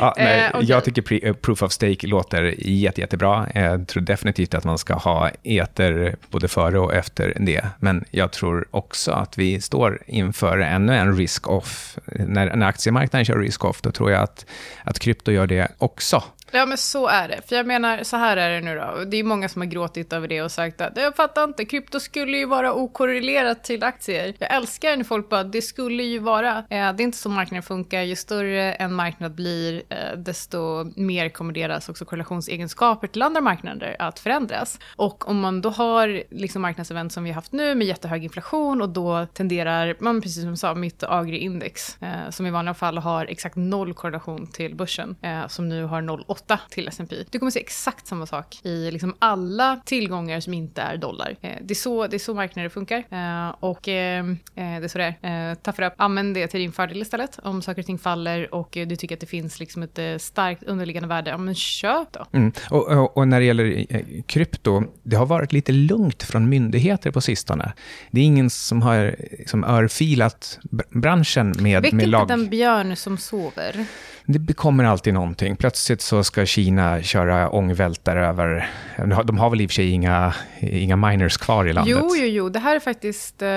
ja, 0.00 0.14
nej, 0.16 0.40
eh, 0.40 0.48
okay. 0.48 0.68
Jag 0.68 0.84
tycker 0.84 1.26
uh, 1.26 1.32
proof 1.32 1.62
of 1.62 1.72
stake 1.72 2.06
låter 2.06 2.54
jätte, 2.58 3.00
jättebra. 3.00 3.48
Jag 3.54 3.88
tror 3.88 4.02
definitivt 4.02 4.54
att 4.54 4.64
man 4.64 4.78
ska 4.78 4.94
ha 4.94 5.30
eter 5.42 6.16
både 6.30 6.48
före 6.48 6.78
och 6.78 6.94
efter 6.94 7.36
det. 7.40 7.66
Men 7.78 8.04
jag 8.10 8.32
tror 8.32 8.68
också 8.70 8.99
också 9.00 9.12
att 9.12 9.38
vi 9.38 9.60
står 9.60 10.02
inför 10.06 10.58
ännu 10.58 10.96
en 10.96 11.16
risk-off. 11.16 11.98
När, 12.06 12.56
när 12.56 12.66
aktiemarknaden 12.66 13.24
kör 13.24 13.38
risk-off, 13.38 13.80
då 13.82 13.90
tror 13.90 14.10
jag 14.10 14.22
att, 14.22 14.46
att 14.84 14.98
krypto 14.98 15.32
gör 15.32 15.46
det 15.46 15.68
också. 15.78 16.22
Ja, 16.52 16.66
men 16.66 16.78
så 16.78 17.06
är 17.06 17.28
det. 17.28 17.40
För 17.48 17.56
jag 17.56 17.66
menar, 17.66 18.02
så 18.02 18.16
här 18.16 18.36
är 18.36 18.50
det 18.50 18.60
nu 18.60 18.74
då. 18.74 19.04
Det 19.04 19.16
är 19.16 19.24
många 19.24 19.48
som 19.48 19.62
har 19.62 19.66
gråtit 19.66 20.12
över 20.12 20.28
det 20.28 20.42
och 20.42 20.52
sagt 20.52 20.80
att 20.80 20.96
jag 20.96 21.16
fattar 21.16 21.44
inte, 21.44 21.64
krypto 21.64 22.00
skulle 22.00 22.36
ju 22.36 22.46
vara 22.46 22.72
okorrelerat 22.72 23.64
till 23.64 23.84
aktier. 23.84 24.34
Jag 24.38 24.54
älskar 24.54 24.96
när 24.96 25.04
folk 25.04 25.28
bara, 25.28 25.44
det 25.44 25.62
skulle 25.62 26.02
ju 26.02 26.18
vara. 26.18 26.58
Eh, 26.58 26.64
det 26.68 26.76
är 26.76 27.00
inte 27.00 27.18
så 27.18 27.28
marknaden 27.28 27.62
funkar. 27.62 28.02
Ju 28.02 28.16
större 28.16 28.72
en 28.72 28.94
marknad 28.94 29.34
blir, 29.34 29.82
eh, 29.88 30.18
desto 30.18 30.84
mer 30.96 31.28
kommer 31.28 31.52
deras 31.52 31.88
också 31.88 32.04
korrelationsegenskaper 32.04 33.06
till 33.06 33.22
andra 33.22 33.40
marknader 33.40 33.96
att 33.98 34.18
förändras. 34.18 34.78
Och 34.96 35.28
om 35.28 35.40
man 35.40 35.60
då 35.60 35.70
har 35.70 36.22
liksom 36.30 36.62
marknadsevent 36.62 37.12
som 37.12 37.24
vi 37.24 37.30
har 37.30 37.34
haft 37.34 37.52
nu 37.52 37.74
med 37.74 37.86
jättehög 37.86 38.24
inflation 38.24 38.82
och 38.82 38.88
då 38.88 39.26
tenderar, 39.26 39.96
man 40.00 40.20
precis 40.20 40.42
som 40.42 40.48
jag 40.48 40.58
sa, 40.58 40.74
mitt 40.74 41.02
agri-index 41.02 41.96
eh, 42.02 42.30
som 42.30 42.46
i 42.46 42.50
vanliga 42.50 42.74
fall 42.74 42.98
har 42.98 43.26
exakt 43.26 43.56
noll 43.56 43.94
korrelation 43.94 44.46
till 44.46 44.74
börsen, 44.74 45.16
eh, 45.22 45.46
som 45.46 45.68
nu 45.68 45.84
har 45.84 46.02
0,8 46.02 46.39
till 46.70 46.88
S&P. 46.88 47.16
Du 47.30 47.38
kommer 47.38 47.50
se 47.50 47.60
exakt 47.60 48.06
samma 48.06 48.26
sak 48.26 48.60
i 48.62 48.90
liksom 48.90 49.14
alla 49.18 49.80
tillgångar 49.84 50.40
som 50.40 50.54
inte 50.54 50.82
är 50.82 50.96
dollar. 50.96 51.36
Eh, 51.40 51.50
det, 51.62 51.72
är 51.72 51.76
så, 51.76 52.06
det 52.06 52.16
är 52.16 52.18
så 52.18 52.34
marknader 52.34 52.68
funkar. 52.68 53.04
Eh, 53.10 53.54
och 53.60 53.88
eh, 53.88 54.24
eh, 54.24 54.34
det 54.54 54.62
är 54.84 54.88
så 54.88 54.98
det 54.98 55.14
är. 55.22 55.54
ta 55.54 55.72
för 55.72 55.82
upp, 55.82 55.92
använd 55.96 56.34
det 56.34 56.46
till 56.46 56.60
din 56.60 56.72
fördel 56.72 57.02
istället. 57.02 57.38
Om 57.42 57.62
saker 57.62 57.82
och 57.82 57.86
ting 57.86 57.98
faller 57.98 58.54
och 58.54 58.68
du 58.72 58.96
tycker 58.96 59.16
att 59.16 59.20
det 59.20 59.26
finns 59.26 59.60
liksom 59.60 59.82
ett 59.82 60.22
starkt 60.22 60.62
underliggande 60.62 61.08
värde, 61.08 61.30
ja 61.30 61.38
men 61.38 61.54
köp 61.54 62.12
då. 62.12 62.26
Mm. 62.32 62.52
Och, 62.70 62.88
och, 62.88 63.16
och, 63.16 63.28
när 63.28 63.40
det 63.40 63.46
gäller 63.46 63.86
krypto, 64.22 64.82
det 65.02 65.16
har 65.16 65.26
varit 65.26 65.52
lite 65.52 65.72
lugnt 65.72 66.22
från 66.22 66.48
myndigheter 66.48 67.10
på 67.10 67.20
sistone. 67.20 67.72
Det 68.10 68.20
är 68.20 68.24
ingen 68.24 68.50
som 68.50 68.82
har 68.82 69.16
som 69.46 69.64
örfilat 69.64 70.58
branschen 70.90 71.54
med, 71.58 71.82
Väck 71.82 71.92
med 71.92 72.08
lag... 72.08 72.22
inte 72.22 72.32
den 72.32 72.48
björn 72.48 72.96
som 72.96 73.18
sover. 73.18 73.86
Det 74.24 74.52
kommer 74.52 74.84
alltid 74.84 75.14
någonting. 75.14 75.56
Plötsligt 75.56 76.00
så 76.00 76.24
ska 76.30 76.46
Kina 76.46 77.02
köra 77.02 77.50
ångvältare 77.50 78.26
över... 78.26 78.70
De 79.24 79.38
har 79.38 79.50
väl 79.50 79.60
i 79.60 79.66
och 79.66 79.70
för 79.70 79.74
sig 79.74 79.90
inga, 79.90 80.34
inga 80.60 80.96
miners 80.96 81.36
kvar 81.36 81.66
i 81.66 81.72
landet? 81.72 81.96
Jo, 82.00 82.16
jo, 82.16 82.24
jo. 82.24 82.48
Det 82.48 82.58
här 82.58 82.76
är 82.76 82.80
faktiskt... 82.80 83.42
Eh, 83.42 83.48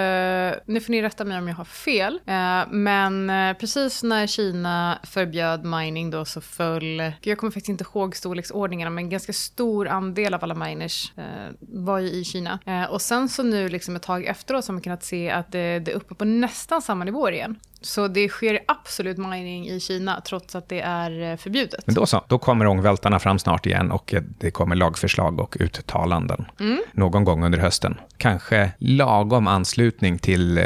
nu 0.73 0.79
får 0.79 0.91
ni 0.91 1.01
rätta 1.01 1.25
mig 1.25 1.37
om 1.37 1.47
jag 1.47 1.55
har 1.55 1.65
fel. 1.65 2.19
Eh, 2.25 2.71
men 2.71 3.29
eh, 3.29 3.53
precis 3.53 4.03
när 4.03 4.27
Kina 4.27 4.99
förbjöd 5.03 5.65
mining 5.65 6.11
då 6.11 6.25
så 6.25 6.41
föll... 6.41 7.11
Jag 7.21 7.37
kommer 7.37 7.51
faktiskt 7.51 7.69
inte 7.69 7.85
ihåg 7.93 8.15
storleksordningarna, 8.15 8.89
men 8.89 9.03
en 9.03 9.09
ganska 9.09 9.33
stor 9.33 9.87
andel 9.87 10.33
av 10.33 10.43
alla 10.43 10.55
miners 10.55 11.13
eh, 11.17 11.23
var 11.59 11.99
ju 11.99 12.07
i 12.07 12.23
Kina. 12.23 12.59
Eh, 12.65 12.83
och 12.83 13.01
sen 13.01 13.29
så 13.29 13.43
nu 13.43 13.69
liksom 13.69 13.95
ett 13.95 14.03
tag 14.03 14.25
efteråt 14.25 14.65
så 14.65 14.71
har 14.71 14.73
man 14.73 14.81
kunnat 14.81 15.03
se 15.03 15.29
att 15.29 15.51
det, 15.51 15.79
det 15.79 15.91
är 15.91 15.95
uppe 15.95 16.15
på 16.15 16.25
nästan 16.25 16.81
samma 16.81 17.05
nivåer 17.05 17.31
igen. 17.31 17.55
Så 17.85 18.07
det 18.07 18.29
sker 18.29 18.59
absolut 18.67 19.17
mining 19.17 19.67
i 19.69 19.79
Kina, 19.79 20.21
trots 20.21 20.55
att 20.55 20.69
det 20.69 20.81
är 20.81 21.31
eh, 21.31 21.37
förbjudet. 21.37 21.87
Men 21.87 21.95
då 21.95 22.05
så, 22.05 22.23
då 22.27 22.37
kommer 22.37 22.67
ångvältarna 22.67 23.19
fram 23.19 23.39
snart 23.39 23.65
igen 23.65 23.91
och 23.91 24.13
det 24.39 24.51
kommer 24.51 24.75
lagförslag 24.75 25.39
och 25.39 25.57
uttalanden 25.59 26.45
mm. 26.59 26.81
någon 26.91 27.23
gång 27.23 27.45
under 27.45 27.59
hösten. 27.59 27.97
Kanske 28.17 28.71
lagom 28.77 29.47
anslutning 29.47 30.19
till 30.19 30.57
eh, 30.57 30.63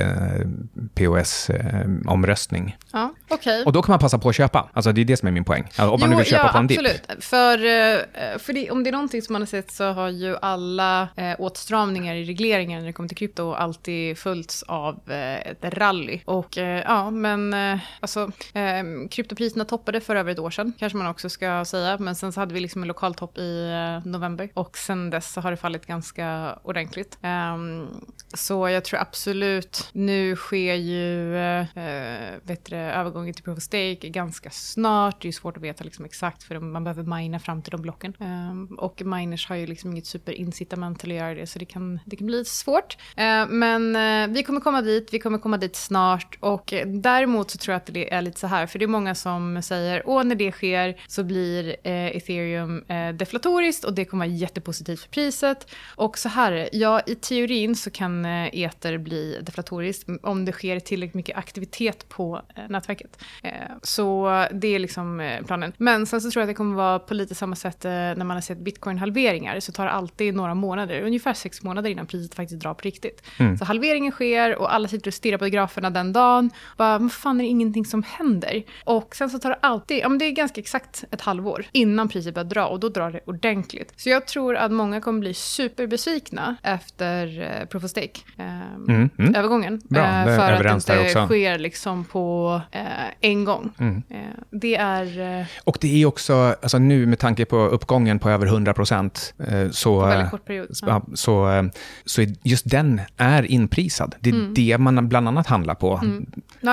POS-omröstning. 0.93 2.67
Eh, 2.67 2.73
ja, 2.93 3.13
okay. 3.29 3.63
Och 3.63 3.73
då 3.73 3.81
kan 3.81 3.93
man 3.93 3.99
passa 3.99 4.17
på 4.17 4.29
att 4.29 4.35
köpa. 4.35 4.69
Alltså 4.73 4.91
det 4.91 5.01
är 5.01 5.05
det 5.05 5.17
som 5.17 5.27
är 5.27 5.31
min 5.31 5.43
poäng. 5.43 5.63
Alltså, 5.63 5.89
om 5.89 5.99
man 5.99 6.09
jo, 6.09 6.09
nu 6.09 6.15
vill 6.15 6.25
köpa 6.25 6.45
ja, 6.45 6.51
på 6.51 6.57
en 6.57 6.67
dipp. 6.67 6.79
absolut. 6.79 7.23
För, 7.23 7.57
eh, 7.57 8.37
för 8.37 8.53
det, 8.53 8.71
om 8.71 8.83
det 8.83 8.89
är 8.89 8.91
någonting 8.91 9.21
som 9.21 9.33
man 9.33 9.41
har 9.41 9.47
sett 9.47 9.71
så 9.71 9.91
har 9.91 10.09
ju 10.09 10.37
alla 10.41 11.07
eh, 11.15 11.35
åtstramningar 11.39 12.15
i 12.15 12.23
regleringen 12.23 12.79
när 12.79 12.87
det 12.87 12.93
kommer 12.93 13.09
till 13.09 13.17
krypto 13.17 13.53
alltid 13.53 14.17
följts 14.17 14.63
av 14.63 15.11
eh, 15.11 15.35
ett 15.35 15.57
rally. 15.61 16.19
Och 16.25 16.57
eh, 16.57 16.91
ja, 17.07 17.11
men 17.11 17.53
eh, 17.53 17.79
alltså, 17.99 18.31
eh, 18.53 19.07
kryptopriserna 19.11 19.65
toppade 19.65 20.01
för 20.01 20.15
över 20.15 20.31
ett 20.31 20.39
år 20.39 20.51
sedan, 20.51 20.73
kanske 20.79 20.97
man 20.97 21.07
också 21.07 21.29
ska 21.29 21.65
säga. 21.65 21.97
Men 21.97 22.15
sen 22.15 22.31
så 22.31 22.39
hade 22.39 22.53
vi 22.53 22.59
liksom 22.59 22.81
en 22.81 22.87
lokal 22.87 23.13
topp 23.13 23.37
i 23.37 23.69
eh, 23.69 24.11
november 24.11 24.49
och 24.53 24.77
sen 24.77 25.09
dess 25.09 25.33
så 25.33 25.41
har 25.41 25.51
det 25.51 25.57
fallit 25.57 25.85
ganska 25.85 26.57
ordentligt. 26.63 27.17
Ehm, 27.21 27.87
så 28.33 28.69
jag 28.69 28.85
tror 28.85 28.99
absolut, 28.99 29.89
nu 29.93 30.35
sker 30.35 30.73
ju 30.73 31.33
uh, 31.33 32.73
övergången 32.73 33.33
till 33.33 33.43
proof 33.43 33.57
of 33.57 33.63
stake 33.63 34.09
ganska 34.09 34.49
snart. 34.49 35.21
Det 35.21 35.27
är 35.27 35.31
svårt 35.31 35.57
att 35.57 35.63
veta 35.63 35.83
liksom 35.83 36.05
exakt 36.05 36.43
för 36.43 36.59
man 36.59 36.83
behöver 36.83 37.03
mina 37.03 37.39
fram 37.39 37.61
till 37.61 37.71
de 37.71 37.81
blocken. 37.81 38.13
Ehm, 38.19 38.65
och 38.65 39.01
miners 39.05 39.49
har 39.49 39.55
ju 39.55 39.67
liksom 39.67 39.91
inget 39.91 40.05
superincitament 40.05 40.99
till 40.99 41.11
att 41.11 41.17
göra 41.17 41.33
det 41.33 41.47
så 41.47 41.59
det 41.59 41.65
kan, 41.65 41.99
det 42.05 42.15
kan 42.15 42.27
bli 42.27 42.45
svårt. 42.45 42.97
Ehm, 43.15 43.59
men 43.59 43.95
eh, 43.95 44.35
vi 44.35 44.43
kommer 44.43 44.61
komma 44.61 44.81
dit, 44.81 45.13
vi 45.13 45.19
kommer 45.19 45.37
komma 45.37 45.57
dit 45.57 45.75
snart 45.75 46.37
och 46.39 46.73
däremot 47.01 47.51
så 47.51 47.57
tror 47.57 47.73
jag 47.73 47.77
att 47.77 47.93
det 47.93 48.13
är 48.13 48.21
lite 48.21 48.39
så 48.39 48.47
här, 48.47 48.67
för 48.67 48.79
det 48.79 48.85
är 48.85 48.87
många 48.87 49.15
som 49.15 49.61
säger, 49.61 50.03
åh 50.05 50.23
när 50.23 50.35
det 50.35 50.51
sker 50.51 50.95
så 51.07 51.23
blir 51.23 51.75
eh, 51.83 52.07
ethereum 52.07 52.83
eh, 52.87 53.09
deflatoriskt 53.09 53.83
och 53.83 53.93
det 53.93 54.05
kommer 54.05 54.25
vara 54.25 54.35
jättepositivt 54.35 54.99
för 54.99 55.09
priset. 55.09 55.67
Och 55.95 56.17
så 56.17 56.29
här, 56.29 56.69
ja 56.71 57.01
i 57.05 57.15
teorin 57.15 57.75
så 57.75 57.89
kan 57.89 58.25
eh, 58.25 58.59
ether 58.59 58.97
bli 58.97 59.39
deflatoriskt 59.41 60.09
om 60.23 60.45
det 60.45 60.51
sker 60.51 60.79
tillräckligt 60.79 61.15
mycket 61.15 61.37
aktivitet 61.37 62.09
på 62.09 62.41
eh, 62.55 62.63
nätverket. 62.69 63.23
Eh, 63.43 63.51
så 63.83 64.29
det 64.51 64.67
är 64.67 64.79
liksom 64.79 65.19
eh, 65.19 65.45
planen. 65.45 65.73
Men 65.77 66.05
sen 66.05 66.21
så 66.21 66.31
tror 66.31 66.41
jag 66.41 66.45
att 66.45 66.49
det 66.49 66.57
kommer 66.57 66.75
vara 66.75 66.99
på 66.99 67.13
lite 67.13 67.35
samma 67.35 67.55
sätt 67.55 67.83
när 67.83 68.23
man 68.23 68.37
har 68.37 68.41
sett 68.41 68.57
bitcoin-halveringar 68.57 69.59
så 69.59 69.71
tar 69.71 69.85
det 69.85 69.91
alltid 69.91 70.35
några 70.35 70.53
månader, 70.53 71.01
ungefär 71.01 71.33
sex 71.33 71.63
månader 71.63 71.89
innan 71.89 72.07
priset 72.07 72.35
faktiskt 72.35 72.61
drar 72.61 72.73
på 72.73 72.81
riktigt. 72.81 73.23
Mm. 73.37 73.57
Så 73.57 73.65
halveringen 73.65 74.11
sker 74.11 74.55
och 74.55 74.73
alla 74.73 74.87
sitter 74.87 75.07
och 75.07 75.13
stirrar 75.13 75.37
på 75.37 75.45
graferna 75.45 75.89
den 75.89 76.13
dagen. 76.13 76.49
Bara, 76.77 76.86
men 76.99 77.09
fan 77.09 77.39
är 77.39 77.43
det 77.43 77.49
ingenting 77.49 77.85
som 77.85 78.03
händer? 78.03 78.63
Och 78.83 79.15
sen 79.15 79.29
så 79.29 79.39
tar 79.39 79.49
det 79.49 79.57
alltid, 79.61 79.97
ja 79.97 80.09
men 80.09 80.17
det 80.17 80.25
är 80.25 80.31
ganska 80.31 80.61
exakt 80.61 81.03
ett 81.11 81.21
halvår 81.21 81.65
innan 81.71 82.09
priset 82.09 82.33
börjar 82.33 82.49
dra 82.49 82.65
och 82.67 82.79
då 82.79 82.89
drar 82.89 83.11
det 83.11 83.19
ordentligt. 83.25 83.93
Så 83.95 84.09
jag 84.09 84.27
tror 84.27 84.55
att 84.55 84.71
många 84.71 85.01
kommer 85.01 85.19
bli 85.19 85.33
superbesvikna 85.33 86.55
efter 86.63 87.41
eh, 87.41 87.65
Proof 87.65 87.83
of 87.83 87.89
Stake, 87.89 88.19
eh, 88.37 88.61
mm, 88.75 89.09
mm. 89.19 89.35
övergången. 89.35 89.81
Bra, 89.89 90.03
eh, 90.03 90.25
för 90.25 90.53
att 90.53 90.85
det 90.85 90.95
inte 90.95 91.25
sker 91.25 91.59
liksom 91.59 92.05
på 92.05 92.61
eh, 92.71 92.81
en 93.21 93.45
gång. 93.45 93.71
Mm. 93.77 94.03
Eh, 94.09 94.17
det 94.49 94.75
är... 94.75 95.39
Eh, 95.39 95.45
och 95.63 95.77
det 95.81 96.01
är 96.01 96.05
också, 96.05 96.55
alltså 96.61 96.79
nu 96.79 97.05
med 97.05 97.19
tanke 97.19 97.45
på 97.45 97.57
uppgången 97.57 98.19
på 98.19 98.29
över 98.29 98.45
100 98.45 98.73
procent, 98.73 99.33
så, 99.71 100.05
väldigt 100.05 100.31
kort 100.31 100.45
period, 100.45 100.67
ja. 100.81 101.05
så, 101.13 101.69
så 102.05 102.21
just 102.43 102.69
den 102.69 103.01
är 103.17 103.51
inprisad. 103.51 104.15
Det 104.19 104.29
är 104.29 104.33
mm. 104.33 104.53
det 104.53 104.77
man 104.77 105.09
bland 105.09 105.27
annat 105.27 105.47
handlar 105.47 105.75
på. 105.75 105.99
Mm. 106.03 106.25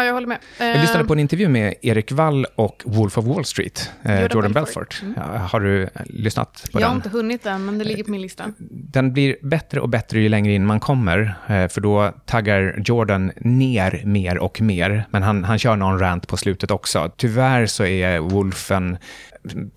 Ja, 0.04 0.08
jag 0.08 0.14
håller 0.14 0.26
med. 0.26 0.38
Jag 0.58 0.80
lyssnade 0.80 1.00
eh, 1.00 1.06
på 1.06 1.12
en 1.12 1.18
intervju 1.18 1.48
med 1.48 1.74
Erik 1.82 2.12
Wall 2.12 2.46
och 2.54 2.82
Wolf 2.84 3.18
of 3.18 3.24
Wall 3.24 3.44
Street, 3.44 3.90
eh, 4.02 4.12
Jordan, 4.12 4.28
Jordan 4.32 4.52
Belfort. 4.52 5.02
Mm. 5.02 5.40
har 5.40 5.60
du 5.60 5.88
lyssnat 6.06 6.52
på 6.52 6.58
jag 6.62 6.72
den? 6.72 6.80
Jag 6.80 6.88
har 6.88 6.94
inte 6.94 7.08
hunnit 7.08 7.42
den, 7.42 7.64
men 7.64 7.78
det 7.78 7.84
ligger 7.84 8.04
på 8.04 8.10
min 8.10 8.22
lista. 8.22 8.44
Den 8.70 9.12
blir 9.12 9.36
bättre 9.42 9.80
och 9.80 9.88
bättre 9.88 10.20
ju 10.20 10.28
längre 10.28 10.52
in 10.52 10.66
man 10.66 10.80
kommer, 10.80 11.34
eh, 11.46 11.68
för 11.68 11.80
då 11.80 12.12
taggar 12.26 12.82
Jordan 12.84 13.32
ner 13.36 14.02
mer 14.04 14.38
och 14.38 14.60
mer, 14.60 15.04
men 15.10 15.22
han, 15.22 15.44
han 15.44 15.58
kör 15.58 15.76
någon 15.76 15.98
rant 15.98 16.28
på 16.28 16.36
slutet 16.36 16.70
också. 16.70 17.12
Tyvärr 17.16 17.66
så 17.66 17.84
är 17.84 18.18
Wolfen 18.18 18.98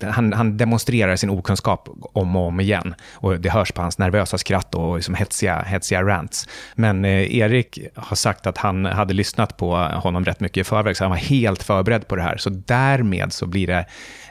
han, 0.02 0.32
han, 0.32 0.56
demonstrerar 0.56 1.16
sin 1.16 1.30
okunskap 1.30 1.88
om 2.12 2.36
och 2.36 2.46
om 2.46 2.60
igen. 2.60 2.94
Och 3.12 3.40
det 3.40 3.50
hörs 3.50 3.72
på 3.72 3.82
hans 3.82 3.98
nervösa 3.98 4.38
skratt 4.38 4.74
och 4.74 4.96
liksom 4.96 5.14
hetsiga, 5.14 5.62
hetsiga 5.62 6.02
rants. 6.02 6.48
Men 6.74 7.04
eh, 7.04 7.36
Erik 7.36 7.78
har 7.94 8.16
sagt 8.16 8.46
att 8.46 8.58
han 8.58 8.84
hade 8.84 9.14
lyssnat 9.14 9.56
på 9.56 9.76
honom 9.76 10.24
rätt 10.24 10.40
mycket 10.40 10.60
i 10.60 10.64
förväg, 10.64 10.96
så 10.96 11.04
han 11.04 11.10
var 11.10 11.16
helt 11.16 11.62
förberedd 11.62 12.08
på 12.08 12.16
det 12.16 12.22
här. 12.22 12.36
Så 12.36 12.50
därmed 12.50 13.32
så 13.32 13.46
blir 13.46 13.66
det, 13.66 13.86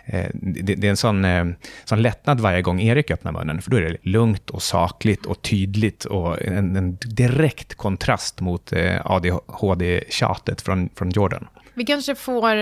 eh, 0.05 0.25
det, 0.33 0.75
det, 0.75 0.87
är 0.87 0.91
en 0.91 0.97
sån, 0.97 1.25
eh, 1.25 1.45
sån 1.85 2.01
lättnad 2.01 2.39
varje 2.39 2.61
gång 2.61 2.81
Erik 2.81 3.11
öppnar 3.11 3.31
munnen, 3.31 3.61
för 3.61 3.71
då 3.71 3.77
är 3.77 3.81
det 3.81 3.97
lugnt 4.01 4.49
och 4.49 4.61
sakligt 4.61 5.25
och 5.25 5.41
tydligt 5.41 6.05
och 6.05 6.41
en, 6.41 6.75
en 6.75 6.95
direkt 6.95 7.75
kontrast 7.75 8.39
mot 8.39 8.73
eh, 8.73 9.01
ADHD-tjatet 9.05 10.61
från, 10.61 10.89
från 10.95 11.09
Jordan. 11.09 11.47
Vi 11.77 11.85
kanske 11.85 12.15
får, 12.15 12.55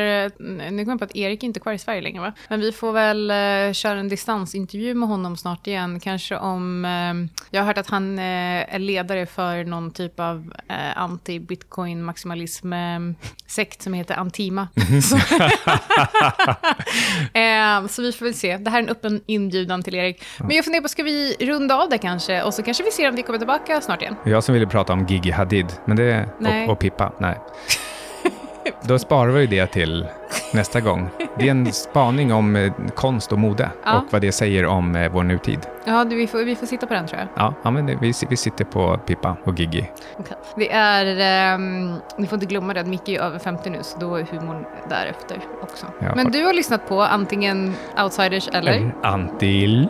nu 0.71 0.86
kom 0.86 0.89
jag 0.89 0.99
på 0.99 1.06
att 1.06 1.15
Erik 1.15 1.43
inte 1.43 1.58
är 1.58 1.62
kvar 1.62 1.73
i 1.73 1.78
Sverige 1.78 2.01
längre 2.01 2.21
va? 2.21 2.34
Men 2.47 2.60
vi 2.60 2.71
får 2.71 2.91
väl 2.91 3.32
uh, 3.32 3.73
köra 3.73 3.99
en 3.99 4.10
distansintervju 4.10 4.93
med 4.93 5.10
honom 5.10 5.38
snart 5.38 5.67
igen. 5.67 5.99
Kanske 5.99 6.38
om, 6.38 6.86
uh, 6.86 7.13
jag 7.49 7.62
har 7.62 7.67
hört 7.67 7.78
att 7.78 7.89
han 7.89 8.19
är 8.19 8.80
ledare 8.80 9.25
för 9.25 9.63
någon 9.63 9.91
typ 9.91 10.19
av 10.19 10.54
anti-bitcoin 10.95 12.01
maximalism 12.01 12.73
sekt 13.47 13.82
som 13.82 13.93
heter 13.93 14.15
Antima. 14.15 14.67
Så, 15.04 15.17
så 17.89 18.01
vi 18.01 18.12
får 18.12 18.25
väl 18.25 18.34
se. 18.34 18.58
Det 18.58 18.69
här 18.69 18.80
är 18.80 18.84
en 18.84 18.89
öppen 18.89 19.21
inbjudan 19.25 19.84
till 19.84 19.95
Erik. 19.95 20.23
Men 20.39 20.51
jag 20.51 20.65
funderar 20.65 20.82
på, 20.82 20.88
ska 20.88 21.04
vi 21.04 21.36
runda 21.39 21.75
av 21.75 21.89
det 21.89 21.97
kanske? 21.97 22.43
Och 22.43 22.54
så 22.54 22.63
kanske 22.63 22.84
vi 22.84 22.91
ser 22.91 23.10
om 23.10 23.15
vi 23.15 23.23
kommer 23.23 23.39
tillbaka 23.39 23.82
snart 23.82 24.01
igen. 24.01 24.15
Jag 24.25 24.43
som 24.43 24.54
ville 24.54 24.67
prata 24.67 24.93
om 24.93 25.06
Gigi 25.06 25.32
Hadid, 25.32 25.67
men 25.86 25.97
det, 25.97 26.30
och, 26.39 26.69
och 26.71 26.80
Pippa, 26.80 27.13
nej. 27.19 27.38
Då 28.82 28.99
sparar 28.99 29.32
vi 29.32 29.47
det 29.47 29.67
till 29.67 30.08
nästa 30.54 30.80
gång. 30.82 31.10
Det 31.38 31.47
är 31.47 31.51
en 31.51 31.65
spaning 31.73 32.34
om 32.34 32.56
eh, 32.56 32.73
konst 32.95 33.32
och 33.32 33.39
mode 33.39 33.69
Ja. 33.86 33.97
och 33.97 34.04
vad 34.10 34.21
det 34.21 34.32
säger 34.32 34.65
om 34.65 34.95
eh, 34.95 35.12
vår 35.12 35.23
nutid. 35.23 35.60
Ja, 35.86 36.04
du, 36.04 36.15
vi, 36.15 36.28
får, 36.28 36.39
vi 36.45 36.56
får 36.56 36.65
sitta 36.67 36.88
på 36.88 36.93
den 36.93 37.08
tror 37.08 37.19
jag. 37.19 37.28
Ja, 37.45 37.54
ja 37.63 37.71
men 37.71 37.86
det, 37.86 37.97
vi, 38.01 38.13
vi 38.30 38.38
sitter 38.38 38.65
på 38.65 38.97
Pippa 38.97 39.38
och 39.43 39.60
Giggi. 39.60 39.91
Okej. 40.17 40.38
Det 40.56 40.71
är, 40.71 41.06
ehm, 41.54 41.93
ni 42.17 42.28
får 42.28 42.36
inte 42.36 42.45
glömma 42.45 42.73
det 42.73 42.84
Micke 42.84 43.10
är 43.10 43.19
över 43.21 43.39
50 43.39 43.69
nu, 43.69 43.80
så 43.82 43.99
då 43.99 44.15
är 44.15 44.23
humorn 44.23 44.65
därefter 44.89 45.39
också. 45.62 45.86
Ja, 45.99 46.15
Men 46.15 46.32
du 46.32 46.43
har 46.43 46.54
lyssnat 46.54 46.89
på 46.89 47.01
antingen 47.01 47.73
Outsiders 48.04 48.47
eller? 48.47 48.91
Anti... 49.04 49.88